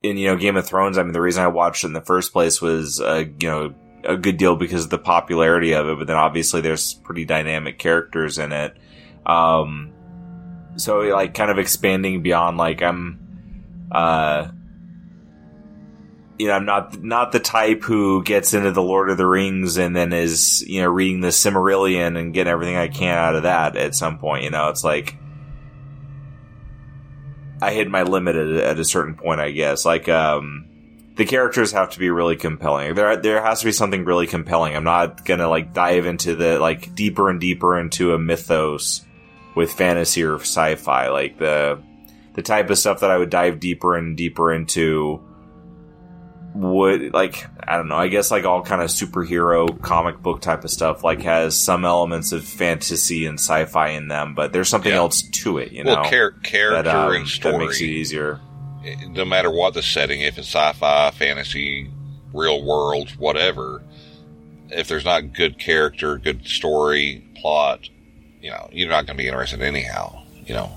and 0.03 0.19
you 0.19 0.27
know, 0.27 0.37
Game 0.37 0.57
of 0.57 0.67
Thrones. 0.67 0.99
I 0.99 1.05
mean, 1.05 1.13
the 1.13 1.21
reason 1.21 1.45
I 1.45 1.49
watched 1.49 1.85
it 1.85 1.89
in 1.89 1.93
the 1.93 2.01
first 2.01 2.33
place 2.33 2.61
was, 2.61 3.01
uh, 3.01 3.27
you 3.39 3.49
know, 3.49 3.75
a 4.07 4.17
good 4.17 4.37
deal 4.37 4.57
because 4.57 4.85
of 4.85 4.91
the 4.91 4.99
popularity 4.99 5.73
of 5.73 5.89
it. 5.89 5.99
But 5.99 6.07
then 6.07 6.17
obviously 6.17 6.61
there's 6.61 6.95
pretty 6.95 7.25
dynamic 7.25 7.79
characters 7.79 8.39
in 8.39 8.53
it. 8.53 8.77
Um, 9.25 9.93
so 10.77 11.01
like 11.01 11.35
kind 11.35 11.51
of 11.51 11.59
expanding 11.59 12.23
beyond 12.23 12.57
like 12.59 12.83
I'm, 12.83 13.89
uh, 13.91 14.49
you 16.39 16.49
know, 16.49 16.53
I'm 16.53 16.67
not 16.67 17.03
not 17.03 17.33
the 17.33 17.41
type 17.41 17.83
who 17.83 18.23
gets 18.23 18.53
into 18.53 18.73
the 18.73 18.83
Lord 18.83 19.11
of 19.11 19.17
the 19.17 19.27
Rings 19.27 19.79
and 19.79 19.97
then 19.97 20.13
is 20.13 20.63
you 20.69 20.83
know 20.83 20.89
reading 20.89 21.21
the 21.21 21.29
Silmarillion 21.29 22.19
and 22.19 22.35
getting 22.35 22.51
everything 22.51 22.77
I 22.77 22.89
can 22.89 23.17
out 23.17 23.37
of 23.37 23.45
that 23.45 23.77
at 23.77 23.95
some 23.95 24.19
point. 24.19 24.45
You 24.45 24.51
know, 24.51 24.69
it's 24.69 24.85
like 24.85 25.17
I 27.61 27.73
hit 27.73 27.91
my 27.91 28.03
limit 28.03 28.37
at, 28.37 28.49
at 28.49 28.79
a 28.79 28.85
certain 28.85 29.15
point, 29.15 29.41
I 29.41 29.51
guess. 29.51 29.85
Like, 29.85 30.09
um, 30.09 30.66
the 31.17 31.25
characters 31.25 31.73
have 31.73 31.91
to 31.91 31.99
be 31.99 32.11
really 32.11 32.37
compelling. 32.37 32.95
There, 32.95 33.17
there 33.17 33.43
has 33.43 33.61
to 33.61 33.67
be 33.67 33.73
something 33.73 34.05
really 34.05 34.27
compelling. 34.27 34.77
I'm 34.77 34.85
not 34.85 35.25
gonna 35.25 35.49
like 35.49 35.73
dive 35.73 36.07
into 36.07 36.35
the 36.37 36.59
like 36.59 36.95
deeper 36.95 37.29
and 37.31 37.41
deeper 37.41 37.79
into 37.79 38.13
a 38.15 38.19
mythos 38.19 39.05
with 39.55 39.73
fantasy 39.73 40.23
or 40.23 40.37
sci-fi. 40.39 41.09
Like 41.09 41.39
the 41.39 41.83
the 42.35 42.43
type 42.43 42.69
of 42.69 42.77
stuff 42.79 43.01
that 43.01 43.11
I 43.11 43.17
would 43.17 43.31
dive 43.31 43.61
deeper 43.61 43.97
and 43.97 44.15
deeper 44.17 44.53
into 44.53 45.23
would 46.55 47.13
like 47.13 47.47
I 47.67 47.77
don't 47.77 47.89
know. 47.89 47.97
I 47.97 48.09
guess 48.09 48.31
like 48.31 48.45
all 48.45 48.63
kind 48.63 48.81
of 48.83 48.89
superhero 48.89 49.81
comic 49.83 50.23
book 50.23 50.41
type 50.41 50.65
of 50.65 50.71
stuff 50.71 51.03
like 51.05 51.23
has 51.23 51.57
some 51.59 51.85
elements 51.85 52.33
of 52.33 52.45
fantasy 52.45 53.27
and 53.27 53.39
sci-fi 53.39 53.89
in 53.91 54.09
them, 54.09 54.35
but 54.35 54.53
there's 54.53 54.69
something 54.69 54.93
Yeah. 54.93 54.99
else 54.99 55.23
to 55.23 55.59
it. 55.59 55.73
You 55.73 55.85
well, 55.85 56.03
know, 56.05 56.11
char- 56.11 56.31
character 56.43 56.83
that, 56.83 56.87
um, 56.95 57.13
and 57.15 57.29
story. 57.29 57.53
that 57.53 57.59
makes 57.59 57.81
it 57.81 57.87
easier. 57.87 58.41
No 59.09 59.25
matter 59.25 59.51
what 59.51 59.75
the 59.75 59.83
setting, 59.83 60.21
if 60.21 60.39
it's 60.39 60.49
sci-fi, 60.49 61.11
fantasy, 61.11 61.91
real 62.33 62.65
world, 62.65 63.11
whatever, 63.19 63.83
if 64.71 64.89
there's 64.89 65.05
not 65.05 65.33
good 65.33 65.59
character, 65.59 66.19
good 66.19 66.47
story, 66.47 67.25
plot, 67.37 67.89
you 68.41 68.51
know, 68.51 68.69
you're 68.73 68.89
not 68.89 69.07
going 69.07 69.17
to 69.17 69.23
be 69.23 69.29
interested 69.29 69.63
anyhow. 69.63 70.23
You 70.47 70.55
know, 70.55 70.73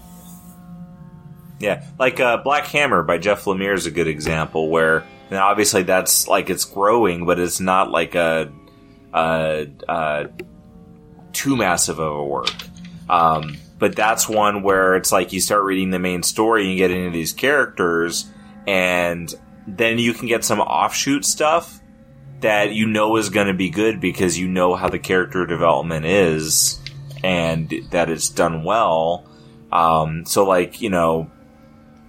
Yeah, 1.59 1.83
like 1.99 2.19
uh, 2.19 2.37
Black 2.37 2.65
Hammer 2.67 3.03
by 3.03 3.17
Jeff 3.17 3.45
Lemire 3.45 3.75
is 3.75 3.85
a 3.85 3.91
good 3.91 4.07
example 4.07 4.69
where 4.69 5.03
And 5.29 5.37
obviously, 5.37 5.83
that's 5.83 6.27
like 6.27 6.49
it's 6.49 6.65
growing, 6.65 7.25
but 7.25 7.37
it's 7.39 7.59
not 7.59 7.91
like 7.91 8.15
a, 8.15 8.51
a, 9.13 9.67
a 9.87 10.29
too 11.33 11.55
massive 11.55 11.99
of 11.99 12.15
a 12.15 12.23
work. 12.23 12.51
Um, 13.07 13.57
but 13.79 13.95
that's 13.95 14.29
one 14.29 14.61
where 14.61 14.95
it's 14.95 15.11
like 15.11 15.33
you 15.33 15.41
start 15.41 15.63
reading 15.63 15.89
the 15.89 15.99
main 15.99 16.21
story 16.21 16.63
and 16.63 16.71
you 16.71 16.77
get 16.77 16.91
into 16.91 17.09
these 17.11 17.33
characters, 17.33 18.29
and 18.67 19.33
then 19.65 19.97
you 19.97 20.13
can 20.13 20.27
get 20.27 20.43
some 20.43 20.59
offshoot 20.59 21.25
stuff 21.25 21.79
that 22.41 22.73
you 22.73 22.85
know 22.85 23.17
is 23.17 23.29
going 23.29 23.47
to 23.47 23.53
be 23.53 23.69
good 23.69 23.99
because 23.99 24.37
you 24.37 24.47
know 24.47 24.75
how 24.75 24.87
the 24.87 24.99
character 24.99 25.45
development 25.45 26.05
is 26.05 26.79
and 27.23 27.69
that 27.91 28.09
it's 28.09 28.29
done 28.29 28.63
well. 28.63 29.25
Um, 29.71 30.25
so 30.25 30.45
like, 30.45 30.81
you 30.81 30.89
know, 30.89 31.29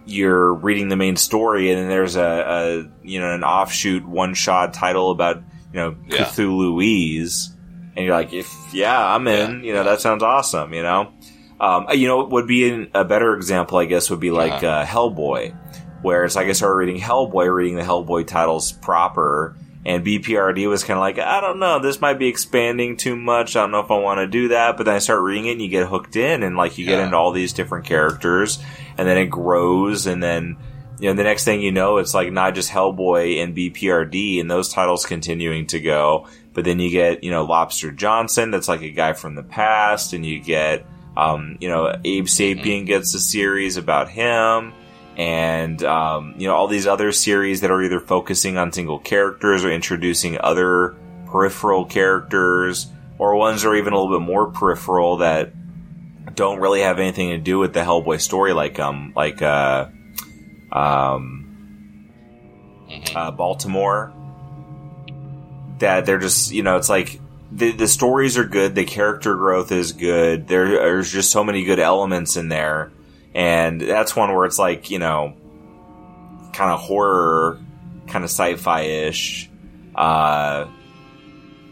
you're 0.07 0.55
reading 0.55 0.89
the 0.89 0.97
main 0.97 1.17
story 1.17 1.71
and 1.71 1.81
then 1.81 1.89
there's 1.89 2.17
a, 2.17 2.23
a 2.23 2.91
you 3.07 3.21
know, 3.21 3.35
an 3.35 3.43
offshoot 3.43 4.07
one 4.07 4.35
shot 4.35 4.73
title 4.73 5.11
about, 5.11 5.43
you 5.73 5.81
know, 5.81 5.97
Yeah. 6.07 6.25
Cthulhuese. 6.27 7.49
And 7.97 8.07
you're 8.07 8.15
like, 8.15 8.33
if, 8.33 8.49
yeah, 8.73 9.15
I'm 9.15 9.27
in, 9.27 9.61
Yeah, 9.61 9.67
you 9.67 9.73
know, 9.75 9.85
that 9.85 10.01
sounds 10.01 10.23
awesome, 10.23 10.73
you 10.73 10.83
know? 10.83 11.13
Um, 11.61 11.87
you 11.93 12.09
know, 12.09 12.17
what 12.19 12.31
would 12.31 12.47
be 12.47 12.69
an, 12.71 12.91
a 12.95 13.05
better 13.05 13.35
example, 13.35 13.79
I 13.79 13.85
guess, 13.85 14.09
would 14.11 14.21
be 14.21 14.31
like, 14.31 14.53
Uh-huh. 14.65 14.67
uh, 14.67 14.87
Hellboy, 14.87 15.55
where 16.03 16.25
it's 16.25 16.35
like 16.37 16.49
I 16.49 16.53
started 16.53 16.75
reading 16.77 17.01
Hellboy, 17.01 17.55
reading 17.55 17.77
the 17.77 17.83
Hellboy 17.83 18.27
titles 18.27 18.73
proper, 18.73 19.57
and 19.85 20.05
BPRD 20.05 20.69
was 20.69 20.85
kind 20.85 20.97
of 20.99 21.03
like, 21.03 21.19
I 21.19 21.41
don't 21.41 21.59
know, 21.59 21.79
this 21.79 22.01
might 22.01 22.19
be 22.19 22.29
expanding 22.29 22.97
too 22.97 23.17
much. 23.17 23.57
I 23.57 23.61
don't 23.61 23.71
know 23.71 23.81
if 23.81 23.91
I 23.91 23.99
want 23.99 24.19
to 24.19 24.27
do 24.27 24.49
that. 24.49 24.77
But 24.77 24.85
then 24.85 24.95
I 24.95 24.99
start 24.99 25.23
reading 25.23 25.47
it 25.47 25.53
and 25.53 25.63
you 25.63 25.69
get 25.69 25.87
hooked 25.87 26.17
in 26.17 26.43
and 26.43 26.55
like 26.57 26.77
you 26.77 26.85
get 26.85 26.99
into 27.01 27.17
all 27.17 27.33
these 27.33 27.55
different 27.55 27.87
characters 27.87 28.59
and 28.99 29.09
then 29.09 29.17
it 29.17 29.27
grows 29.31 30.07
and 30.07 30.23
then, 30.23 30.59
you 30.99 31.09
know, 31.09 31.15
the 31.15 31.23
next 31.25 31.45
thing 31.45 31.63
you 31.63 31.73
know, 31.73 31.97
it's 31.97 32.13
like 32.13 32.31
not 32.31 32.55
just 32.55 32.71
Hellboy 32.71 33.43
and 33.43 33.57
BPRD 33.57 34.39
and 34.39 34.51
those 34.51 34.69
titles 34.69 35.07
continuing 35.07 35.67
to 35.69 35.81
go. 35.81 36.27
But 36.53 36.65
then 36.65 36.79
you 36.79 36.91
get, 36.91 37.25
you 37.25 37.31
know, 37.31 37.45
Lobster 37.45 37.91
Johnson, 37.91 38.51
that's 38.51 38.69
like 38.69 38.83
a 38.83 38.91
guy 38.91 39.15
from 39.15 39.35
the 39.35 39.43
past, 39.43 40.13
and 40.13 40.27
you 40.27 40.41
get, 40.41 40.85
um, 41.17 41.57
you 41.61 41.69
know, 41.69 41.95
Abe 42.05 42.27
Sapien 42.27 42.87
gets 42.87 43.15
a 43.15 43.21
series 43.21 43.77
about 43.77 44.09
him 44.09 44.73
and 45.17 45.83
um, 45.85 46.35
you 46.39 46.47
know 46.47 46.55
all 46.55 46.67
these 46.67 46.87
other 46.87 47.13
series 47.13 47.61
that 47.61 47.71
are 47.71 47.83
either 47.83 48.01
focusing 48.01 48.57
on 48.57 48.73
single 48.73 48.99
characters 48.99 49.65
or 49.65 49.71
introducing 49.71 50.39
other 50.41 50.97
peripheral 51.27 51.85
characters 51.85 52.91
or 53.19 53.37
ones 53.37 53.63
that 53.63 53.69
are 53.69 53.77
even 53.77 53.93
a 53.93 54.01
little 54.01 54.19
bit 54.19 54.25
more 54.25 54.51
peripheral 54.51 55.19
that 55.19 55.53
don't 56.35 56.59
really 56.59 56.81
have 56.81 56.99
anything 56.99 57.31
to 57.31 57.39
do 57.39 57.59
with 57.59 57.75
the 57.75 57.81
Hellboy 57.81 58.21
story 58.21 58.53
like 58.53 58.79
um 58.79 59.13
like 59.15 59.43
uh 59.43 59.89
um 60.73 61.41
uh, 63.15 63.31
Baltimore. 63.31 64.13
That 65.79 66.07
they're 66.07 66.19
just 66.19 66.53
you 66.53 66.63
know 66.63 66.77
it's 66.77 66.89
like 66.89 67.21
the 67.53 67.73
the 67.73 67.89
stories 67.89 68.39
are 68.39 68.45
good. 68.45 68.75
The 68.75 68.85
character 68.85 69.35
growth 69.35 69.73
is 69.73 69.93
good. 69.93 70.47
There 70.47 70.69
there's 70.69 71.11
just 71.11 71.31
so 71.31 71.45
many 71.45 71.65
good 71.65 71.79
elements 71.79 72.37
in 72.37 72.49
there. 72.49 72.93
And 73.35 73.81
that's 73.81 74.17
one 74.17 74.35
where 74.35 74.45
it's 74.47 74.59
like 74.59 74.91
you 74.91 74.99
know 74.99 75.37
kind 76.53 76.73
of 76.73 76.81
horror 76.81 77.61
kind 78.07 78.25
of 78.25 78.31
sci-fi 78.31 78.83
ish 78.83 79.49
uh 79.95 80.67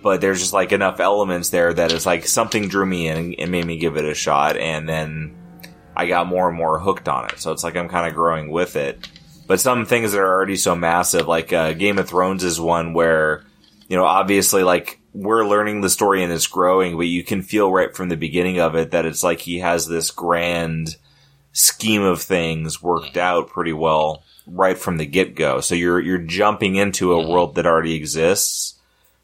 but 0.03 0.21
there's 0.21 0.39
just 0.39 0.53
like 0.53 0.71
enough 0.71 1.01
elements 1.01 1.51
there 1.51 1.75
that 1.75 1.93
it's 1.93 2.07
like 2.07 2.27
something 2.27 2.69
drew 2.69 2.87
me 2.87 3.09
in 3.09 3.35
and, 3.35 3.51
made 3.51 3.65
me 3.65 3.79
give 3.79 3.97
it 3.97 4.05
a 4.05 4.15
shot 4.15 4.57
and 4.57 4.89
then 4.89 5.37
i 5.97 6.07
got 6.07 6.29
more 6.29 6.49
and 6.49 6.57
more 6.57 6.79
hooked 6.79 7.09
on 7.09 7.27
it. 7.27 7.41
So 7.41 7.51
it's 7.53 7.65
like 7.65 7.77
i'm 7.77 7.89
kind 7.89 8.07
of 8.07 8.15
growing 8.15 8.51
with 8.51 8.77
it. 8.77 9.09
But 9.47 9.61
some 9.61 9.87
things 9.87 10.13
that 10.13 10.21
are 10.21 10.33
already 10.33 10.57
so 10.57 10.77
massive 10.77 11.27
like 11.27 11.53
uh, 11.53 11.73
game 11.73 11.99
of 11.99 12.09
thrones 12.09 12.45
is 12.45 12.61
one 12.61 12.93
where 12.93 13.45
you 13.89 13.97
know 13.97 14.05
obviously 14.05 14.63
like 14.63 14.98
we're 15.15 15.47
learning 15.47 15.81
the 15.81 15.89
story 15.91 16.23
and 16.23 16.33
it's 16.33 16.47
growing 16.47 16.97
but 16.97 17.07
you 17.07 17.25
can 17.25 17.43
feel 17.43 17.71
right 17.73 17.95
from 17.97 18.09
the 18.09 18.17
beginning 18.17 18.61
of 18.61 18.75
it 18.75 18.91
that 18.91 19.07
it's 19.07 19.23
like 19.23 19.41
he 19.41 19.59
has 19.61 19.89
this 19.89 20.11
grand 20.11 20.97
scheme 21.53 22.03
of 22.03 22.21
things 22.23 22.83
worked 22.83 23.17
out 23.17 23.49
pretty 23.49 23.73
well 23.73 24.23
right 24.47 24.79
from 24.79 24.97
the 24.97 25.07
get 25.07 25.35
go. 25.35 25.61
So 25.61 25.75
you're 25.75 26.01
you're 26.01 26.19
jumping 26.19 26.77
into 26.77 27.13
a 27.13 27.29
world 27.29 27.55
that 27.57 27.67
already 27.67 27.95
exists. 27.95 28.75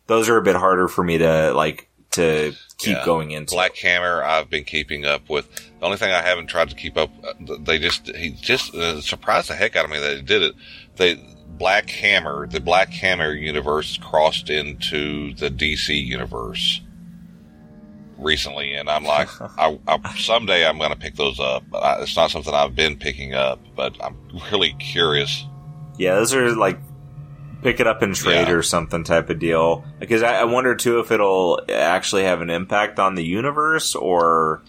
Those 0.06 0.28
are 0.28 0.36
a 0.36 0.42
bit 0.42 0.56
harder 0.56 0.88
for 0.88 1.02
me 1.04 1.18
to 1.18 1.52
like 1.54 1.88
to 2.12 2.54
keep 2.78 2.96
Yeah. 2.98 3.04
going 3.06 3.30
into. 3.30 3.54
Black 3.54 3.74
Hammer, 3.76 4.22
I've 4.22 4.50
been 4.50 4.64
keeping 4.64 5.04
up 5.04 5.28
with. 5.30 5.48
The 5.54 5.86
only 5.86 5.96
thing 5.96 6.12
I 6.12 6.22
haven't 6.22 6.48
tried 6.48 6.68
to 6.70 6.76
keep 6.76 6.96
up, 6.96 7.10
uh, 7.26 7.56
they 7.60 7.78
just 7.78 8.08
he 8.14 8.30
just 8.30 8.74
uh, 8.74 9.00
surprised 9.00 9.48
the 9.48 9.54
heck 9.54 9.76
out 9.76 9.84
of 9.84 9.90
me 9.90 9.98
that 9.98 10.16
he 10.16 10.22
did 10.22 10.42
it. 10.42 10.54
They 10.96 11.14
Black 11.58 11.88
Hammer, 11.90 12.46
the 12.46 12.60
Black 12.60 12.90
Hammer 12.90 13.32
universe 13.32 13.98
crossed 13.98 14.50
into 14.50 15.34
the 15.34 15.50
DC 15.50 16.04
universe 16.04 16.80
recently, 18.18 18.74
and 18.74 18.88
I'm 18.88 19.04
like, 19.04 19.28
I, 19.58 19.78
I, 19.86 20.16
someday 20.18 20.66
I'm 20.66 20.78
going 20.78 20.90
to 20.90 20.98
pick 20.98 21.16
those 21.16 21.38
up. 21.40 21.64
But 21.70 21.78
I, 21.82 22.02
it's 22.02 22.16
not 22.16 22.30
something 22.30 22.52
I've 22.54 22.74
been 22.74 22.96
picking 22.96 23.34
up, 23.34 23.60
but 23.76 23.96
I'm 24.02 24.16
really 24.52 24.74
curious. 24.78 25.46
Yeah, 25.98 26.14
those 26.16 26.34
are 26.34 26.54
like 26.56 26.78
pick 27.62 27.80
it 27.80 27.86
up 27.86 28.02
and 28.02 28.14
trade 28.14 28.48
Yeah. 28.48 28.54
or 28.54 28.62
something 28.62 29.04
type 29.04 29.30
of 29.30 29.38
deal. 29.38 29.84
Because 29.98 30.22
I, 30.22 30.40
I 30.40 30.44
wonder 30.44 30.74
too 30.74 30.98
if 30.98 31.10
it'll 31.10 31.60
actually 31.72 32.24
have 32.24 32.40
an 32.42 32.50
impact 32.50 32.98
on 32.98 33.14
the 33.14 33.24
universe 33.24 33.94
or 33.94 34.62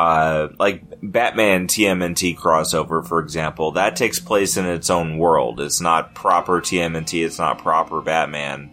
uh, 0.00 0.48
like 0.58 0.82
Batman 1.02 1.66
TMNT 1.66 2.36
crossover, 2.38 3.06
for 3.06 3.20
example. 3.20 3.72
That 3.72 3.96
takes 3.96 4.18
place 4.18 4.56
in 4.56 4.64
its 4.64 4.88
own 4.88 5.18
world. 5.18 5.60
It's 5.60 5.80
not 5.80 6.14
proper 6.14 6.60
TMNT. 6.62 7.24
It's 7.24 7.38
not 7.38 7.58
proper 7.58 8.00
Batman. 8.00 8.70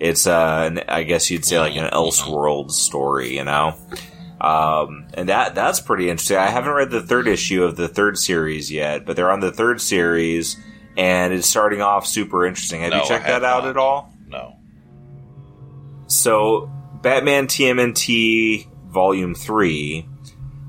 It's 0.00 0.26
uh, 0.26 0.70
an, 0.72 0.80
I 0.88 1.04
guess 1.04 1.30
you'd 1.30 1.44
say 1.44 1.58
like 1.60 1.76
an 1.76 1.90
Elseworld 1.90 2.72
story, 2.72 3.36
you 3.36 3.44
know. 3.44 3.74
Um, 4.40 5.06
and 5.14 5.28
that 5.28 5.54
that's 5.54 5.80
pretty 5.80 6.10
interesting. 6.10 6.38
I 6.38 6.48
haven't 6.50 6.72
read 6.72 6.90
the 6.90 7.00
third 7.02 7.28
issue 7.28 7.62
of 7.62 7.76
the 7.76 7.86
third 7.88 8.18
series 8.18 8.70
yet, 8.72 9.06
but 9.06 9.14
they're 9.14 9.30
on 9.30 9.38
the 9.40 9.52
third 9.52 9.80
series, 9.80 10.56
and 10.96 11.32
it's 11.32 11.46
starting 11.46 11.80
off 11.82 12.04
super 12.06 12.44
interesting. 12.44 12.80
Have 12.80 12.90
No, 12.90 13.02
you 13.02 13.08
checked 13.08 13.26
have 13.26 13.42
that 13.42 13.48
out 13.48 13.62
not. 13.62 13.70
at 13.70 13.76
all? 13.76 14.12
No, 14.26 14.56
So, 16.08 16.68
Batman 17.00 17.46
TMNT 17.46 18.66
Volume 18.90 19.34
3 19.34 20.08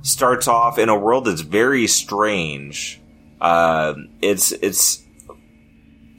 starts 0.06 0.48
off 0.48 0.78
in 0.78 0.88
a 0.90 0.98
world 0.98 1.26
that's 1.26 1.42
very 1.42 1.88
strange. 1.88 3.02
Uh, 3.42 3.96
it's, 4.22 4.52
it's, 4.52 5.04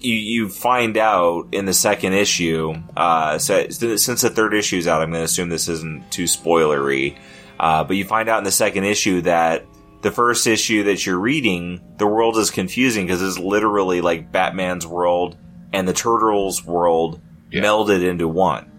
you, 0.00 0.14
you 0.14 0.48
find 0.48 0.96
out 0.96 1.48
in 1.52 1.64
the 1.64 1.72
second 1.72 2.12
issue, 2.12 2.74
uh, 2.96 3.38
so, 3.38 3.68
since 3.68 4.20
the 4.22 4.30
third 4.30 4.54
issue's 4.54 4.86
out, 4.86 5.02
I'm 5.02 5.10
going 5.10 5.20
to 5.20 5.24
assume 5.24 5.48
this 5.48 5.68
isn't 5.68 6.10
too 6.10 6.24
spoilery, 6.24 7.16
uh, 7.58 7.84
but 7.84 7.96
you 7.96 8.04
find 8.04 8.28
out 8.28 8.38
in 8.38 8.44
the 8.44 8.50
second 8.52 8.84
issue 8.84 9.22
that 9.22 9.64
the 10.02 10.10
first 10.10 10.46
issue 10.46 10.84
that 10.84 11.06
you're 11.06 11.18
reading, 11.18 11.80
the 11.98 12.06
world 12.06 12.36
is 12.36 12.50
confusing 12.50 13.06
because 13.06 13.22
it's 13.22 13.38
literally 13.38 14.00
like 14.00 14.30
Batman's 14.30 14.86
world 14.86 15.36
and 15.72 15.88
the 15.88 15.92
Turtles' 15.94 16.64
world 16.64 17.20
Yeah. 17.50 17.62
melded 17.62 18.04
into 18.06 18.28
one. 18.28 18.70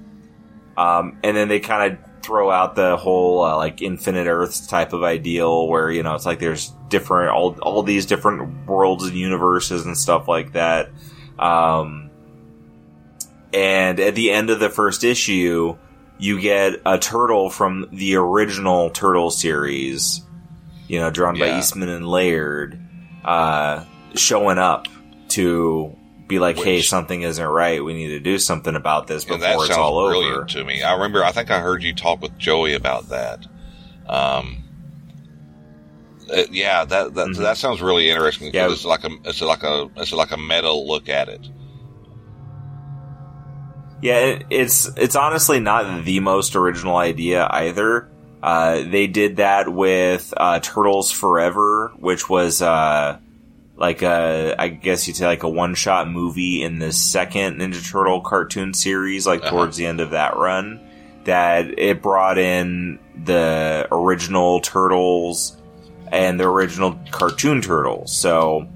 Um, 0.77 1.17
and 1.23 1.35
then 1.35 1.47
they 1.47 1.59
kind 1.59 1.93
of 1.93 2.06
throw 2.27 2.51
out 2.51 2.75
the 2.75 2.97
whole 2.97 3.41
uh, 3.41 3.55
like 3.55 3.81
infinite 3.81 4.27
Earths 4.27 4.67
type 4.67 4.91
of 4.91 5.01
ideal, 5.01 5.67
where 5.67 5.89
you 5.89 6.03
know 6.03 6.13
it's 6.13 6.25
like 6.25 6.39
there's 6.39 6.73
different 6.89 7.31
all 7.31 7.57
all 7.61 7.83
these 7.83 8.05
different 8.05 8.67
worlds 8.67 9.05
and 9.05 9.15
universes 9.15 9.85
and 9.85 9.97
stuff 9.97 10.27
like 10.27 10.51
that. 10.51 10.89
Um, 11.39 12.11
and 13.53 13.99
at 14.01 14.13
the 14.15 14.31
end 14.31 14.49
of 14.49 14.59
the 14.59 14.69
first 14.69 15.05
issue, 15.05 15.77
you 16.17 16.41
get 16.41 16.81
a 16.85 16.99
turtle 16.99 17.49
from 17.49 17.87
the 17.93 18.15
original 18.15 18.89
Turtle 18.89 19.31
series, 19.31 20.21
you 20.87 20.99
know, 20.99 21.09
drawn 21.09 21.39
by 21.39 21.57
Eastman 21.57 21.87
and 21.87 22.05
Laird, 22.05 22.77
uh, 23.23 23.85
showing 24.15 24.57
up 24.57 24.87
to 25.29 25.96
be 26.27 26.39
like, 26.39 26.57
"Hey, 26.57 26.81
something 26.81 27.21
isn't 27.21 27.45
right. 27.45 27.83
We 27.83 27.93
need 27.93 28.09
to 28.09 28.19
do 28.19 28.37
something 28.39 28.75
about 28.75 29.07
this 29.07 29.23
before 29.23 29.39
that 29.39 29.55
it's 29.55 29.67
sounds 29.67 29.77
all 29.77 30.07
brilliant 30.07 30.35
over." 30.35 30.45
to 30.45 30.63
me. 30.65 30.83
I 30.83 30.93
remember, 30.93 31.23
I 31.23 31.31
think 31.31 31.49
I 31.51 31.59
heard 31.59 31.83
you 31.83 31.93
talk 31.93 32.21
with 32.21 32.37
Joey 32.37 32.73
about 32.73 33.09
that. 33.09 33.45
Um, 34.07 34.63
uh, 36.33 36.43
yeah, 36.51 36.83
that 36.85 37.13
that, 37.15 37.27
Mhm. 37.27 37.37
that 37.37 37.57
sounds 37.57 37.81
really 37.81 38.09
interesting. 38.09 38.47
'cause 38.47 38.55
Yeah. 38.55 38.71
it's 38.71 38.85
like 38.85 39.03
a 39.05 39.09
it's 39.25 39.41
like 39.41 39.63
a 39.63 39.89
it's 39.95 40.11
like 40.11 40.31
a 40.31 40.37
meta 40.37 40.71
look 40.71 41.07
at 41.09 41.29
it. 41.29 41.47
Yeah, 44.01 44.17
it, 44.19 44.45
it's 44.49 44.89
it's 44.95 45.15
honestly 45.15 45.59
not 45.59 46.03
the 46.05 46.19
most 46.19 46.55
original 46.55 46.97
idea 46.97 47.47
either. 47.49 48.09
Uh, 48.43 48.83
they 48.87 49.07
did 49.07 49.37
that 49.37 49.67
with 49.67 50.31
uh, 50.37 50.59
Turtles 50.59 51.11
Forever, 51.11 51.91
which 51.97 52.29
was 52.29 52.61
uh, 52.61 53.17
like 53.77 54.01
a, 54.01 54.55
I 54.57 54.67
guess 54.69 55.07
you'd 55.07 55.15
say 55.17 55.25
like 55.27 55.43
a 55.43 55.49
one 55.49 55.75
shot 55.75 56.09
movie 56.09 56.63
in 56.63 56.79
the 56.79 56.91
second 56.91 57.59
Ninja 57.59 57.87
Turtle 57.89 58.21
cartoon 58.21 58.73
series, 58.73 59.25
like 59.27 59.41
Uh-huh. 59.41 59.51
towards 59.51 59.77
the 59.77 59.85
end 59.85 59.99
of 60.01 60.11
that 60.11 60.35
run. 60.37 60.79
That 61.25 61.77
it 61.77 62.01
brought 62.01 62.37
in 62.37 62.99
the 63.23 63.87
original 63.91 64.61
Turtles 64.61 65.57
and 66.11 66.39
the 66.39 66.45
original 66.45 66.99
cartoon 67.11 67.61
Turtles. 67.61 68.15
So 68.15 68.67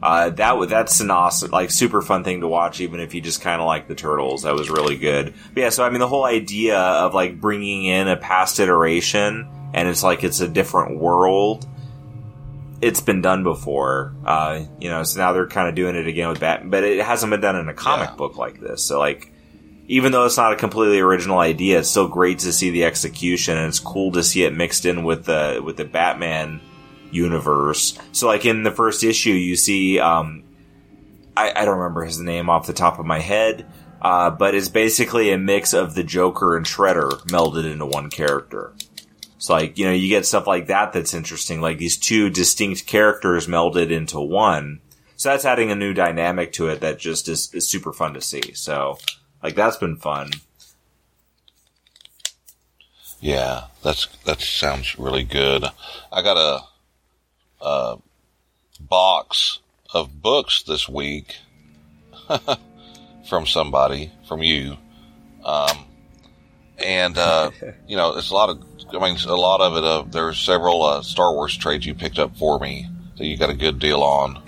Uh, 0.00 0.30
that 0.30 0.50
w- 0.50 0.68
that's 0.68 1.00
an 1.00 1.10
awesome, 1.10 1.50
like 1.50 1.72
super 1.72 2.00
fun 2.00 2.22
thing 2.22 2.40
to 2.40 2.46
watch, 2.46 2.80
even 2.80 3.00
if 3.00 3.14
you 3.14 3.20
just 3.20 3.40
kind 3.40 3.60
of 3.60 3.66
like 3.66 3.88
the 3.88 3.96
turtles. 3.96 4.44
That 4.44 4.54
was 4.54 4.70
really 4.70 4.96
good. 4.96 5.34
But 5.52 5.60
yeah, 5.60 5.68
so 5.70 5.82
I 5.84 5.90
mean, 5.90 5.98
the 5.98 6.06
whole 6.06 6.24
idea 6.24 6.78
of 6.78 7.14
like 7.14 7.40
bringing 7.40 7.84
in 7.84 8.06
a 8.06 8.16
past 8.16 8.60
iteration 8.60 9.48
and 9.74 9.88
it's 9.88 10.04
like 10.04 10.22
it's 10.22 10.38
a 10.40 10.46
different 10.46 10.98
world. 11.00 11.66
It's 12.80 13.00
been 13.00 13.22
done 13.22 13.42
before, 13.42 14.14
uh, 14.24 14.64
you 14.80 14.88
know. 14.88 15.02
So 15.02 15.18
now 15.18 15.32
they're 15.32 15.48
kind 15.48 15.68
of 15.68 15.74
doing 15.74 15.96
it 15.96 16.06
again 16.06 16.28
with 16.28 16.40
Batman, 16.40 16.70
but 16.70 16.84
it 16.84 17.04
hasn't 17.04 17.30
been 17.30 17.40
done 17.40 17.56
in 17.56 17.68
a 17.68 17.74
comic 17.74 18.10
Yeah. 18.10 18.14
book 18.16 18.36
like 18.36 18.60
this. 18.60 18.84
So 18.84 18.98
like, 18.98 19.32
even 19.88 20.12
though 20.12 20.26
it's 20.26 20.36
not 20.36 20.52
a 20.52 20.56
completely 20.56 21.00
original 21.00 21.38
idea, 21.38 21.78
it's 21.80 21.88
still 21.90 22.06
great 22.08 22.40
to 22.40 22.52
see 22.52 22.70
the 22.70 22.84
execution, 22.84 23.56
and 23.56 23.66
it's 23.68 23.80
cool 23.80 24.12
to 24.12 24.22
see 24.22 24.44
it 24.44 24.54
mixed 24.54 24.84
in 24.86 25.02
with 25.02 25.24
the 25.24 25.60
with 25.64 25.76
the 25.76 25.84
Batman 25.84 26.60
universe. 27.10 27.98
So, 28.12 28.26
like 28.26 28.44
in 28.44 28.62
the 28.62 28.70
first 28.70 29.02
issue, 29.02 29.30
you 29.30 29.56
see, 29.56 29.98
um, 29.98 30.44
I, 31.36 31.52
I 31.56 31.64
don't 31.64 31.78
remember 31.78 32.04
his 32.04 32.20
name 32.20 32.48
off 32.50 32.66
the 32.66 32.72
top 32.72 32.98
of 32.98 33.06
my 33.06 33.18
head, 33.18 33.66
uh, 34.02 34.30
but 34.30 34.54
it's 34.54 34.68
basically 34.68 35.32
a 35.32 35.38
mix 35.38 35.72
of 35.72 35.94
the 35.94 36.04
Joker 36.04 36.56
and 36.56 36.66
Shredder 36.66 37.10
melded 37.28 37.64
into 37.70 37.86
one 37.86 38.10
character. 38.10 38.74
So, 39.38 39.54
like 39.54 39.78
you 39.78 39.86
know, 39.86 39.92
you 39.92 40.08
get 40.08 40.26
stuff 40.26 40.46
like 40.46 40.66
that 40.66 40.92
that's 40.92 41.14
interesting, 41.14 41.60
like 41.60 41.78
these 41.78 41.96
two 41.96 42.28
distinct 42.28 42.86
characters 42.86 43.46
melded 43.46 43.90
into 43.90 44.20
one. 44.20 44.80
So 45.16 45.30
that's 45.30 45.44
adding 45.44 45.70
a 45.70 45.76
new 45.76 45.94
dynamic 45.94 46.52
to 46.54 46.68
it 46.68 46.80
that 46.80 46.98
just 46.98 47.28
is, 47.28 47.52
is 47.54 47.68
super 47.68 47.92
fun 47.92 48.14
to 48.14 48.20
see. 48.20 48.52
So, 48.54 48.98
like 49.42 49.54
that's 49.54 49.76
been 49.76 49.96
fun. 49.96 50.30
Yeah, 53.20 53.64
that's 53.82 54.06
that 54.24 54.40
sounds 54.40 54.98
really 54.98 55.24
good. 55.24 55.64
I 56.12 56.22
got 56.22 56.36
a, 56.36 57.64
a 57.64 57.98
box 58.80 59.58
of 59.92 60.22
books 60.22 60.62
this 60.62 60.88
week 60.88 61.36
from 63.28 63.46
somebody, 63.46 64.12
from 64.28 64.42
you, 64.42 64.76
um, 65.44 65.86
and 66.78 67.18
uh, 67.18 67.50
you 67.88 67.96
know, 67.96 68.16
it's 68.16 68.30
a 68.30 68.34
lot 68.34 68.50
of. 68.50 68.64
I 68.92 68.98
mean, 68.98 69.16
a 69.26 69.34
lot 69.34 69.60
of 69.60 69.76
it. 69.76 69.84
Uh, 69.84 70.02
there's 70.08 70.38
several 70.38 70.82
uh, 70.82 71.02
Star 71.02 71.32
Wars 71.32 71.56
trades 71.56 71.84
you 71.86 71.94
picked 71.94 72.18
up 72.18 72.36
for 72.36 72.58
me 72.58 72.86
that 73.16 73.26
you 73.26 73.36
got 73.36 73.50
a 73.50 73.54
good 73.54 73.78
deal 73.78 74.02
on 74.02 74.42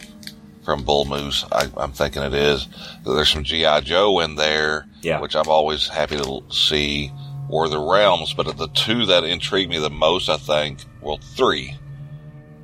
from 0.64 0.84
Bull 0.84 1.04
Moose. 1.04 1.44
I, 1.50 1.68
I'm 1.76 1.92
thinking 1.92 2.22
it 2.22 2.34
is. 2.34 2.66
There's 3.04 3.28
some 3.30 3.44
GI 3.44 3.80
Joe 3.82 4.20
in 4.20 4.36
there, 4.36 4.86
Yeah. 5.02 5.20
which 5.20 5.34
I'm 5.36 5.48
always 5.48 5.88
happy 5.88 6.16
to 6.16 6.42
see, 6.50 7.12
or 7.48 7.68
the 7.68 7.80
Realms. 7.80 8.34
But 8.34 8.56
the 8.56 8.68
two 8.68 9.06
that 9.06 9.24
intrigue 9.24 9.68
me 9.68 9.78
the 9.78 9.90
most, 9.90 10.28
I 10.28 10.36
think, 10.36 10.80
well, 11.00 11.18
three. 11.18 11.76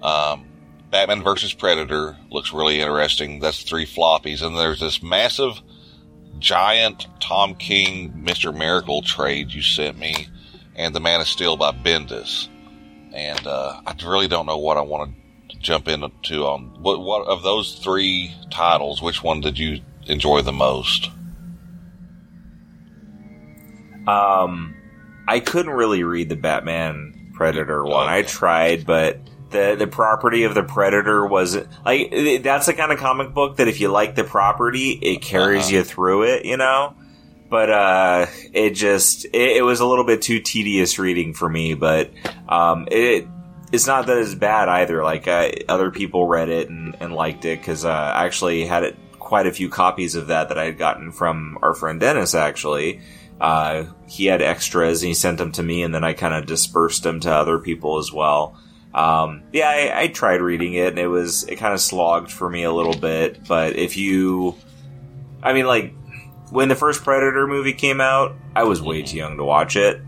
Um, 0.02 0.44
Batman 0.90 1.22
versus 1.22 1.52
Predator 1.52 2.16
looks 2.30 2.52
really 2.52 2.80
interesting. 2.80 3.40
That's 3.40 3.62
three 3.62 3.86
floppies, 3.86 4.40
and 4.42 4.56
there's 4.56 4.80
this 4.80 5.02
massive, 5.02 5.60
giant 6.38 7.06
Tom 7.20 7.54
King 7.54 8.12
Mister 8.22 8.52
Miracle 8.52 9.02
trade 9.02 9.52
you 9.52 9.62
sent 9.62 9.98
me, 9.98 10.28
and 10.76 10.94
the 10.94 11.00
Man 11.00 11.20
of 11.20 11.26
Steel 11.26 11.56
by 11.56 11.72
Bendis. 11.72 12.48
And 13.12 13.46
uh, 13.46 13.80
I 13.86 13.94
really 14.06 14.28
don't 14.28 14.46
know 14.46 14.58
what 14.58 14.76
I 14.76 14.82
want 14.82 15.14
to 15.48 15.58
jump 15.58 15.88
into 15.88 16.44
on 16.44 16.82
what 16.82 17.00
what 17.00 17.26
of 17.26 17.42
those 17.42 17.78
three 17.78 18.34
titles. 18.50 19.00
Which 19.02 19.22
one 19.22 19.40
did 19.40 19.58
you 19.58 19.80
enjoy 20.06 20.42
the 20.42 20.52
most? 20.52 21.10
Um, 24.06 24.74
I 25.26 25.40
couldn't 25.40 25.72
really 25.72 26.04
read 26.04 26.28
the 26.28 26.36
Batman 26.36 27.30
Predator 27.34 27.84
one. 27.84 28.08
I 28.08 28.22
tried, 28.22 28.86
but 28.86 29.18
the 29.50 29.74
the 29.78 29.86
property 29.86 30.44
of 30.44 30.54
the 30.54 30.62
Predator 30.62 31.26
was 31.26 31.56
like 31.84 32.42
that's 32.42 32.66
the 32.66 32.74
kind 32.74 32.92
of 32.92 32.98
comic 32.98 33.34
book 33.34 33.56
that 33.56 33.66
if 33.68 33.80
you 33.80 33.88
like 33.88 34.14
the 34.14 34.24
property, 34.24 34.90
it 34.92 35.22
carries 35.22 35.66
Uh-huh. 35.66 35.76
you 35.76 35.84
through 35.84 36.22
it, 36.24 36.44
you 36.44 36.56
know. 36.56 36.94
But 37.48 37.70
uh, 37.70 38.26
it 38.52 38.70
just 38.70 39.24
it, 39.26 39.58
it 39.58 39.62
was 39.62 39.80
a 39.80 39.86
little 39.86 40.04
bit 40.04 40.22
too 40.22 40.40
tedious 40.40 40.98
reading 40.98 41.34
for 41.34 41.48
me. 41.48 41.74
But 41.74 42.10
um, 42.48 42.88
it 42.90 43.26
it's 43.72 43.86
not 43.86 44.06
that 44.06 44.18
it's 44.18 44.34
bad 44.34 44.68
either. 44.68 45.02
Like 45.02 45.28
other 45.68 45.90
people 45.90 46.26
read 46.26 46.48
it 46.48 46.68
and, 46.68 46.96
and 47.00 47.12
liked 47.12 47.44
it 47.44 47.58
because 47.60 47.84
uh, 47.84 47.90
I 47.90 48.24
actually 48.24 48.66
had 48.66 48.84
it 48.84 48.96
quite 49.18 49.46
a 49.46 49.52
few 49.52 49.68
copies 49.68 50.14
of 50.14 50.28
that 50.28 50.48
that 50.50 50.58
I 50.58 50.64
had 50.66 50.78
gotten 50.78 51.10
from 51.10 51.58
our 51.60 51.74
friend 51.74 51.98
Dennis 51.98 52.34
actually 52.34 53.00
uh, 53.40 53.84
he 54.08 54.26
had 54.26 54.40
extras 54.40 55.02
and 55.02 55.08
he 55.08 55.14
sent 55.14 55.38
them 55.38 55.52
to 55.52 55.62
me 55.62 55.82
and 55.82 55.94
then 55.94 56.04
I 56.04 56.12
kind 56.14 56.34
of 56.34 56.46
dispersed 56.46 57.02
them 57.02 57.20
to 57.20 57.32
other 57.32 57.58
people 57.58 57.98
as 57.98 58.12
well. 58.12 58.58
Um, 58.94 59.42
yeah, 59.52 59.68
I, 59.68 60.02
I 60.02 60.06
tried 60.08 60.40
reading 60.40 60.72
it 60.74 60.88
and 60.88 60.98
it 60.98 61.08
was, 61.08 61.44
it 61.44 61.56
kind 61.56 61.74
of 61.74 61.80
slogged 61.80 62.30
for 62.32 62.48
me 62.48 62.62
a 62.62 62.72
little 62.72 62.96
bit, 62.96 63.46
but 63.46 63.76
if 63.76 63.96
you, 63.96 64.54
I 65.42 65.52
mean, 65.52 65.66
like, 65.66 65.92
when 66.50 66.68
the 66.68 66.74
first 66.74 67.02
Predator 67.04 67.46
movie 67.46 67.72
came 67.72 68.00
out, 68.00 68.36
I 68.54 68.64
was 68.64 68.80
way 68.82 69.02
too 69.02 69.16
young 69.16 69.36
to 69.38 69.44
watch 69.44 69.76
it. 69.76 70.00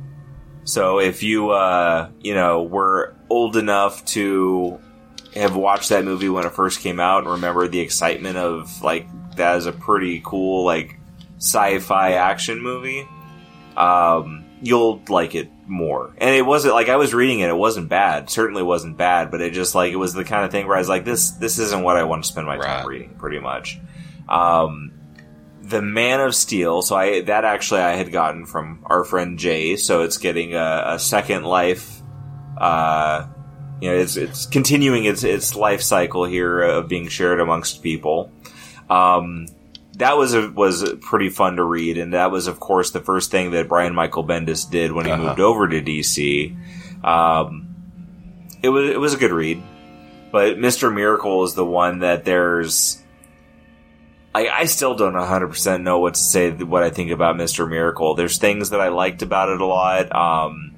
So 0.65 0.99
if 1.01 1.23
you, 1.23 1.51
uh, 1.51 2.11
you 2.21 2.35
know, 2.35 2.63
were 2.63 3.15
old 3.31 3.57
enough 3.57 4.05
to 4.07 4.79
have 5.35 5.57
watched 5.57 5.89
that 5.91 6.05
movie 6.05 6.29
when 6.29 6.45
it 6.47 6.53
first 6.53 6.81
came 6.81 7.01
out 7.01 7.23
and 7.25 7.33
remember 7.33 7.69
the 7.69 7.81
excitement 7.81 8.37
of, 8.37 8.83
like, 8.83 9.07
that 9.37 9.57
is 9.57 9.67
a 9.67 9.73
pretty 9.73 10.21
cool, 10.25 10.65
like, 10.65 10.99
sci-fi 11.39 12.13
action 12.13 12.61
movie, 12.63 13.07
um, 13.77 14.45
you'll 14.61 15.01
like 15.09 15.35
it 15.35 15.49
more. 15.67 16.13
And 16.19 16.35
it 16.35 16.45
wasn't 16.45 16.75
like 16.75 16.89
I 16.89 16.97
was 16.97 17.15
reading 17.15 17.41
it; 17.41 17.49
it 17.49 17.57
wasn't 17.57 17.89
bad. 17.89 18.29
Certainly 18.29 18.65
wasn't 18.65 18.97
bad, 18.97 19.31
but 19.31 19.41
it 19.41 19.53
just 19.53 19.75
like 19.75 19.93
it 19.93 19.97
was 19.97 20.15
the 20.15 20.25
kind 20.25 20.45
of 20.45 20.51
thing 20.51 20.67
where 20.67 20.77
I 20.77 20.81
was 20.81 20.89
like, 20.89 21.05
"This, 21.05 21.31
this 21.31 21.59
isn't 21.59 21.83
what 21.85 21.97
I 21.97 22.03
want 22.05 22.25
to 22.25 22.29
spend 22.29 22.47
my 22.47 22.57
time 22.57 22.79
Right. 22.81 22.87
reading." 22.87 23.15
Pretty 23.19 23.39
much. 23.39 23.79
Um, 24.29 24.93
the 25.69 25.83
Man 25.83 26.21
of 26.21 26.35
Steel. 26.35 26.83
So 26.83 26.97
I 26.97 27.21
that 27.23 27.45
actually 27.45 27.81
I 27.81 27.93
had 27.97 28.11
gotten 28.13 28.47
from 28.47 28.81
our 28.87 29.05
friend 29.05 29.39
Jay. 29.39 29.77
So 29.77 30.03
it's 30.03 30.19
getting 30.19 30.55
a, 30.55 30.83
a 30.95 30.99
second 30.99 31.45
life. 31.45 32.01
Uh, 32.57 33.27
you 33.81 33.91
know, 33.91 33.97
it's 33.97 34.17
it's 34.17 34.47
continuing 34.47 35.05
its 35.05 35.23
its 35.25 35.55
life 35.55 35.83
cycle 35.83 36.25
here 36.25 36.61
of 36.61 36.89
being 36.89 37.09
shared 37.09 37.41
amongst 37.41 37.83
people. 37.83 38.33
Um, 38.91 39.47
that 39.99 40.17
was 40.17 40.33
a, 40.35 40.49
was 40.51 40.95
pretty 41.01 41.29
fun 41.29 41.57
to 41.57 41.65
read, 41.65 41.99
and 41.99 42.15
that 42.15 42.31
was, 42.31 42.47
of 42.47 42.61
course, 42.61 42.93
the 42.93 43.01
first 43.01 43.31
thing 43.33 43.51
that 43.51 43.69
Brian 43.69 43.95
Michael 43.95 44.25
Bendis 44.25 44.69
did 44.71 44.93
when 44.93 45.05
he 45.07 45.11
Uh-huh. 45.11 45.23
moved 45.25 45.41
over 45.41 45.67
to 45.69 45.81
DC. 45.83 46.57
Um, 47.05 47.75
it 48.63 48.69
was 48.69 48.91
it 48.91 48.99
was 49.01 49.15
a 49.15 49.17
good 49.17 49.33
read, 49.33 49.63
but 50.33 50.59
Mister 50.59 50.91
Miracle 50.91 51.45
is 51.45 51.55
the 51.55 51.65
one 51.65 52.01
that 52.01 52.25
there's. 52.25 53.03
I, 54.39 54.61
I 54.61 54.65
still 54.67 54.95
don't 54.95 55.15
100% 55.15 55.83
know 55.83 55.99
what 55.99 56.15
to 56.15 56.21
say, 56.21 56.51
what 56.53 56.83
I 56.85 56.91
think 56.91 57.11
about 57.11 57.35
Mr. 57.37 57.69
Miracle. 57.69 58.15
There's 58.15 58.39
things 58.39 58.71
that 58.71 58.81
I 58.81 58.89
liked 58.89 59.23
about 59.23 59.49
it 59.49 59.61
a 59.61 59.67
lot. 59.67 60.15
Um, 60.15 60.75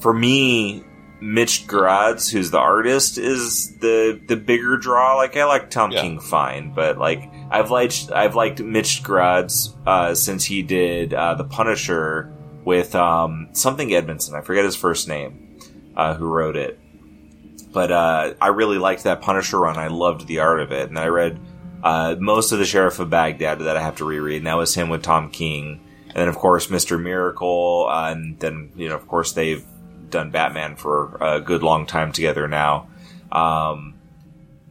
for 0.00 0.12
me, 0.12 0.82
Mitch 1.20 1.68
Gerads, 1.68 2.28
who's 2.28 2.50
the 2.50 2.58
artist, 2.58 3.16
is 3.18 3.76
the 3.78 4.20
the 4.28 4.36
bigger 4.36 4.76
draw. 4.76 5.16
Like 5.16 5.36
I 5.36 5.44
like 5.44 5.70
Tom 5.70 5.90
Yeah. 5.92 6.02
King 6.02 6.20
fine, 6.20 6.72
but 6.74 6.98
like 6.98 7.22
I've 7.50 7.70
liked 7.70 8.10
I've 8.12 8.34
liked 8.34 8.60
Mitch 8.60 9.02
Gerads 9.04 9.74
uh, 9.86 10.14
since 10.14 10.44
he 10.44 10.62
did 10.62 11.14
uh, 11.14 11.34
the 11.34 11.44
Punisher 11.44 12.32
with 12.64 12.94
um, 12.94 13.48
something 13.52 13.92
Edmondson. 13.92 14.34
I 14.34 14.42
forget 14.42 14.64
his 14.64 14.76
first 14.76 15.08
name. 15.08 15.58
Uh, 15.96 16.14
who 16.14 16.26
wrote 16.26 16.56
it? 16.56 16.78
But 17.72 17.90
uh, 17.90 18.34
I 18.40 18.48
really 18.48 18.78
liked 18.78 19.04
that 19.04 19.20
Punisher 19.20 19.58
run. 19.58 19.76
I 19.76 19.88
loved 19.88 20.26
the 20.28 20.38
art 20.40 20.60
of 20.60 20.70
it, 20.72 20.88
and 20.88 20.98
I 20.98 21.08
read 21.08 21.40
uh, 21.82 22.16
most 22.18 22.52
of 22.52 22.58
the 22.58 22.64
Sheriff 22.64 22.98
of 22.98 23.10
Baghdad 23.10 23.60
that 23.60 23.76
I 23.76 23.82
have 23.82 23.96
to 23.96 24.04
reread, 24.04 24.38
and 24.38 24.46
that 24.46 24.56
was 24.56 24.74
him 24.74 24.88
with 24.88 25.02
Tom 25.02 25.30
King. 25.30 25.84
And 26.08 26.16
then, 26.16 26.28
of 26.28 26.36
course, 26.36 26.70
Mister 26.70 26.98
Miracle, 26.98 27.86
uh, 27.90 28.10
and 28.10 28.38
then 28.38 28.72
you 28.76 28.88
know, 28.88 28.94
of 28.96 29.06
course, 29.06 29.32
they've 29.32 29.64
done 30.10 30.30
Batman 30.30 30.76
for 30.76 31.16
a 31.20 31.40
good 31.40 31.62
long 31.62 31.86
time 31.86 32.12
together 32.12 32.48
now. 32.48 32.88
Um, 33.30 33.94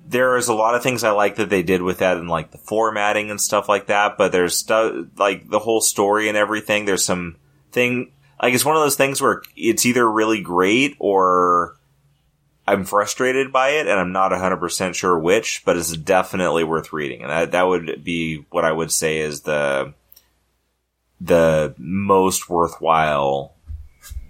there 0.08 0.38
is 0.38 0.48
a 0.48 0.54
lot 0.54 0.76
of 0.76 0.84
things 0.84 1.04
I 1.04 1.12
like 1.12 1.36
that 1.36 1.50
they 1.50 1.64
did 1.64 1.82
with 1.82 2.00
that 2.00 2.18
and 2.18 2.30
like 2.30 2.52
the 2.52 2.58
formatting 2.58 3.30
and 3.30 3.40
stuff 3.40 3.70
like 3.70 3.88
that, 3.88 4.18
but 4.18 4.32
there's 4.32 4.58
stuff 4.58 4.94
like 5.18 5.50
the 5.50 5.60
whole 5.60 5.82
story 5.82 6.28
and 6.28 6.38
everything. 6.38 6.86
There's 6.86 7.06
some 7.06 7.36
thing 7.72 8.14
like 8.42 8.54
it's 8.54 8.66
one 8.66 8.76
of 8.76 8.82
those 8.82 8.96
things 8.96 9.22
where 9.22 9.42
it's 9.56 9.86
either 9.86 10.10
really 10.10 10.42
great 10.42 10.96
or 11.00 11.77
I'm 12.68 12.84
frustrated 12.84 13.54
by 13.54 13.70
it 13.70 13.88
and 13.88 13.98
I'm 13.98 14.12
not 14.12 14.32
100% 14.32 14.94
sure 14.94 15.18
which, 15.18 15.64
but 15.66 15.78
it's 15.78 15.96
definitely 15.96 16.66
worth 16.66 16.92
reading. 16.92 17.22
And 17.22 17.32
that, 17.32 17.52
that 17.52 17.68
would 17.68 18.04
be 18.04 18.46
what 18.50 18.66
I 18.66 18.72
would 18.72 18.92
say 18.92 19.20
is 19.20 19.42
the, 19.42 19.94
the 21.22 21.74
most 21.78 22.50
worthwhile 22.50 23.54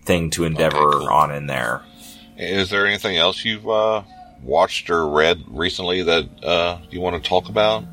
thing 0.04 0.30
to 0.32 0.44
endeavor 0.44 0.92
cool. 0.92 1.10
on 1.10 1.34
in 1.34 1.48
there. 1.48 1.82
Is 2.38 2.70
there 2.70 2.86
anything 2.86 3.18
else 3.18 3.44
you've 3.44 3.68
uh, 3.68 4.04
watched 4.44 4.92
or 4.92 5.10
read 5.10 5.44
recently 5.48 6.04
that 6.04 6.44
uh, 6.44 6.78
you 6.92 7.02
want 7.02 7.22
to 7.22 7.28
talk 7.28 7.50
about? 7.50 7.84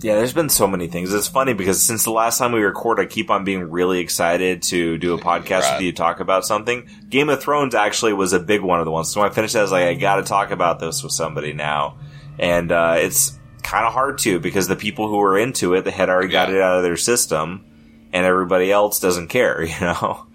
Yeah, 0.00 0.14
there's 0.14 0.32
been 0.32 0.48
so 0.48 0.68
many 0.68 0.86
things. 0.86 1.12
It's 1.12 1.26
funny 1.26 1.54
because 1.54 1.82
since 1.82 2.04
the 2.04 2.12
last 2.12 2.38
time 2.38 2.52
we 2.52 2.60
record, 2.60 3.00
I 3.00 3.06
keep 3.06 3.30
on 3.30 3.42
being 3.44 3.68
really 3.70 3.98
excited 3.98 4.62
to 4.64 4.96
do 4.96 5.14
a 5.14 5.18
podcast 5.18 5.62
Right. 5.62 5.72
with 5.74 5.82
you, 5.82 5.92
talk 5.92 6.20
about 6.20 6.44
something. 6.46 6.88
Game 7.08 7.28
of 7.28 7.42
Thrones 7.42 7.74
actually 7.74 8.12
was 8.12 8.32
a 8.32 8.38
big 8.38 8.62
one 8.62 8.78
of 8.78 8.84
the 8.84 8.92
ones. 8.92 9.10
So 9.10 9.20
when 9.20 9.28
I 9.30 9.34
finished 9.34 9.54
that, 9.54 9.58
I 9.60 9.62
was 9.62 9.72
like, 9.72 9.84
I 9.86 9.94
got 9.94 10.16
to 10.16 10.22
talk 10.22 10.52
about 10.52 10.78
this 10.78 11.02
with 11.02 11.10
somebody 11.12 11.52
now, 11.52 11.98
and 12.38 12.70
uh, 12.70 12.94
it's 12.98 13.36
kind 13.64 13.86
of 13.86 13.92
hard 13.92 14.18
to 14.18 14.38
because 14.38 14.68
the 14.68 14.76
people 14.76 15.08
who 15.08 15.16
were 15.16 15.36
into 15.36 15.74
it, 15.74 15.84
they 15.84 15.90
had 15.90 16.08
already 16.08 16.28
got 16.28 16.48
it 16.48 16.60
out 16.60 16.76
of 16.76 16.84
their 16.84 16.96
system, 16.96 17.64
and 18.12 18.24
everybody 18.24 18.70
else 18.70 19.00
doesn't 19.00 19.28
care, 19.28 19.62
you 19.64 19.80
know. 19.80 20.26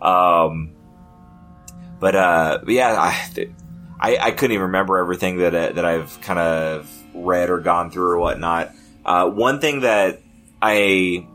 um, 0.00 0.70
but 1.98 2.14
uh, 2.14 2.60
yeah, 2.68 2.92
I, 2.96 3.48
I 4.00 4.16
I 4.18 4.30
couldn't 4.30 4.52
even 4.52 4.66
remember 4.66 4.98
everything 4.98 5.38
that 5.38 5.54
uh, 5.56 5.72
that 5.72 5.84
I've 5.84 6.20
kind 6.20 6.38
of 6.38 6.88
read 7.14 7.50
or 7.50 7.58
gone 7.58 7.90
through 7.90 8.10
or 8.12 8.18
whatnot. 8.18 8.70
Uh, 9.08 9.30
one 9.30 9.58
thing 9.58 9.80
that 9.80 10.20
I 10.60 11.26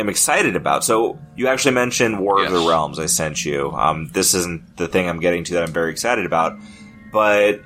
am 0.00 0.08
excited 0.08 0.56
about. 0.56 0.82
So 0.82 1.18
you 1.36 1.48
actually 1.48 1.74
mentioned 1.74 2.18
War 2.18 2.42
of 2.42 2.50
the 2.50 2.66
Realms. 2.66 2.98
I 2.98 3.04
sent 3.04 3.44
you. 3.44 3.70
Um, 3.72 4.08
this 4.08 4.32
isn't 4.32 4.78
the 4.78 4.88
thing 4.88 5.10
I'm 5.10 5.20
getting 5.20 5.44
to 5.44 5.54
that 5.54 5.62
I'm 5.62 5.74
very 5.74 5.90
excited 5.90 6.24
about, 6.24 6.58
but 7.12 7.60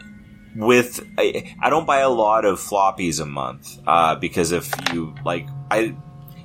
with 0.57 1.07
I, 1.17 1.55
I 1.61 1.71
don't 1.71 1.87
buy 1.87 2.01
a 2.01 2.09
lot 2.09 2.45
of 2.45 2.59
floppies 2.59 3.21
a 3.21 3.27
month 3.27 3.79
uh, 3.87 4.17
because 4.17 4.51
if 4.51 4.73
you 4.93 5.15
like 5.25 5.47
I 5.71 5.95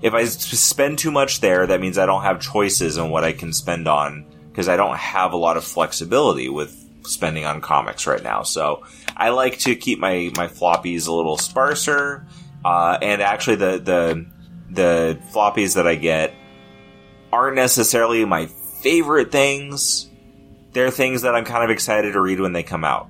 if 0.04 0.14
I 0.14 0.26
spend 0.26 1.00
too 1.00 1.10
much 1.10 1.42
there, 1.42 1.66
that 1.66 1.82
means 1.82 1.98
I 1.98 2.06
don't 2.06 2.22
have 2.22 2.40
choices 2.40 3.00
on 3.00 3.10
what 3.10 3.24
I 3.24 3.32
can 3.32 3.52
spend 3.52 3.88
on 3.88 4.28
because 4.52 4.70
I 4.70 4.76
don't 4.76 4.98
have 4.98 5.34
a 5.34 5.38
lot 5.38 5.58
of 5.58 5.64
flexibility 5.64 6.50
with 6.50 6.78
spending 7.04 7.46
on 7.46 7.62
comics 7.62 8.06
right 8.06 8.22
now. 8.22 8.44
So 8.44 8.84
I 9.18 9.30
like 9.30 9.58
to 9.60 9.76
keep 9.76 9.98
my 9.98 10.32
my 10.38 10.48
floppies 10.48 11.08
a 11.08 11.12
little 11.12 11.38
sparser, 11.38 12.28
uh, 12.64 12.98
and 13.02 13.22
actually 13.22 13.58
the 13.58 13.80
the 13.80 14.26
the 14.70 15.20
floppies 15.34 15.76
that 15.76 15.88
I 15.88 15.96
get 15.96 16.34
aren't 17.32 17.56
necessarily 17.56 18.26
my 18.26 18.48
favorite 18.82 19.32
things. 19.32 20.10
They're 20.72 20.92
things 20.92 21.24
that 21.24 21.36
I'm 21.36 21.46
kind 21.46 21.64
of 21.64 21.70
excited 21.70 22.14
to 22.14 22.22
read 22.22 22.40
when 22.40 22.54
they 22.54 22.64
come 22.64 22.86
out. 22.86 23.10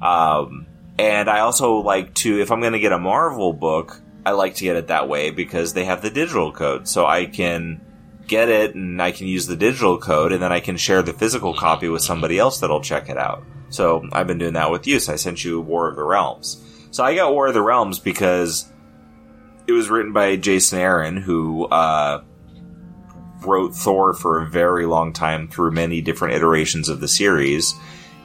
Um, 0.00 0.66
and 0.98 1.28
I 1.28 1.40
also 1.40 1.76
like 1.76 2.14
to, 2.16 2.40
if 2.40 2.50
I'm 2.50 2.60
going 2.60 2.72
to 2.72 2.78
get 2.78 2.92
a 2.92 2.98
Marvel 2.98 3.52
book, 3.52 4.00
I 4.24 4.32
like 4.32 4.56
to 4.56 4.64
get 4.64 4.76
it 4.76 4.88
that 4.88 5.08
way 5.08 5.30
because 5.30 5.74
they 5.74 5.84
have 5.84 6.02
the 6.02 6.10
digital 6.10 6.52
code. 6.52 6.88
So 6.88 7.06
I 7.06 7.26
can 7.26 7.80
get 8.26 8.48
it 8.48 8.74
and 8.74 9.00
I 9.00 9.12
can 9.12 9.26
use 9.26 9.46
the 9.46 9.56
digital 9.56 9.98
code 9.98 10.32
and 10.32 10.42
then 10.42 10.52
I 10.52 10.60
can 10.60 10.76
share 10.76 11.02
the 11.02 11.12
physical 11.12 11.54
copy 11.54 11.88
with 11.88 12.02
somebody 12.02 12.38
else 12.38 12.60
that'll 12.60 12.80
check 12.80 13.08
it 13.08 13.16
out. 13.16 13.44
So 13.68 14.08
I've 14.12 14.26
been 14.26 14.38
doing 14.38 14.54
that 14.54 14.70
with 14.70 14.86
you. 14.86 14.98
So 15.00 15.12
I 15.12 15.16
sent 15.16 15.44
you 15.44 15.60
War 15.60 15.88
of 15.88 15.96
the 15.96 16.04
Realms. 16.04 16.62
So 16.96 17.04
I 17.04 17.14
got 17.14 17.34
War 17.34 17.48
of 17.48 17.52
the 17.52 17.60
Realms 17.60 17.98
because 17.98 18.72
it 19.66 19.72
was 19.72 19.90
written 19.90 20.14
by 20.14 20.36
Jason 20.36 20.78
Aaron, 20.78 21.18
who, 21.18 21.66
uh, 21.66 22.22
wrote 23.42 23.74
Thor 23.74 24.14
for 24.14 24.40
a 24.40 24.46
very 24.46 24.86
long 24.86 25.12
time 25.12 25.46
through 25.46 25.72
many 25.72 26.00
different 26.00 26.36
iterations 26.36 26.88
of 26.88 27.00
the 27.00 27.06
series. 27.06 27.74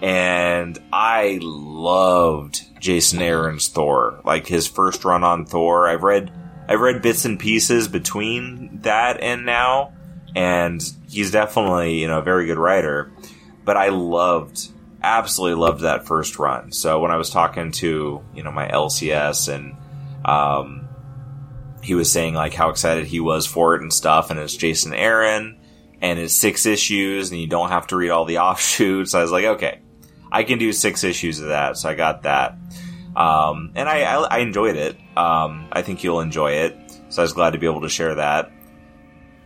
And 0.01 0.79
I 0.93 1.39
loved 1.41 2.61
Jason 2.79 3.21
Aaron's 3.21 3.67
Thor. 3.67 4.21
Like 4.23 4.47
his 4.47 4.67
first 4.67 5.03
run 5.03 5.25
on 5.25 5.45
Thor. 5.45 5.89
I've 5.89 6.03
read 6.03 6.31
I've 6.69 6.79
read 6.79 7.01
bits 7.01 7.25
and 7.25 7.37
pieces 7.37 7.89
between 7.89 8.79
that 8.83 9.19
and 9.19 9.45
now, 9.45 9.91
and 10.33 10.81
he's 11.09 11.31
definitely, 11.31 11.99
you 11.99 12.07
know, 12.07 12.19
a 12.19 12.23
very 12.23 12.45
good 12.45 12.57
writer. 12.57 13.11
But 13.65 13.75
I 13.75 13.89
loved 13.89 14.70
absolutely 15.01 15.59
loved 15.61 15.81
that 15.81 16.05
first 16.05 16.39
run. 16.39 16.71
So 16.71 16.99
when 16.99 17.11
I 17.11 17.17
was 17.17 17.29
talking 17.29 17.71
to, 17.73 18.23
you 18.33 18.43
know, 18.43 18.51
my 18.51 18.67
LCS 18.67 19.53
and 19.53 19.75
um 20.25 20.87
he 21.81 21.95
was 21.95 22.11
saying 22.11 22.33
like 22.33 22.53
how 22.53 22.69
excited 22.69 23.05
he 23.05 23.19
was 23.19 23.45
for 23.45 23.75
it 23.75 23.81
and 23.81 23.91
stuff, 23.91 24.29
and 24.29 24.39
it's 24.39 24.55
Jason 24.55 24.93
Aaron, 24.93 25.57
and 25.99 26.19
it's 26.19 26.33
six 26.33 26.65
issues, 26.65 27.31
and 27.31 27.39
you 27.39 27.47
don't 27.47 27.69
have 27.69 27.87
to 27.87 27.95
read 27.95 28.09
all 28.09 28.25
the 28.25 28.37
offshoots. 28.39 29.13
I 29.13 29.21
was 29.21 29.31
like, 29.31 29.45
okay, 29.45 29.79
I 30.31 30.43
can 30.43 30.59
do 30.59 30.71
six 30.71 31.03
issues 31.03 31.39
of 31.39 31.49
that, 31.49 31.77
so 31.77 31.89
I 31.89 31.95
got 31.95 32.23
that, 32.23 32.57
um, 33.15 33.71
and 33.75 33.89
I, 33.89 34.03
I 34.03 34.23
I 34.23 34.37
enjoyed 34.39 34.75
it. 34.75 34.95
Um, 35.17 35.67
I 35.71 35.81
think 35.81 36.03
you'll 36.03 36.21
enjoy 36.21 36.51
it, 36.51 36.77
so 37.09 37.21
I 37.21 37.23
was 37.23 37.33
glad 37.33 37.51
to 37.51 37.59
be 37.59 37.65
able 37.65 37.81
to 37.81 37.89
share 37.89 38.15
that. 38.15 38.51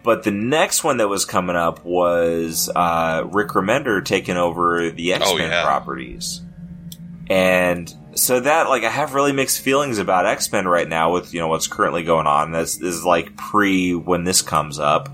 But 0.05 0.21
the 0.21 0.29
next 0.29 0.83
one 0.83 0.97
that 0.97 1.09
was 1.09 1.25
coming 1.25 1.55
up 1.55 1.83
was 1.83 2.69
uh, 2.75 3.27
Rick 3.31 3.49
Remender 3.49 4.05
taking 4.05 4.37
over 4.37 4.91
the 4.91 5.13
X 5.13 5.33
Men 5.33 5.49
yeah. 5.49 5.63
properties, 5.63 6.41
and 7.27 7.91
so 8.13 8.39
that 8.39 8.69
like 8.69 8.83
I 8.83 8.89
have 8.89 9.15
really 9.15 9.31
mixed 9.31 9.61
feelings 9.61 9.97
about 9.97 10.27
X 10.27 10.51
Men 10.51 10.67
right 10.67 10.87
now 10.87 11.11
with 11.11 11.33
you 11.33 11.39
know 11.39 11.47
what's 11.47 11.65
currently 11.65 12.03
going 12.03 12.27
on. 12.27 12.51
This 12.51 12.79
is 12.79 13.03
like 13.03 13.35
pre 13.35 13.95
when 13.95 14.25
this 14.25 14.43
comes 14.43 14.77
up 14.77 15.09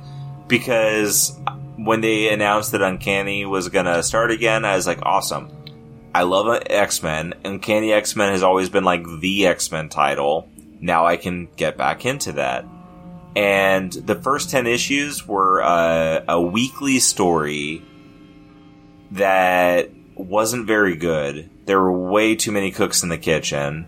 because 0.47 1.39
when 1.77 2.01
they 2.01 2.27
announced 2.27 2.73
that 2.73 2.81
Uncanny 2.81 3.45
was 3.45 3.69
gonna 3.69 4.03
start 4.03 4.29
again, 4.29 4.65
I 4.65 4.75
was 4.75 4.87
like, 4.87 4.99
awesome. 5.03 5.49
I 6.13 6.23
love 6.23 6.63
X 6.69 7.01
Men. 7.01 7.33
Uncanny 7.45 7.93
X 7.93 8.17
Men 8.17 8.33
has 8.33 8.43
always 8.43 8.67
been 8.67 8.83
like 8.83 9.05
the 9.21 9.47
X 9.47 9.71
Men 9.71 9.87
title. 9.87 10.49
Now 10.81 11.05
I 11.05 11.15
can 11.15 11.47
get 11.55 11.77
back 11.77 12.05
into 12.05 12.33
that. 12.33 12.65
And 13.35 13.91
the 13.91 14.15
first 14.15 14.49
10 14.49 14.67
issues 14.67 15.25
were 15.25 15.63
uh, 15.63 16.23
a 16.27 16.41
weekly 16.41 16.99
story 16.99 17.83
that 19.11 19.89
wasn't 20.15 20.67
very 20.67 20.95
good. 20.95 21.49
There 21.65 21.79
were 21.79 22.09
way 22.09 22.35
too 22.35 22.51
many 22.51 22.71
cooks 22.71 23.03
in 23.03 23.09
the 23.09 23.17
kitchen, 23.17 23.87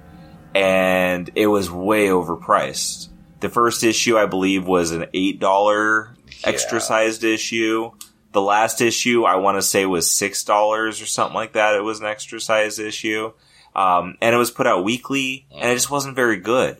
and 0.55 1.29
it 1.35 1.47
was 1.47 1.69
way 1.69 2.07
overpriced. 2.07 3.09
The 3.39 3.49
first 3.49 3.83
issue, 3.83 4.17
I 4.17 4.25
believe, 4.25 4.65
was 4.65 4.91
an 4.91 5.07
$8 5.13 6.15
extra 6.43 6.79
sized 6.79 7.23
issue. 7.23 7.91
The 8.31 8.41
last 8.41 8.79
issue, 8.79 9.25
I 9.25 9.35
want 9.35 9.57
to 9.57 9.61
say, 9.61 9.85
was 9.85 10.07
$6 10.07 10.49
or 10.49 10.91
something 10.93 11.35
like 11.35 11.53
that. 11.53 11.75
It 11.75 11.83
was 11.83 11.99
an 11.99 12.05
extra 12.05 12.39
sized 12.39 12.79
issue. 12.79 13.33
Um, 13.75 14.15
and 14.21 14.33
it 14.33 14.37
was 14.37 14.51
put 14.51 14.67
out 14.67 14.83
weekly, 14.83 15.47
and 15.51 15.69
it 15.69 15.73
just 15.73 15.89
wasn't 15.89 16.15
very 16.15 16.37
good. 16.37 16.77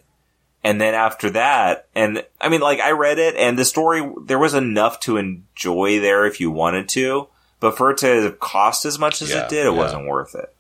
And 0.64 0.80
then 0.80 0.94
after 0.94 1.30
that, 1.32 1.90
and 1.94 2.24
I 2.40 2.48
mean, 2.48 2.62
like, 2.62 2.80
I 2.80 2.92
read 2.92 3.20
it, 3.20 3.36
and 3.36 3.60
the 3.60 3.66
story, 3.66 4.10
there 4.26 4.40
was 4.40 4.54
enough 4.54 5.02
to 5.02 5.18
enjoy 5.18 6.00
there 6.00 6.26
if 6.26 6.40
you 6.40 6.52
wanted 6.52 6.88
to, 6.90 7.28
but 7.60 7.76
for 7.76 7.92
it 7.92 7.98
to 7.98 8.36
cost 8.40 8.86
as 8.86 8.98
much 8.98 9.22
as 9.22 9.30
Yeah, 9.30 9.44
it 9.44 9.50
did, 9.50 9.66
it 9.66 9.74
yeah. 9.74 9.78
wasn't 9.78 10.08
worth 10.08 10.36
it. 10.36 10.56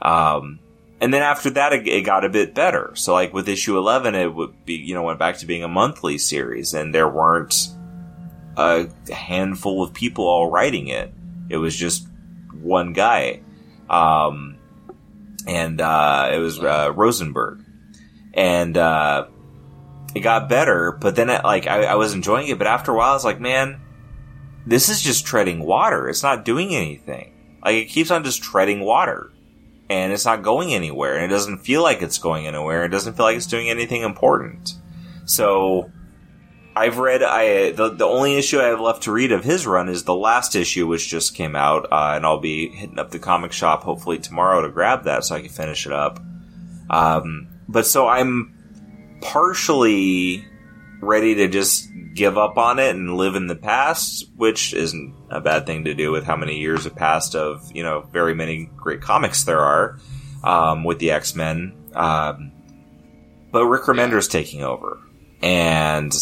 Um, 0.00 0.60
and 1.00 1.12
then 1.12 1.22
after 1.22 1.50
that, 1.50 1.72
it, 1.72 1.88
it 1.88 2.02
got 2.02 2.24
a 2.24 2.28
bit 2.28 2.54
better. 2.54 2.92
So, 2.94 3.12
like, 3.12 3.34
with 3.34 3.48
issue 3.48 3.76
11, 3.76 4.14
it 4.14 4.32
would 4.32 4.64
be, 4.64 4.74
you 4.74 4.94
know, 4.94 5.02
went 5.02 5.18
back 5.18 5.38
to 5.38 5.46
being 5.46 5.64
a 5.64 5.68
monthly 5.68 6.16
series, 6.16 6.72
and 6.72 6.94
there 6.94 7.08
weren't 7.08 7.68
a 8.56 8.88
handful 9.12 9.82
of 9.82 9.92
people 9.92 10.26
all 10.28 10.48
writing 10.48 10.86
it. 10.86 11.12
It 11.48 11.56
was 11.56 11.74
just 11.76 12.06
one 12.52 12.92
guy. 12.92 13.40
Um, 13.90 14.58
and, 15.44 15.80
uh, 15.80 16.30
it 16.32 16.38
was, 16.38 16.60
uh, 16.60 16.92
Rosenberg. 16.94 17.63
And, 18.34 18.76
uh, 18.76 19.28
it 20.14 20.20
got 20.20 20.48
better, 20.48 20.92
but 20.92 21.16
then, 21.16 21.30
it, 21.30 21.44
like, 21.44 21.66
I, 21.66 21.84
I 21.84 21.94
was 21.94 22.12
enjoying 22.12 22.48
it, 22.48 22.58
but 22.58 22.66
after 22.66 22.92
a 22.92 22.96
while, 22.96 23.12
I 23.12 23.14
was 23.14 23.24
like, 23.24 23.40
man, 23.40 23.80
this 24.66 24.88
is 24.88 25.00
just 25.00 25.24
treading 25.24 25.60
water. 25.60 26.08
It's 26.08 26.22
not 26.22 26.44
doing 26.44 26.74
anything. 26.74 27.32
Like, 27.64 27.76
it 27.76 27.84
keeps 27.86 28.10
on 28.10 28.24
just 28.24 28.42
treading 28.42 28.80
water. 28.80 29.30
And 29.90 30.12
it's 30.12 30.24
not 30.24 30.42
going 30.42 30.72
anywhere, 30.72 31.14
and 31.14 31.24
it 31.24 31.28
doesn't 31.28 31.58
feel 31.58 31.82
like 31.82 32.00
it's 32.00 32.18
going 32.18 32.46
anywhere. 32.46 32.84
It 32.84 32.88
doesn't 32.88 33.14
feel 33.14 33.26
like 33.26 33.36
it's 33.36 33.46
doing 33.46 33.68
anything 33.68 34.02
important. 34.02 34.74
So, 35.26 35.90
I've 36.76 36.98
read 36.98 37.22
I 37.22 37.70
the 37.70 37.90
the 37.90 38.06
only 38.06 38.36
issue 38.36 38.58
I 38.58 38.64
have 38.64 38.80
left 38.80 39.04
to 39.04 39.12
read 39.12 39.30
of 39.30 39.44
his 39.44 39.66
run 39.66 39.88
is 39.88 40.04
the 40.04 40.14
last 40.14 40.56
issue, 40.56 40.86
which 40.86 41.08
just 41.08 41.34
came 41.34 41.54
out, 41.54 41.86
uh, 41.92 42.14
and 42.16 42.26
I'll 42.26 42.40
be 42.40 42.68
hitting 42.68 42.98
up 42.98 43.10
the 43.10 43.18
comic 43.18 43.52
shop 43.52 43.84
hopefully 43.84 44.18
tomorrow 44.18 44.62
to 44.62 44.70
grab 44.70 45.04
that 45.04 45.24
so 45.24 45.36
I 45.36 45.40
can 45.40 45.50
finish 45.50 45.86
it 45.86 45.92
up. 45.92 46.18
Um, 46.90 47.48
but 47.68 47.86
so 47.86 48.06
I'm 48.06 49.18
partially 49.20 50.44
ready 51.00 51.34
to 51.36 51.48
just 51.48 51.88
give 52.14 52.38
up 52.38 52.56
on 52.56 52.78
it 52.78 52.94
and 52.94 53.16
live 53.16 53.34
in 53.34 53.46
the 53.46 53.56
past, 53.56 54.28
which 54.36 54.72
isn't 54.72 55.14
a 55.30 55.40
bad 55.40 55.66
thing 55.66 55.84
to 55.84 55.94
do 55.94 56.12
with 56.12 56.24
how 56.24 56.36
many 56.36 56.58
years 56.58 56.84
have 56.84 56.94
passed 56.94 57.34
of 57.34 57.70
you 57.74 57.82
know 57.82 58.02
very 58.12 58.34
many 58.34 58.70
great 58.76 59.00
comics 59.00 59.44
there 59.44 59.60
are 59.60 59.98
um, 60.42 60.84
with 60.84 60.98
the 60.98 61.10
X 61.10 61.34
Men. 61.34 61.74
Um, 61.94 62.52
but 63.50 63.66
Rick 63.66 63.84
Remender's 63.84 64.28
taking 64.28 64.62
over, 64.62 64.98
and 65.42 66.12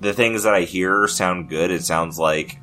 the 0.00 0.12
things 0.12 0.44
that 0.44 0.54
I 0.54 0.62
hear 0.62 1.08
sound 1.08 1.48
good. 1.48 1.70
It 1.70 1.84
sounds 1.84 2.18
like 2.18 2.58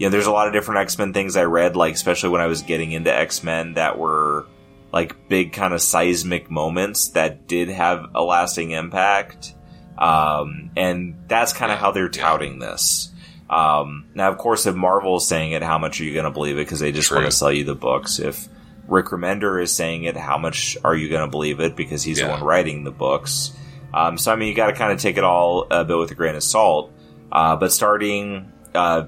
you 0.00 0.06
know, 0.06 0.10
there's 0.10 0.26
a 0.26 0.32
lot 0.32 0.46
of 0.46 0.54
different 0.54 0.80
X 0.80 0.98
Men 0.98 1.12
things 1.12 1.36
I 1.36 1.44
read, 1.44 1.76
like 1.76 1.94
especially 1.94 2.30
when 2.30 2.40
I 2.40 2.46
was 2.46 2.62
getting 2.62 2.92
into 2.92 3.14
X 3.14 3.44
Men 3.44 3.74
that 3.74 3.98
were 3.98 4.46
like 4.92 5.28
big 5.28 5.52
kind 5.52 5.72
of 5.74 5.80
seismic 5.80 6.50
moments 6.50 7.08
that 7.10 7.46
did 7.46 7.68
have 7.68 8.10
a 8.14 8.22
lasting 8.22 8.72
impact. 8.72 9.54
Um, 9.96 10.70
and 10.76 11.16
that's 11.28 11.52
kind 11.52 11.70
of 11.70 11.78
how 11.78 11.92
they're 11.92 12.08
touting 12.08 12.58
this. 12.58 13.12
Um, 13.48 14.06
now, 14.14 14.30
of 14.30 14.38
course, 14.38 14.66
if 14.66 14.74
Marvel 14.74 15.16
is 15.16 15.26
saying 15.26 15.52
it, 15.52 15.62
how 15.62 15.78
much 15.78 16.00
are 16.00 16.04
you 16.04 16.14
going 16.14 16.24
to 16.24 16.30
believe 16.30 16.56
it? 16.56 16.64
Because 16.64 16.80
they 16.80 16.92
just 16.92 17.10
want 17.10 17.26
to 17.26 17.32
sell 17.32 17.52
you 17.52 17.64
the 17.64 17.74
books. 17.74 18.18
If 18.18 18.48
Rick 18.86 19.06
Remender 19.06 19.62
is 19.62 19.74
saying 19.74 20.04
it, 20.04 20.16
how 20.16 20.38
much 20.38 20.76
are 20.84 20.94
you 20.94 21.08
going 21.08 21.24
to 21.24 21.30
believe 21.30 21.60
it? 21.60 21.76
Because 21.76 22.02
he's 22.02 22.18
the 22.18 22.28
one 22.28 22.42
writing 22.42 22.84
the 22.84 22.90
books. 22.92 23.52
Um, 23.92 24.18
so 24.18 24.32
I 24.32 24.36
mean, 24.36 24.48
you 24.48 24.54
got 24.54 24.68
to 24.68 24.72
kind 24.72 24.92
of 24.92 25.00
take 25.00 25.16
it 25.16 25.24
all 25.24 25.66
a 25.70 25.84
bit 25.84 25.98
with 25.98 26.10
a 26.12 26.14
grain 26.14 26.36
of 26.36 26.44
salt. 26.44 26.92
Uh, 27.32 27.56
but 27.56 27.72
starting 27.72 28.52
uh, 28.74 29.06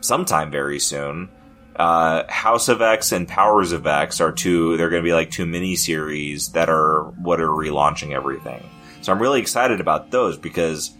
sometime 0.00 0.50
very 0.50 0.78
soon, 0.80 1.28
uh, 1.76 2.24
House 2.28 2.68
of 2.68 2.82
X 2.82 3.12
and 3.12 3.28
Powers 3.28 3.72
of 3.72 3.86
X 3.86 4.20
are 4.20 4.32
two. 4.32 4.76
They're 4.76 4.90
going 4.90 5.02
to 5.02 5.06
be 5.06 5.14
like 5.14 5.30
two 5.30 5.46
mini 5.46 5.76
series 5.76 6.52
that 6.52 6.68
are 6.68 7.04
what 7.22 7.40
are 7.40 7.48
relaunching 7.48 8.12
everything. 8.12 8.68
So 9.02 9.12
I'm 9.12 9.20
really 9.20 9.40
excited 9.40 9.80
about 9.80 10.10
those 10.10 10.38
because 10.38 10.94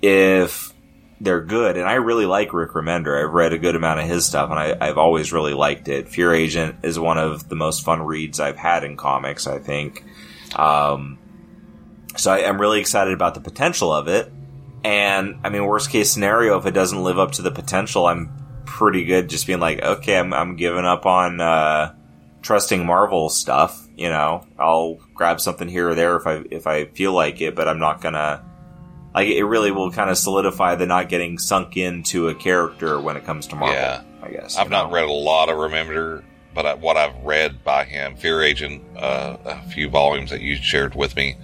if 0.00 0.72
they're 1.20 1.42
good, 1.42 1.76
and 1.76 1.86
I 1.86 1.94
really 1.94 2.24
like 2.24 2.54
Rick 2.54 2.70
Remender. 2.70 3.22
I've 3.22 3.34
read 3.34 3.52
a 3.52 3.58
good 3.58 3.76
amount 3.76 4.00
of 4.00 4.06
his 4.06 4.24
stuff, 4.24 4.50
and 4.50 4.58
I, 4.58 4.86
have 4.86 4.96
always 4.96 5.32
really 5.32 5.52
liked 5.52 5.88
it. 5.88 6.08
Fear 6.08 6.32
Agent 6.32 6.76
is 6.82 6.98
one 6.98 7.18
of 7.18 7.48
the 7.48 7.56
most 7.56 7.84
fun 7.84 8.00
reads 8.02 8.40
I've 8.40 8.56
had 8.56 8.84
in 8.84 8.96
comics. 8.96 9.46
I 9.46 9.58
think. 9.58 10.02
Um, 10.56 11.18
so 12.16 12.32
I, 12.32 12.40
am 12.40 12.60
really 12.60 12.80
excited 12.80 13.12
about 13.12 13.34
the 13.34 13.40
potential 13.40 13.92
of 13.92 14.08
it. 14.08 14.32
And 14.82 15.40
I 15.44 15.50
mean, 15.50 15.66
worst 15.66 15.90
case 15.90 16.10
scenario, 16.10 16.58
if 16.58 16.64
it 16.64 16.72
doesn't 16.72 17.02
live 17.02 17.18
up 17.18 17.32
to 17.32 17.42
the 17.42 17.50
potential, 17.50 18.06
I'm 18.06 18.32
pretty 18.80 19.04
good 19.04 19.28
just 19.28 19.46
being 19.46 19.60
like, 19.60 19.82
okay, 19.82 20.18
I'm, 20.18 20.32
I'm 20.32 20.56
giving 20.56 20.86
up 20.86 21.04
on 21.04 21.38
uh, 21.38 21.94
trusting 22.40 22.86
Marvel 22.86 23.28
stuff. 23.28 23.86
You 23.94 24.08
know, 24.08 24.46
I'll 24.58 24.94
grab 25.12 25.38
something 25.38 25.68
here 25.68 25.90
or 25.90 25.94
there 25.94 26.16
if 26.16 26.26
I 26.26 26.42
if 26.50 26.66
I 26.66 26.86
feel 26.86 27.12
like 27.12 27.42
it, 27.42 27.54
but 27.54 27.68
I'm 27.68 27.78
not 27.78 28.00
gonna 28.00 28.42
like 29.14 29.28
it 29.28 29.44
really 29.44 29.70
will 29.70 29.90
kind 29.90 30.08
of 30.08 30.16
solidify 30.16 30.76
the 30.76 30.86
not 30.86 31.10
getting 31.10 31.36
sunk 31.38 31.76
into 31.76 32.28
a 32.28 32.34
character 32.34 32.98
when 32.98 33.18
it 33.18 33.26
comes 33.26 33.48
to 33.48 33.56
Marvel. 33.56 33.76
Yeah. 33.76 34.02
I 34.22 34.30
guess 34.30 34.56
I've 34.56 34.70
know? 34.70 34.84
not 34.84 34.92
read 34.92 35.04
a 35.04 35.12
lot 35.12 35.50
of 35.50 35.56
Remender, 35.56 36.24
but 36.54 36.64
I, 36.64 36.74
what 36.74 36.96
I've 36.96 37.16
read 37.22 37.62
by 37.62 37.84
him, 37.84 38.16
Fear 38.16 38.42
Agent, 38.42 38.82
uh, 38.96 39.36
a 39.44 39.62
few 39.68 39.90
volumes 39.90 40.30
that 40.30 40.40
you 40.40 40.56
shared 40.56 40.94
with 40.94 41.16
me, 41.16 41.36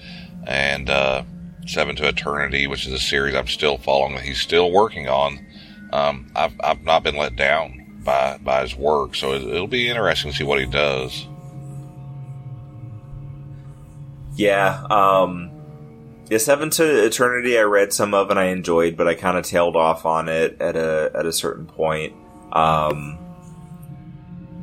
and 0.46 0.88
uh, 0.88 1.22
Seven 1.66 1.96
to 1.96 2.08
Eternity, 2.08 2.66
which 2.66 2.86
is 2.86 2.94
a 2.94 2.98
series 2.98 3.34
I'm 3.34 3.46
still 3.46 3.76
following 3.76 4.14
that 4.14 4.24
he's 4.24 4.40
still 4.40 4.70
working 4.72 5.06
on. 5.06 5.45
Um, 5.92 6.30
I've 6.34 6.54
I've 6.62 6.82
not 6.82 7.02
been 7.02 7.16
let 7.16 7.36
down 7.36 8.00
by 8.04 8.38
by 8.38 8.62
his 8.62 8.76
work, 8.76 9.14
so 9.14 9.32
it, 9.32 9.42
it'll 9.42 9.66
be 9.66 9.88
interesting 9.88 10.30
to 10.30 10.36
see 10.36 10.44
what 10.44 10.60
he 10.60 10.66
does. 10.66 11.26
Yeah. 14.36 14.84
Um, 14.90 15.50
yeah, 16.28 16.38
Seven 16.38 16.70
to 16.70 17.04
Eternity 17.04 17.58
I 17.58 17.62
read 17.62 17.92
some 17.92 18.14
of 18.14 18.30
and 18.30 18.38
I 18.38 18.46
enjoyed, 18.46 18.96
but 18.96 19.08
I 19.08 19.14
kind 19.14 19.38
of 19.38 19.44
tailed 19.44 19.76
off 19.76 20.04
on 20.04 20.28
it 20.28 20.60
at 20.60 20.76
a 20.76 21.10
at 21.14 21.26
a 21.26 21.32
certain 21.32 21.66
point. 21.66 22.14
Um, 22.52 23.18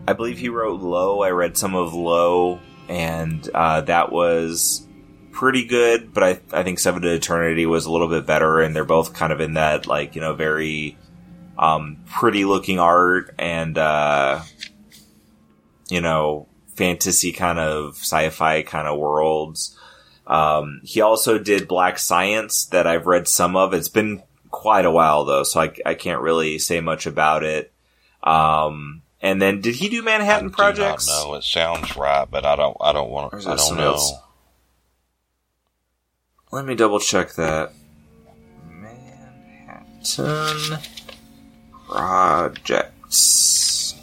I 0.08 0.14
believe 0.14 0.38
he 0.38 0.50
wrote 0.50 0.82
Low. 0.82 1.22
I 1.22 1.30
read 1.30 1.58
some 1.58 1.76
of 1.76 1.94
Low, 1.94 2.60
and 2.90 3.48
uh, 3.54 3.82
that 3.82 4.12
was 4.12 4.86
pretty 5.32 5.66
good. 5.66 6.14
But 6.14 6.24
I 6.24 6.40
I 6.52 6.64
think 6.64 6.80
Seven 6.80 7.02
to 7.02 7.14
Eternity 7.14 7.66
was 7.66 7.86
a 7.86 7.92
little 7.92 8.10
bit 8.10 8.26
better, 8.26 8.60
and 8.60 8.76
they're 8.76 8.84
both 8.84 9.14
kind 9.14 9.32
of 9.32 9.40
in 9.40 9.54
that 9.54 9.88
like 9.88 10.16
you 10.16 10.22
know 10.22 10.34
very 10.34 10.98
um, 11.58 11.98
pretty 12.10 12.46
looking 12.46 12.80
art 12.80 13.34
and 13.38 13.78
uh, 13.78 14.42
you 15.90 16.02
know 16.02 16.48
fantasy 16.76 17.32
kind 17.32 17.60
of 17.60 17.96
sci-fi 17.98 18.64
kind 18.64 18.88
of 18.88 18.98
worlds. 18.98 19.78
Um, 20.26 20.82
he 20.84 21.02
also 21.02 21.38
did 21.38 21.68
Black 21.68 22.00
Science 22.00 22.66
that 22.66 22.88
I've 22.88 23.06
read 23.06 23.28
some 23.28 23.56
of. 23.56 23.74
It's 23.74 23.90
been 23.90 24.24
quite 24.50 24.86
a 24.86 24.92
while 24.92 25.26
though, 25.26 25.44
so 25.44 25.62
I, 25.62 25.74
I 25.86 25.94
can't 25.96 26.22
really 26.22 26.60
say 26.60 26.80
much 26.80 27.06
about 27.06 27.44
it. 27.44 27.72
Um, 28.24 29.02
and 29.22 29.42
then 29.42 29.62
did 29.62 29.76
he 29.76 29.90
do 29.90 30.02
Manhattan 30.02 30.50
I 30.50 30.52
Projects? 30.52 31.08
No, 31.08 31.36
it 31.36 31.44
sounds 31.44 31.96
right, 31.98 32.30
but 32.30 32.46
I 32.46 32.56
don't. 32.56 32.78
I 32.80 32.94
don't 32.94 33.10
want 33.10 33.32
to. 33.32 33.38
I 33.50 33.56
don't 33.56 33.78
know. 33.78 33.92
else? 33.94 34.14
Let 36.52 36.66
me 36.66 36.76
double 36.76 37.00
check 37.00 37.34
that. 37.34 37.74
Manhattan 38.70 40.04
Projects. 41.88 43.96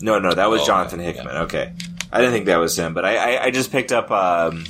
No, 0.00 0.18
no, 0.18 0.32
that 0.34 0.50
was 0.50 0.62
Oh, 0.62 0.66
Jonathan 0.66 1.00
yeah, 1.00 1.06
Hickman. 1.06 1.36
Okay, 1.44 1.72
I 2.12 2.18
didn't 2.20 2.32
think 2.32 2.46
that 2.46 2.58
was 2.58 2.78
him, 2.78 2.94
but 2.94 3.04
I, 3.04 3.16
I, 3.36 3.44
I 3.44 3.50
just 3.50 3.72
picked 3.72 3.92
up. 3.92 4.10
Um, 4.10 4.64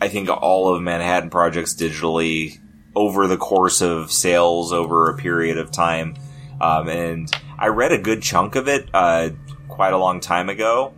I 0.00 0.08
think 0.08 0.28
all 0.28 0.74
of 0.74 0.82
Manhattan 0.82 1.30
Projects 1.30 1.74
digitally 1.74 2.58
over 2.94 3.26
the 3.26 3.36
course 3.36 3.80
of 3.80 4.12
sales 4.12 4.72
over 4.72 5.10
a 5.10 5.16
period 5.16 5.58
of 5.58 5.70
time, 5.70 6.16
um, 6.60 6.88
and 6.88 7.30
I 7.58 7.68
read 7.68 7.92
a 7.92 7.98
good 7.98 8.22
chunk 8.22 8.54
of 8.54 8.68
it 8.68 8.88
uh, 8.92 9.30
quite 9.68 9.92
a 9.94 9.98
long 9.98 10.20
time 10.20 10.48
ago, 10.50 10.92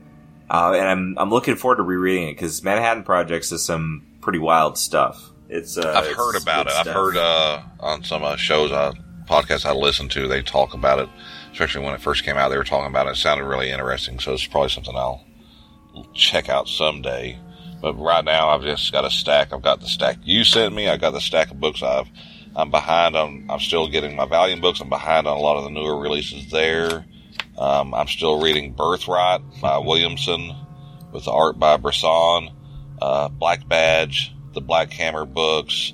uh, 0.51 0.73
and 0.77 0.89
I'm 0.89 1.15
I'm 1.19 1.31
looking 1.31 1.55
forward 1.57 1.77
to 1.77 1.83
rereading 1.83 2.29
it 2.29 2.33
because 2.35 2.63
Manhattan 2.65 3.05
Projects 3.05 3.53
is 3.53 3.65
some 3.65 4.07
pretty 4.21 4.41
wild 4.41 4.77
stuff. 4.77 5.30
It's 5.51 5.77
uh, 5.77 5.93
I've 5.97 6.07
it's 6.07 6.17
heard 6.17 6.41
about 6.41 6.69
it. 6.69 6.73
I've 6.73 6.87
heard 6.87 7.17
uh, 7.17 7.63
on 7.81 8.05
some 8.05 8.23
uh, 8.23 8.37
shows, 8.37 8.71
uh, 8.71 8.93
podcasts 9.29 9.67
I 9.67 9.73
listen 9.73 10.09
to, 10.11 10.29
they 10.29 10.43
talk 10.43 10.75
about 10.75 11.01
it. 11.01 11.09
Especially 11.51 11.85
when 11.85 11.93
it 11.93 12.01
first 12.01 12.23
came 12.23 12.37
out, 12.37 12.51
they 12.51 12.57
were 12.57 12.63
talking 12.65 12.87
about 12.87 13.09
it. 13.09 13.11
It 13.11 13.17
sounded 13.17 13.45
really 13.45 13.71
interesting, 13.71 14.21
so 14.21 14.33
it's 14.33 14.47
probably 14.47 14.69
something 14.69 14.95
I'll 14.95 15.27
check 16.15 16.49
out 16.49 16.69
someday. 16.69 17.37
But 17.83 17.95
right 17.95 18.25
now, 18.25 18.51
I've 18.51 18.63
just 18.63 18.93
got 18.93 19.05
a 19.05 19.11
stack. 19.11 19.53
I've 19.53 19.63
got 19.63 19.81
the 19.81 19.89
stack 19.89 20.19
you 20.23 20.45
sent 20.45 20.73
me. 20.73 20.89
I've 20.89 21.01
got 21.01 21.11
the 21.11 21.21
stack 21.21 21.51
of 21.51 21.59
books. 21.59 21.83
I've 21.83 22.07
I'm 22.55 22.71
behind 22.71 23.17
on. 23.17 23.47
I'm 23.51 23.61
still 23.61 23.89
getting 23.89 24.15
my 24.15 24.27
Valiant 24.27 24.63
books. 24.63 24.81
I'm 24.81 24.89
behind 24.89 25.27
on 25.27 25.37
a 25.37 25.41
lot 25.41 25.57
of 25.57 25.65
the 25.65 25.71
newer 25.71 25.99
releases 25.99 26.49
there. 26.51 27.05
Um, 27.59 27.93
I'm 27.93 28.07
still 28.07 28.41
reading 28.41 28.73
Birthright 28.75 29.41
by 29.61 29.79
Williamson 29.79 30.55
with 31.13 31.25
the 31.25 31.33
art 31.33 31.59
by 31.59 31.77
Bressan. 31.77 32.53
Uh, 33.03 33.29
Black 33.29 33.67
Badge, 33.67 34.33
the 34.53 34.61
Black 34.61 34.93
Hammer 34.93 35.25
books, 35.25 35.93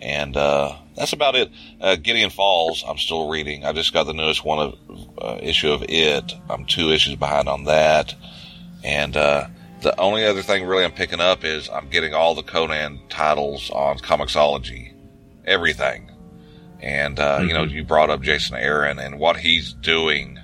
and 0.00 0.36
uh, 0.36 0.76
that's 0.96 1.12
about 1.12 1.34
it. 1.34 1.50
Uh, 1.80 1.96
Gideon 1.96 2.30
Falls, 2.30 2.84
I'm 2.86 2.98
still 2.98 3.28
reading. 3.28 3.64
I 3.64 3.72
just 3.72 3.92
got 3.92 4.04
the 4.04 4.14
newest 4.14 4.44
one 4.44 4.58
of 4.58 4.78
uh, 5.18 5.38
issue 5.42 5.70
of 5.70 5.84
it. 5.88 6.32
I'm 6.48 6.64
two 6.66 6.90
issues 6.90 7.16
behind 7.16 7.48
on 7.48 7.64
that, 7.64 8.14
and 8.82 9.16
uh, 9.16 9.46
the 9.82 9.98
only 10.00 10.24
other 10.24 10.42
thing 10.42 10.64
really 10.64 10.84
I'm 10.84 10.92
picking 10.92 11.20
up 11.20 11.44
is 11.44 11.68
I'm 11.68 11.88
getting 11.90 12.14
all 12.14 12.34
the 12.34 12.42
Conan 12.42 13.00
titles 13.08 13.70
on 13.70 13.98
Comixology, 13.98 14.94
everything. 15.44 16.10
And 16.80 17.18
uh, 17.18 17.40
you 17.42 17.54
know, 17.54 17.64
you 17.64 17.84
brought 17.84 18.10
up 18.10 18.22
Jason 18.22 18.56
Aaron 18.56 18.98
and 18.98 19.18
what 19.18 19.36
he's 19.36 19.72
doing 19.72 20.38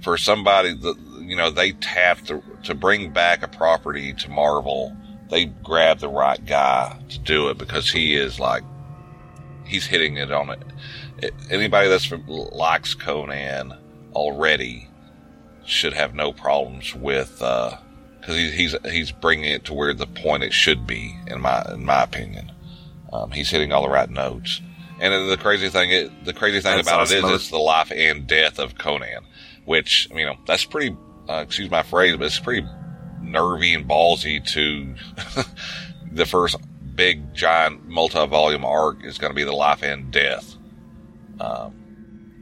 for 0.00 0.16
somebody 0.16 0.74
that 0.74 0.96
you 1.20 1.36
know 1.36 1.50
they 1.50 1.72
tapped 1.72 2.28
to, 2.28 2.42
to 2.64 2.74
bring 2.74 3.12
back 3.12 3.42
a 3.42 3.48
property 3.48 4.12
to 4.12 4.30
Marvel. 4.30 4.96
They 5.30 5.46
grabbed 5.46 6.00
the 6.00 6.08
right 6.08 6.44
guy 6.44 6.98
to 7.08 7.18
do 7.18 7.48
it 7.48 7.58
because 7.58 7.90
he 7.90 8.14
is 8.14 8.38
like 8.38 8.62
he's 9.64 9.86
hitting 9.86 10.16
it 10.16 10.30
on 10.30 10.50
it. 10.50 11.32
Anybody 11.50 11.88
that's 11.88 12.04
from, 12.04 12.26
likes 12.26 12.94
Conan 12.94 13.74
already 14.14 14.88
should 15.64 15.94
have 15.94 16.14
no 16.14 16.32
problems 16.32 16.94
with 16.94 17.38
because 17.38 18.36
he's 18.36 18.52
he's 18.52 18.76
he's 18.84 19.10
bringing 19.10 19.50
it 19.50 19.64
to 19.64 19.74
where 19.74 19.94
the 19.94 20.06
point 20.06 20.42
it 20.42 20.52
should 20.52 20.86
be 20.86 21.18
in 21.26 21.40
my 21.40 21.64
in 21.72 21.84
my 21.84 22.02
opinion. 22.02 22.52
Um, 23.12 23.30
he's 23.30 23.50
hitting 23.50 23.72
all 23.72 23.82
the 23.82 23.88
right 23.88 24.10
notes. 24.10 24.60
And 25.00 25.28
the 25.28 25.36
crazy 25.36 25.68
thing, 25.68 25.90
is, 25.90 26.10
the 26.24 26.32
crazy 26.32 26.60
thing 26.60 26.76
That's 26.76 26.88
about 26.88 27.00
awesome. 27.02 27.18
it 27.18 27.24
is, 27.24 27.30
it's 27.32 27.50
the 27.50 27.58
life 27.58 27.92
and 27.94 28.26
death 28.26 28.58
of 28.58 28.78
Conan, 28.78 29.24
which 29.64 30.08
you 30.14 30.24
know 30.24 30.36
that's 30.46 30.64
pretty. 30.64 30.96
Uh, 31.28 31.36
excuse 31.36 31.70
my 31.70 31.82
phrase, 31.82 32.16
but 32.18 32.26
it's 32.26 32.38
pretty 32.38 32.66
nervy 33.24 33.74
and 33.74 33.88
ballsy 33.88 34.44
to 34.52 34.94
the 36.12 36.26
first 36.26 36.56
big 36.94 37.34
giant 37.34 37.88
multi-volume 37.88 38.64
arc 38.64 39.04
is 39.04 39.18
going 39.18 39.30
to 39.30 39.34
be 39.34 39.44
the 39.44 39.52
life 39.52 39.82
and 39.82 40.12
death. 40.12 40.56
Um, 41.40 41.74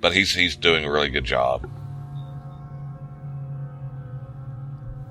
but 0.01 0.13
he's 0.13 0.35
he's 0.35 0.57
doing 0.57 0.85
a 0.85 0.91
really 0.91 1.09
good 1.09 1.25
job. 1.25 1.69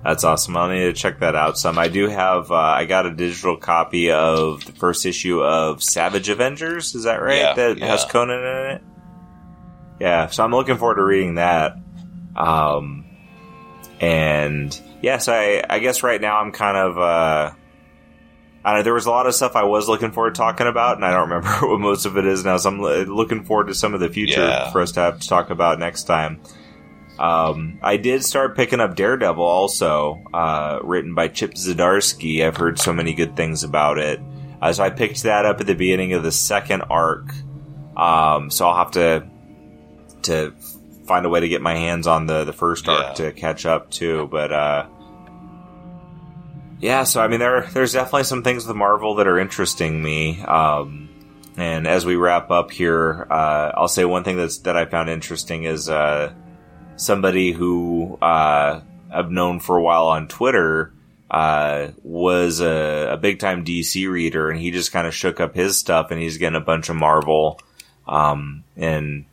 That's 0.03 0.24
awesome. 0.24 0.57
I'll 0.57 0.67
need 0.67 0.86
to 0.86 0.93
check 0.93 1.19
that 1.19 1.36
out 1.36 1.59
some. 1.59 1.78
I 1.78 1.88
do 1.88 2.07
have, 2.07 2.49
uh, 2.51 2.55
I 2.55 2.86
got 2.86 3.05
a 3.05 3.11
digital 3.11 3.55
copy 3.55 4.09
of 4.09 4.65
the 4.65 4.72
first 4.72 5.05
issue 5.05 5.43
of 5.43 5.84
Savage 5.84 6.28
Avengers. 6.28 6.95
Is 6.95 7.03
that 7.03 7.22
right? 7.22 7.38
Yeah, 7.38 7.53
that 7.53 7.78
yeah. 7.78 7.86
has 7.86 8.05
Conan 8.05 8.39
in 8.39 8.72
it? 8.72 8.82
Yeah, 9.99 10.28
so 10.28 10.43
I'm 10.43 10.51
looking 10.51 10.78
forward 10.78 10.95
to 10.95 11.03
reading 11.03 11.36
that. 11.36 11.76
Um, 12.36 13.05
and 13.99 14.82
yes, 15.02 15.28
I, 15.28 15.64
I 15.70 15.80
guess 15.80 16.04
right 16.04 16.20
now 16.22 16.38
I'm 16.39 16.52
kind 16.52 16.78
of, 16.78 16.97
uh, 16.97 17.52
I 18.64 18.76
know, 18.76 18.84
there 18.84 18.93
was 18.93 19.06
a 19.08 19.10
lot 19.10 19.26
of 19.28 19.34
stuff 19.36 19.56
I 19.56 19.64
was 19.64 19.88
looking 19.88 20.12
forward 20.12 20.36
to 20.36 20.38
talking 20.38 20.68
about, 20.68 20.95
and 20.97 21.06
I 21.06 21.12
don't 21.12 21.30
remember 21.30 21.49
what 21.68 21.80
most 21.80 22.06
of 22.06 22.18
it 22.18 22.26
is 22.26 22.45
now, 22.45 22.58
so 22.58 22.70
I'm 22.70 22.80
looking 22.82 23.43
forward 23.43 23.68
to 23.68 23.74
some 23.74 23.93
of 23.93 23.99
the 23.99 24.10
future 24.10 24.41
Yeah. 24.41 24.72
for 24.72 24.82
us 24.82 24.91
to 24.93 24.99
have 25.02 25.20
to 25.20 25.28
talk 25.28 25.49
about 25.49 25.80
next 25.80 26.04
time. 26.04 26.39
Um, 27.20 27.80
I 27.84 27.97
did 27.97 28.24
start 28.24 28.56
picking 28.56 28.80
up 28.80 28.95
Daredevil 28.95 29.43
also, 29.43 30.24
uh, 30.34 30.80
written 30.84 31.14
by 31.14 31.28
Chip 31.28 31.54
Zdarsky. 31.54 32.43
I've 32.45 32.58
heard 32.58 32.80
so 32.80 32.93
many 32.93 33.14
good 33.14 33.36
things 33.36 33.64
about 33.64 33.99
it. 33.99 34.20
Uh, 34.62 34.74
so 34.74 34.84
I 34.84 34.89
picked 34.89 35.24
that 35.24 35.45
up 35.45 35.60
at 35.60 35.68
the 35.68 35.76
beginning 35.76 36.14
of 36.14 36.24
the 36.24 36.32
second 36.32 36.84
arc. 36.89 37.32
Um, 37.95 38.49
so 38.49 38.68
I'll 38.68 38.78
have 38.78 38.91
to, 38.91 39.28
to 40.24 40.54
find 41.06 41.26
a 41.26 41.30
way 41.30 41.39
to 41.41 41.47
get 41.47 41.62
my 41.62 41.76
hands 41.76 42.08
on 42.08 42.26
the, 42.28 42.43
the 42.43 42.54
first 42.54 42.88
arc 42.88 43.08
Yeah. 43.08 43.14
to 43.26 43.32
catch 43.34 43.66
up 43.66 43.89
too. 43.91 44.28
but, 44.32 44.52
uh, 44.52 44.86
yeah, 46.80 47.04
so 47.04 47.22
I 47.22 47.28
mean, 47.28 47.39
there 47.39 47.68
there's 47.74 47.93
definitely 47.93 48.24
some 48.24 48.43
things 48.43 48.66
with 48.66 48.76
Marvel 48.76 49.16
that 49.16 49.28
are 49.28 49.38
interesting 49.38 50.02
me. 50.02 50.41
Um, 50.41 51.10
and 51.58 51.88
as 51.88 52.06
we 52.06 52.16
wrap 52.16 52.49
up 52.49 52.72
here, 52.72 53.28
uh, 53.30 53.72
I'll 53.76 53.88
say 53.88 54.04
one 54.06 54.24
thing 54.24 54.38
that's 54.38 54.60
that 54.60 54.76
I 54.76 54.86
found 54.86 55.10
interesting 55.10 55.66
is 55.66 55.89
uh, 55.89 56.34
somebody 56.95 57.52
who 57.52 58.18
uh, 58.22 58.82
I've 59.14 59.30
known 59.30 59.60
for 59.60 59.78
a 59.78 59.82
while 59.84 60.08
on 60.08 60.28
Twitter 60.28 60.91
uh, 61.30 61.89
was 62.04 62.62
a, 62.62 63.10
a 63.14 63.18
big 63.18 63.38
time 63.38 63.64
DC 63.64 64.10
reader, 64.10 64.49
and 64.49 64.60
he 64.60 64.72
just 64.72 64.91
kind 64.91 65.06
of 65.06 65.14
shook 65.14 65.39
up 65.39 65.54
his 65.54 65.78
stuff, 65.78 66.10
and 66.10 66.20
he's 66.20 66.38
getting 66.39 66.58
a 66.60 66.66
bunch 66.66 66.89
of 66.89 66.95
Marvel. 66.95 67.60
Um, 68.08 68.64
and 68.76 69.26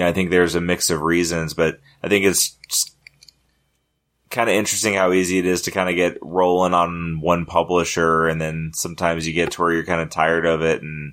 yeah, 0.00 0.08
I 0.08 0.12
think 0.12 0.30
there's 0.30 0.54
a 0.54 0.60
mix 0.60 0.88
of 0.90 1.02
reasons, 1.02 1.52
but 1.54 1.78
I 2.02 2.08
think 2.08 2.24
it's 2.24 2.56
kind 4.30 4.48
of 4.48 4.56
interesting 4.56 4.94
how 4.94 5.12
easy 5.12 5.38
it 5.38 5.44
is 5.46 5.62
to 5.62 5.70
kind 5.70 5.88
of 5.90 5.96
get 5.96 6.16
rolling 6.22 6.72
on 6.72 7.20
one 7.20 7.44
publisher 7.44 8.28
and 8.28 8.40
then 8.40 8.70
sometimes 8.74 9.26
you 9.26 9.32
get 9.34 9.50
to 9.52 9.60
where 9.60 9.72
you're 9.72 9.84
kind 9.84 10.00
of 10.00 10.08
tired 10.08 10.46
of 10.46 10.62
it 10.62 10.82
and 10.82 11.12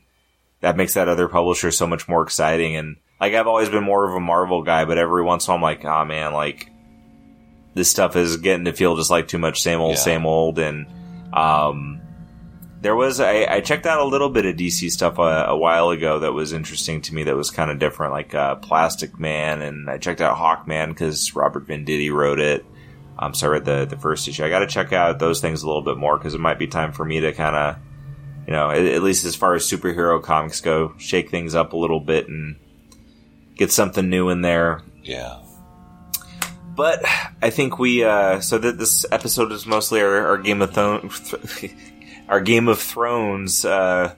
that 0.61 0.77
makes 0.77 0.93
that 0.93 1.09
other 1.09 1.27
publisher 1.27 1.71
so 1.71 1.87
much 1.87 2.07
more 2.07 2.21
exciting 2.21 2.75
and 2.75 2.95
like 3.19 3.33
I've 3.33 3.47
always 3.47 3.69
been 3.69 3.83
more 3.83 4.07
of 4.07 4.13
a 4.13 4.19
Marvel 4.19 4.61
guy 4.61 4.85
but 4.85 4.99
every 4.99 5.23
once 5.23 5.47
in 5.47 5.51
a 5.51 5.55
while 5.55 5.57
I'm 5.57 5.61
like 5.79 5.83
oh 5.83 6.05
man 6.05 6.31
like 6.33 6.69
this 7.73 7.89
stuff 7.89 8.15
is 8.15 8.37
getting 8.37 8.65
to 8.65 8.73
feel 8.73 8.95
just 8.95 9.09
like 9.09 9.27
too 9.27 9.39
much 9.39 9.63
same 9.63 9.79
old 9.81 9.95
Yeah. 9.95 10.01
same 10.01 10.25
old 10.27 10.59
and 10.59 10.85
um 11.33 11.96
there 12.81 12.95
was 12.95 13.19
I, 13.19 13.45
I 13.45 13.61
checked 13.61 13.85
out 13.85 13.99
a 13.99 14.05
little 14.05 14.29
bit 14.29 14.45
of 14.45 14.55
DC 14.55 14.91
stuff 14.91 15.17
a, 15.17 15.45
a 15.47 15.57
while 15.57 15.89
ago 15.89 16.19
that 16.19 16.33
was 16.33 16.53
interesting 16.53 17.01
to 17.01 17.13
me 17.13 17.23
that 17.23 17.35
was 17.35 17.51
kind 17.51 17.71
of 17.71 17.79
different 17.79 18.13
like 18.13 18.35
uh, 18.35 18.55
Plastic 18.55 19.19
Man 19.19 19.61
and 19.61 19.89
I 19.89 19.97
checked 19.97 20.21
out 20.21 20.37
Hawkman 20.37 20.89
because 20.89 21.35
Robert 21.35 21.67
Venditti 21.67 22.11
wrote 22.11 22.39
it 22.39 22.65
um, 23.19 23.33
so 23.33 23.47
I 23.47 23.49
read 23.51 23.65
the 23.65 23.85
the 23.85 23.97
first 23.97 24.27
issue. 24.27 24.43
I 24.43 24.49
got 24.49 24.59
to 24.59 24.67
check 24.67 24.93
out 24.93 25.19
those 25.19 25.41
things 25.41 25.63
a 25.63 25.67
little 25.67 25.81
bit 25.81 25.97
more 25.97 26.17
because 26.17 26.33
it 26.33 26.39
might 26.39 26.59
be 26.59 26.67
time 26.67 26.91
for 26.91 27.03
me 27.03 27.19
to 27.21 27.33
kind 27.33 27.55
of, 27.55 27.77
you 28.45 28.53
know, 28.53 28.69
at, 28.69 28.85
at 28.85 29.01
least 29.01 29.25
as 29.25 29.35
far 29.35 29.55
as 29.55 29.63
superhero 29.63 30.21
comics 30.21 30.61
go, 30.61 30.93
shake 30.97 31.29
things 31.29 31.55
up 31.55 31.73
a 31.73 31.77
little 31.77 31.99
bit 31.99 32.27
and 32.27 32.57
get 33.55 33.71
something 33.71 34.09
new 34.09 34.29
in 34.29 34.41
there. 34.41 34.81
Yeah. 35.03 35.39
But 36.75 37.03
I 37.41 37.49
think 37.49 37.79
we 37.79 38.03
uh, 38.03 38.39
so 38.39 38.59
that 38.59 38.77
this 38.77 39.03
episode 39.11 39.51
is 39.51 39.65
mostly 39.65 39.99
our, 40.01 40.27
our 40.27 40.37
Game 40.37 40.61
of 40.61 40.75
Thrones, 40.75 41.33
our 42.27 42.41
Game 42.41 42.67
of 42.67 42.79
Thrones 42.79 43.65
uh, 43.65 44.13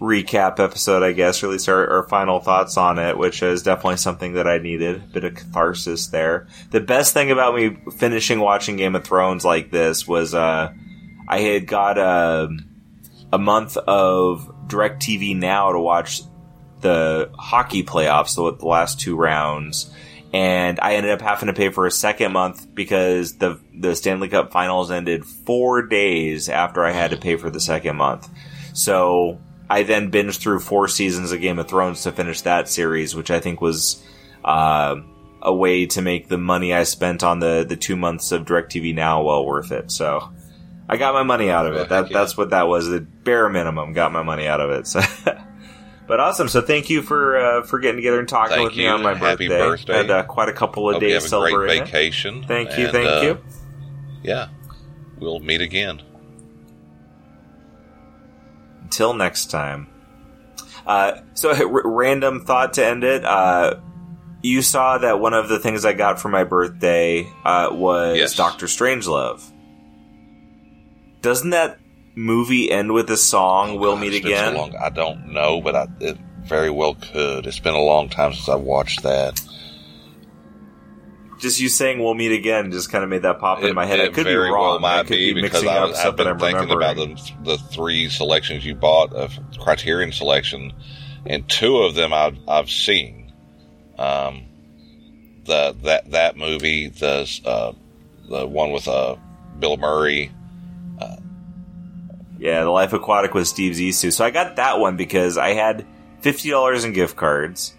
recap 0.00 0.58
episode, 0.58 1.02
I 1.02 1.12
guess, 1.12 1.42
or 1.42 1.46
at 1.46 1.52
least 1.52 1.68
our, 1.68 1.88
our 1.88 2.08
final 2.08 2.40
thoughts 2.40 2.76
on 2.76 2.98
it, 2.98 3.16
which 3.16 3.42
is 3.42 3.62
definitely 3.62 3.98
something 3.98 4.34
that 4.34 4.46
I 4.46 4.58
needed. 4.58 4.96
A 4.96 5.06
bit 5.06 5.24
of 5.24 5.34
catharsis 5.34 6.08
there. 6.08 6.48
The 6.70 6.80
best 6.80 7.14
thing 7.14 7.30
about 7.30 7.54
me 7.54 7.78
finishing 7.96 8.40
watching 8.40 8.76
Game 8.76 8.94
of 8.94 9.04
Thrones 9.04 9.44
like 9.44 9.70
this 9.70 10.06
was 10.06 10.34
uh, 10.34 10.72
I 11.28 11.38
had 11.38 11.66
got 11.66 11.98
a, 11.98 12.48
a 13.32 13.38
month 13.38 13.76
of 13.76 14.52
DirecTV 14.66 15.36
Now 15.36 15.72
to 15.72 15.78
watch 15.78 16.22
the 16.80 17.30
hockey 17.38 17.84
playoffs, 17.84 18.34
the, 18.34 18.56
the 18.56 18.66
last 18.66 19.00
two 19.00 19.16
rounds. 19.16 19.92
And 20.32 20.80
I 20.80 20.94
ended 20.94 21.12
up 21.12 21.20
having 21.20 21.48
to 21.48 21.52
pay 21.52 21.68
for 21.68 21.86
a 21.86 21.90
second 21.90 22.32
month 22.32 22.74
because 22.74 23.36
the 23.36 23.60
the 23.74 23.94
Stanley 23.94 24.28
Cup 24.28 24.50
Finals 24.50 24.90
ended 24.90 25.26
four 25.26 25.82
days 25.82 26.48
after 26.48 26.84
I 26.84 26.92
had 26.92 27.10
to 27.10 27.18
pay 27.18 27.36
for 27.36 27.50
the 27.50 27.60
second 27.60 27.96
month. 27.96 28.28
So 28.72 29.38
I 29.68 29.82
then 29.82 30.10
binged 30.10 30.40
through 30.40 30.60
four 30.60 30.88
seasons 30.88 31.32
of 31.32 31.40
Game 31.40 31.58
of 31.58 31.68
Thrones 31.68 32.02
to 32.02 32.12
finish 32.12 32.40
that 32.42 32.68
series, 32.68 33.14
which 33.14 33.30
I 33.30 33.40
think 33.40 33.60
was 33.60 34.02
uh, 34.44 34.96
a 35.42 35.54
way 35.54 35.86
to 35.86 36.00
make 36.00 36.28
the 36.28 36.38
money 36.38 36.72
I 36.72 36.84
spent 36.84 37.22
on 37.22 37.40
the, 37.40 37.64
the 37.68 37.76
two 37.76 37.96
months 37.96 38.32
of 38.32 38.46
DirecTV 38.46 38.94
Now 38.94 39.22
well 39.22 39.44
worth 39.44 39.70
it. 39.70 39.90
So 39.90 40.32
I 40.88 40.96
got 40.96 41.14
my 41.14 41.24
money 41.24 41.50
out 41.50 41.66
of 41.66 41.74
it. 41.74 41.90
That. 41.90 42.10
That's 42.10 42.36
what 42.36 42.50
that 42.50 42.68
was. 42.68 42.88
The 42.88 43.00
bare 43.00 43.48
minimum 43.48 43.92
got 43.92 44.12
my 44.12 44.22
money 44.22 44.46
out 44.46 44.60
of 44.60 44.70
it. 44.70 44.86
So. 44.86 45.00
But 46.06 46.20
awesome! 46.20 46.48
So 46.48 46.60
thank 46.60 46.90
you 46.90 47.00
for 47.02 47.36
uh, 47.36 47.62
for 47.62 47.78
getting 47.78 47.96
together 47.96 48.18
and 48.18 48.28
talking 48.28 48.56
Thank 48.56 48.70
with 48.70 48.76
me 48.78 48.86
on 48.86 49.02
my 49.02 49.14
happy 49.14 49.48
birthday. 49.48 49.92
birthday. 49.92 49.92
Had 49.96 50.10
uh, 50.10 50.22
quite 50.24 50.48
a 50.48 50.52
couple 50.52 50.88
of 50.88 50.94
Hope 50.94 51.02
you 51.02 51.08
days 51.10 51.22
great 51.22 51.28
celebrating. 51.30 51.82
it. 51.82 51.86
vacation. 51.86 52.44
Thank 52.44 52.70
you, 52.76 52.84
and, 52.84 52.92
thank 52.92 53.08
uh, 53.08 53.20
you. 53.22 53.38
Yeah. 54.22 54.48
We'll 55.18 55.38
meet 55.40 55.60
again. 55.60 56.02
Until 58.82 59.14
next 59.14 59.50
time. 59.50 59.88
Uh, 60.86 61.20
so, 61.34 61.50
r- 61.54 61.82
random 61.88 62.44
thought 62.44 62.74
to 62.74 62.84
end 62.86 63.04
it. 63.04 63.24
Uh, 63.24 63.80
you 64.42 64.60
saw 64.62 64.98
that 64.98 65.20
one 65.20 65.34
of 65.34 65.48
the 65.48 65.58
things 65.60 65.84
I 65.84 65.92
got 65.92 66.20
for 66.20 66.28
my 66.28 66.42
birthday 66.44 67.26
uh, 67.44 67.68
was 67.70 68.16
Yes. 68.18 68.34
Doctor 68.34 68.66
Strangelove. 68.66 69.40
Doesn't 71.20 71.50
that 71.50 71.78
movie 72.14 72.70
end 72.70 72.92
with 72.92 73.08
the 73.08 73.16
song 73.16 73.78
"We'll 73.78 73.94
God, 73.94 74.00
Meet 74.02 74.24
Again"? 74.24 74.54
long. 74.54 74.76
I 74.76 74.90
don't 74.90 75.28
know, 75.32 75.60
but 75.60 75.74
I, 75.76 75.86
it 76.00 76.18
very 76.44 76.70
well 76.70 76.94
could. 76.94 77.46
It's 77.46 77.58
been 77.58 77.74
a 77.74 77.80
long 77.80 78.08
time 78.08 78.32
since 78.32 78.48
I 78.48 78.56
watched 78.56 79.02
that. 79.02 79.40
just 81.38 81.60
you 81.60 81.68
saying 81.68 81.98
"We'll 82.02 82.14
Meet 82.14 82.32
Again" 82.32 82.70
just 82.70 82.90
kind 82.90 83.02
of 83.04 83.10
made 83.10 83.22
that 83.22 83.38
pop 83.40 83.58
into 83.58 83.70
It, 83.70 83.74
my 83.74 83.86
head. 83.86 84.00
I 84.00 84.04
it 84.04 84.14
could 84.14 84.26
be 84.26 84.32
very 84.32 84.50
wrong. 84.50 84.80
well 84.82 84.92
I 84.92 84.96
might 84.98 85.06
could 85.06 85.16
be 85.16 85.32
be 85.34 85.42
because 85.42 85.64
I 85.64 85.78
up 85.78 85.88
was, 85.88 85.96
I've 85.98 86.02
stuff 86.02 86.16
been 86.16 86.26
I'm 86.28 86.38
thinking 86.38 86.70
about 86.70 86.96
the, 86.96 87.32
the 87.44 87.58
three 87.58 88.08
selections 88.08 88.64
you 88.64 88.74
bought 88.74 89.12
of 89.12 89.32
Criterion 89.58 90.12
selection, 90.12 90.72
and 91.26 91.48
two 91.48 91.78
of 91.78 91.94
them 91.94 92.12
I've 92.12 92.38
I've 92.48 92.70
seen. 92.70 93.32
Um, 93.98 94.44
the 95.44 95.74
that 95.82 96.10
that 96.12 96.36
movie, 96.36 96.88
the 96.88 97.40
uh, 97.44 97.72
the 98.28 98.46
one 98.46 98.70
with 98.72 98.86
uh, 98.88 99.16
Bill 99.58 99.76
Murray. 99.76 100.30
Yeah, 102.42 102.64
The 102.64 102.70
Life 102.70 102.92
Aquatic 102.92 103.34
with 103.34 103.46
Steve 103.46 103.74
Zissou. 103.76 104.12
So 104.12 104.24
I 104.24 104.30
got 104.30 104.56
that 104.56 104.80
one 104.80 104.96
because 104.96 105.38
I 105.38 105.50
had 105.54 105.86
fifty 106.20 106.50
dollars 106.50 106.84
in 106.84 106.92
gift 106.92 107.14
cards, 107.14 107.72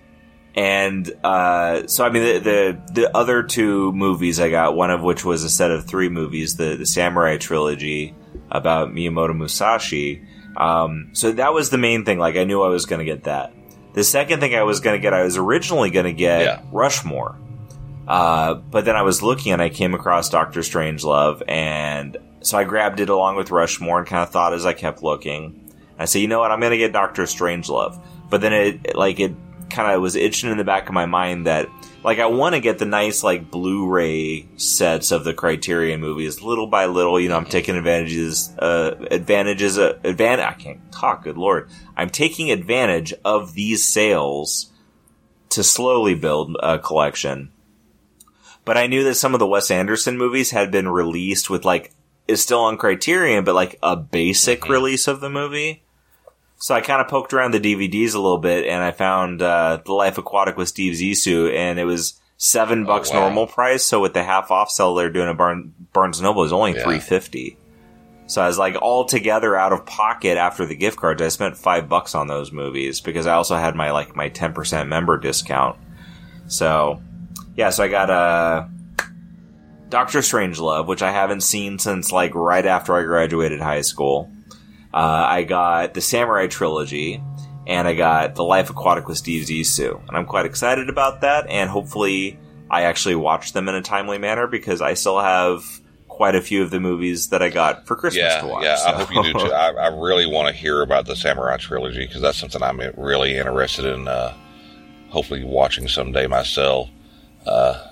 and 0.55 1.11
uh, 1.24 1.88
so 1.88 2.05
I 2.05 2.09
mean 2.09 2.24
the, 2.24 2.39
the 2.39 2.93
the 3.01 3.18
other 3.18 3.43
two 3.43 3.91
movies 3.91 4.39
I 4.39 4.49
got, 4.49 4.76
one 4.76 4.89
of 4.89 5.01
which 5.01 5.26
was 5.26 5.43
a 5.43 5.49
set 5.49 5.70
of 5.72 5.86
three 5.86 6.07
movies, 6.07 6.55
the 6.55 6.78
the 6.78 6.86
Samurai 6.86 7.36
trilogy 7.38 8.16
about 8.49 8.93
Miyamoto 8.93 9.36
Musashi. 9.36 10.26
Um, 10.55 11.09
so 11.11 11.34
that 11.34 11.53
was 11.53 11.70
the 11.70 11.78
main 11.78 12.05
thing. 12.05 12.18
Like 12.18 12.38
I 12.38 12.45
knew 12.45 12.61
I 12.61 12.70
was 12.70 12.86
going 12.86 12.99
to 12.99 13.05
get 13.05 13.24
that. 13.26 13.53
The 13.93 14.03
second 14.03 14.39
thing 14.39 14.55
I 14.55 14.64
was 14.64 14.80
going 14.80 14.95
to 14.95 15.01
get, 15.01 15.14
I 15.14 15.24
was 15.24 15.36
originally 15.38 15.89
going 15.89 16.05
to 16.05 16.14
get 16.14 16.41
Yeah. 16.41 16.61
Rushmore. 16.72 17.38
Uh, 18.08 18.56
but 18.56 18.86
then 18.86 18.95
I 18.95 19.04
was 19.04 19.24
looking 19.24 19.54
and 19.54 19.62
I 19.62 19.70
came 19.70 19.93
across 19.93 20.30
Doctor 20.30 20.60
Strangelove, 20.60 21.41
and 21.47 22.18
so 22.41 22.58
I 22.58 22.66
grabbed 22.66 22.99
it 22.99 23.10
along 23.10 23.38
with 23.38 23.51
Rushmore 23.51 23.99
and 23.99 24.08
kind 24.08 24.24
of 24.24 24.30
thought 24.30 24.54
as 24.54 24.66
I 24.66 24.74
kept 24.74 25.01
looking. 25.01 25.72
I 25.97 26.06
said, 26.06 26.20
you 26.20 26.28
know 26.28 26.39
what, 26.39 26.51
I'm 26.51 26.60
to 26.60 26.78
get 26.78 26.91
Doctor 26.91 27.24
Strangelove. 27.24 28.04
But 28.30 28.41
then 28.41 28.51
it, 28.51 28.95
like, 28.95 29.20
it 29.20 29.34
kind 29.70 29.93
of 29.93 30.01
was 30.01 30.16
itching 30.16 30.51
in 30.51 30.58
the 30.58 30.64
back 30.64 30.88
of 30.88 30.93
my 30.93 31.06
mind 31.06 31.47
that, 31.47 31.70
like, 32.04 32.20
I 32.20 32.26
want 32.26 32.56
to 32.56 32.62
get 32.62 32.80
the 32.80 32.86
nice, 32.86 33.24
like, 33.24 33.49
Blu-ray 33.49 34.47
sets 34.58 35.12
of 35.12 35.24
the 35.24 35.34
Criterion 35.34 36.01
movies, 36.01 36.41
little 36.41 36.68
by 36.68 36.88
little. 36.88 37.20
You 37.20 37.30
know, 37.30 37.38
I'm 37.38 37.45
taking 37.45 37.78
advantages, 37.78 38.54
uh, 38.60 38.95
advantages, 39.12 39.78
uh, 39.78 39.93
advan- 40.04 40.45
I 40.45 40.54
can't 40.54 40.91
talk. 40.91 41.24
Good 41.24 41.38
lord, 41.38 41.70
I'm 41.95 42.10
taking 42.10 42.51
advantage 42.51 43.14
of 43.24 43.54
these 43.54 43.88
sales 43.88 44.72
to 45.49 45.64
slowly 45.64 46.16
build 46.16 46.58
a 46.62 46.80
collection 46.80 47.51
but 48.66 48.78
I 48.78 48.88
knew 48.88 49.03
that 49.05 49.16
some 49.16 49.34
of 49.34 49.39
the 49.39 49.47
Wes 49.47 49.70
Anderson 49.72 50.18
movies 50.18 50.51
had 50.51 50.72
been 50.72 50.88
released 50.89 51.49
with 51.49 51.66
like 51.66 51.91
is 52.28 52.41
still 52.41 52.61
on 52.61 52.78
Criterion, 52.78 53.43
but 53.43 53.55
like 53.55 53.78
a 53.84 53.95
basic 53.95 54.61
Mm-hmm. 54.61 54.72
release 54.72 55.07
of 55.07 55.20
the 55.20 55.30
movie. 55.30 55.84
So 56.57 56.74
I 56.74 56.80
kind 56.82 57.01
of 57.01 57.09
poked 57.09 57.34
around 57.34 57.51
the 57.53 57.59
DVDs 57.59 58.14
a 58.16 58.20
little 58.20 58.38
bit, 58.38 58.66
and 58.66 58.82
I 58.82 58.91
found 58.91 59.41
uh, 59.41 59.82
The 59.86 59.91
Life 59.91 60.18
Aquatic 60.18 60.55
with 60.55 60.70
Steve 60.70 60.93
Zissou, 60.93 61.53
and 61.53 61.78
it 61.78 61.84
was 61.84 62.22
seven 62.38 62.86
bucks 62.86 63.09
Oh, 63.11 63.16
wow. 63.16 63.20
normal 63.22 63.47
price. 63.47 63.84
So 63.84 63.99
with 63.99 64.14
the 64.14 64.24
half 64.24 64.49
off 64.51 64.70
sale 64.70 64.95
they're 64.95 65.09
doing 65.09 65.28
at 65.28 65.36
Barn- 65.38 65.74
Barnes 65.91 66.22
Noble, 66.22 66.41
it 66.41 66.45
was 66.45 66.53
only 66.53 66.74
Yeah. 66.76 66.84
three 66.84 66.99
fifty. 66.99 67.57
So 68.28 68.41
I 68.41 68.47
was 68.47 68.57
like 68.57 68.78
all 68.82 69.03
together 69.03 69.57
out 69.57 69.74
of 69.74 69.86
pocket 69.86 70.38
after 70.38 70.66
the 70.66 70.76
gift 70.78 70.97
cards. 70.97 71.22
I 71.22 71.28
spent 71.28 71.57
five 71.57 71.89
bucks 71.89 72.16
on 72.16 72.28
those 72.28 72.53
movies 72.53 73.01
because 73.01 73.28
I 73.28 73.34
also 73.34 73.57
had 73.57 73.76
my 73.76 73.91
like 73.91 74.16
my 74.16 74.30
ten 74.30 74.53
percent 74.53 74.88
member 74.88 75.18
discount. 75.18 75.78
So 76.47 77.01
yeah, 77.56 77.70
so 77.70 77.84
I 77.84 77.88
got 77.88 78.10
uh, 78.10 78.66
Doctor 79.89 80.20
Strangelove, 80.20 80.88
which 80.88 81.01
I 81.01 81.12
haven't 81.12 81.41
seen 81.41 81.78
since 81.80 82.12
like 82.12 82.34
right 82.36 82.66
after 82.66 82.95
I 82.95 83.04
graduated 83.04 83.62
high 83.62 83.82
school. 83.82 84.32
Uh, 84.93 84.97
I 85.28 85.43
got 85.43 85.93
the 85.93 86.01
Samurai 86.01 86.47
trilogy, 86.47 87.22
and 87.66 87.88
I 87.88 87.95
got 87.95 88.36
The 88.36 88.43
Life 88.43 88.70
Aquatic 88.70 89.08
with 89.08 89.18
Steve 89.18 89.45
Zissou, 89.47 90.08
and 90.08 90.16
I'm 90.18 90.26
quite 90.26 90.45
excited 90.45 90.89
about 90.89 91.22
that. 91.22 91.47
And 91.47 91.70
hopefully, 91.70 92.38
I 92.70 92.84
actually 92.84 93.16
watch 93.16 93.54
them 93.54 93.68
in 93.70 93.76
a 93.76 93.82
timely 93.82 94.18
manner 94.18 94.47
because 94.47 94.82
I 94.82 94.93
still 94.95 95.20
have 95.20 95.64
quite 96.08 96.36
a 96.36 96.41
few 96.41 96.62
of 96.62 96.70
the 96.70 96.80
movies 96.80 97.30
that 97.30 97.41
I 97.41 97.49
got 97.49 97.88
for 97.88 97.95
Christmas 97.95 98.24
Yeah, 98.24 98.41
to 98.41 98.47
watch. 98.47 98.64
yeah. 98.66 98.78
I 98.86 98.91
hope 98.93 99.12
you 99.12 99.24
do 99.24 99.34
too. 99.34 99.51
I, 99.51 99.70
I 99.72 99.88
really 99.88 100.28
want 100.28 100.47
to 100.47 100.54
hear 100.54 100.84
about 100.84 101.08
the 101.08 101.16
Samurai 101.16 101.58
trilogy 101.58 102.06
because 102.06 102.22
that's 102.22 102.38
something 102.38 102.62
I'm 102.62 102.80
really 102.97 103.36
interested 103.36 103.86
in. 103.86 104.08
Uh, 104.08 104.36
hopefully, 105.10 105.43
watching 105.43 105.88
someday 105.88 106.28
myself. 106.28 106.89
Uh, 107.46 107.89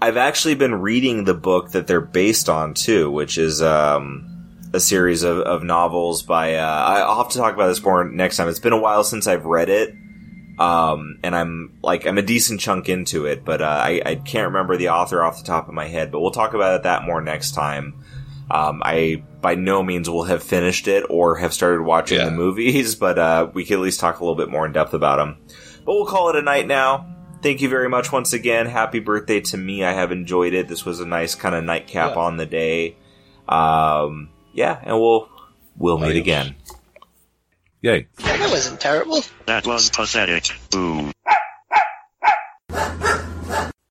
I've 0.00 0.16
actually 0.16 0.54
been 0.54 0.76
reading 0.76 1.24
the 1.24 1.34
book 1.34 1.72
that 1.72 1.86
they're 1.86 2.00
based 2.00 2.48
on 2.48 2.74
too, 2.74 3.10
which 3.10 3.36
is 3.38 3.60
um, 3.62 4.68
a 4.72 4.80
series 4.80 5.22
of, 5.24 5.38
of 5.38 5.62
novels 5.64 6.22
by. 6.22 6.54
Uh, 6.54 7.04
I'll 7.08 7.22
have 7.22 7.32
to 7.32 7.38
talk 7.38 7.54
about 7.54 7.68
this 7.68 7.82
more 7.82 8.04
next 8.04 8.36
time. 8.36 8.48
It's 8.48 8.60
been 8.60 8.72
a 8.72 8.78
while 8.80 9.02
since 9.02 9.26
I've 9.26 9.44
read 9.44 9.68
it, 9.68 9.94
um, 10.58 11.18
and 11.24 11.34
I'm 11.34 11.78
like 11.82 12.06
I'm 12.06 12.16
a 12.18 12.22
decent 12.22 12.60
chunk 12.60 12.88
into 12.88 13.26
it, 13.26 13.44
but 13.44 13.60
uh, 13.60 13.64
I, 13.64 14.00
I 14.04 14.14
can't 14.16 14.46
remember 14.48 14.76
the 14.76 14.90
author 14.90 15.22
off 15.22 15.38
the 15.38 15.44
top 15.44 15.66
of 15.68 15.74
my 15.74 15.88
head. 15.88 16.12
But 16.12 16.20
we'll 16.20 16.30
talk 16.30 16.54
about 16.54 16.76
it, 16.76 16.82
that 16.84 17.04
more 17.04 17.20
next 17.20 17.52
time. 17.52 18.04
Um, 18.50 18.80
I 18.84 19.24
by 19.42 19.56
no 19.56 19.82
means 19.82 20.08
will 20.08 20.24
have 20.24 20.42
finished 20.42 20.86
it 20.88 21.04
or 21.10 21.36
have 21.36 21.52
started 21.52 21.82
watching 21.82 22.18
Yeah. 22.18 22.26
the 22.26 22.30
movies, 22.30 22.94
but 23.00 23.18
uh, 23.18 23.50
we 23.52 23.64
can 23.64 23.74
at 23.78 23.82
least 23.82 23.98
talk 24.00 24.20
a 24.20 24.24
little 24.24 24.36
bit 24.36 24.48
more 24.48 24.64
in 24.64 24.72
depth 24.72 24.94
about 24.94 25.16
them. 25.16 25.38
But 25.84 25.94
we'll 25.94 26.06
call 26.06 26.30
it 26.30 26.36
a 26.36 26.42
night 26.42 26.66
now. 26.68 27.14
Thank 27.40 27.60
you 27.60 27.68
very 27.68 27.88
much 27.88 28.10
once 28.10 28.32
again. 28.32 28.66
Happy 28.66 28.98
birthday 28.98 29.40
to 29.40 29.56
me. 29.56 29.84
I 29.84 29.92
have 29.92 30.10
enjoyed 30.10 30.54
it. 30.54 30.66
This 30.68 30.84
was 30.84 30.98
a 31.00 31.06
nice 31.06 31.34
kind 31.34 31.54
of 31.54 31.62
nightcap 31.64 32.14
Yeah. 32.16 32.20
on 32.20 32.36
the 32.36 32.46
day. 32.46 32.96
Um, 33.48 34.30
yeah, 34.52 34.78
and 34.82 34.98
we'll 35.00 35.28
we'll 35.76 35.98
meet 35.98 36.16
again. 36.16 36.56
Yay. 37.80 38.08
That 38.16 38.50
wasn't 38.50 38.80
terrible. 38.80 39.22
That 39.46 39.66
was 39.66 39.88
pathetic. 39.90 40.50
Boo. 40.70 41.12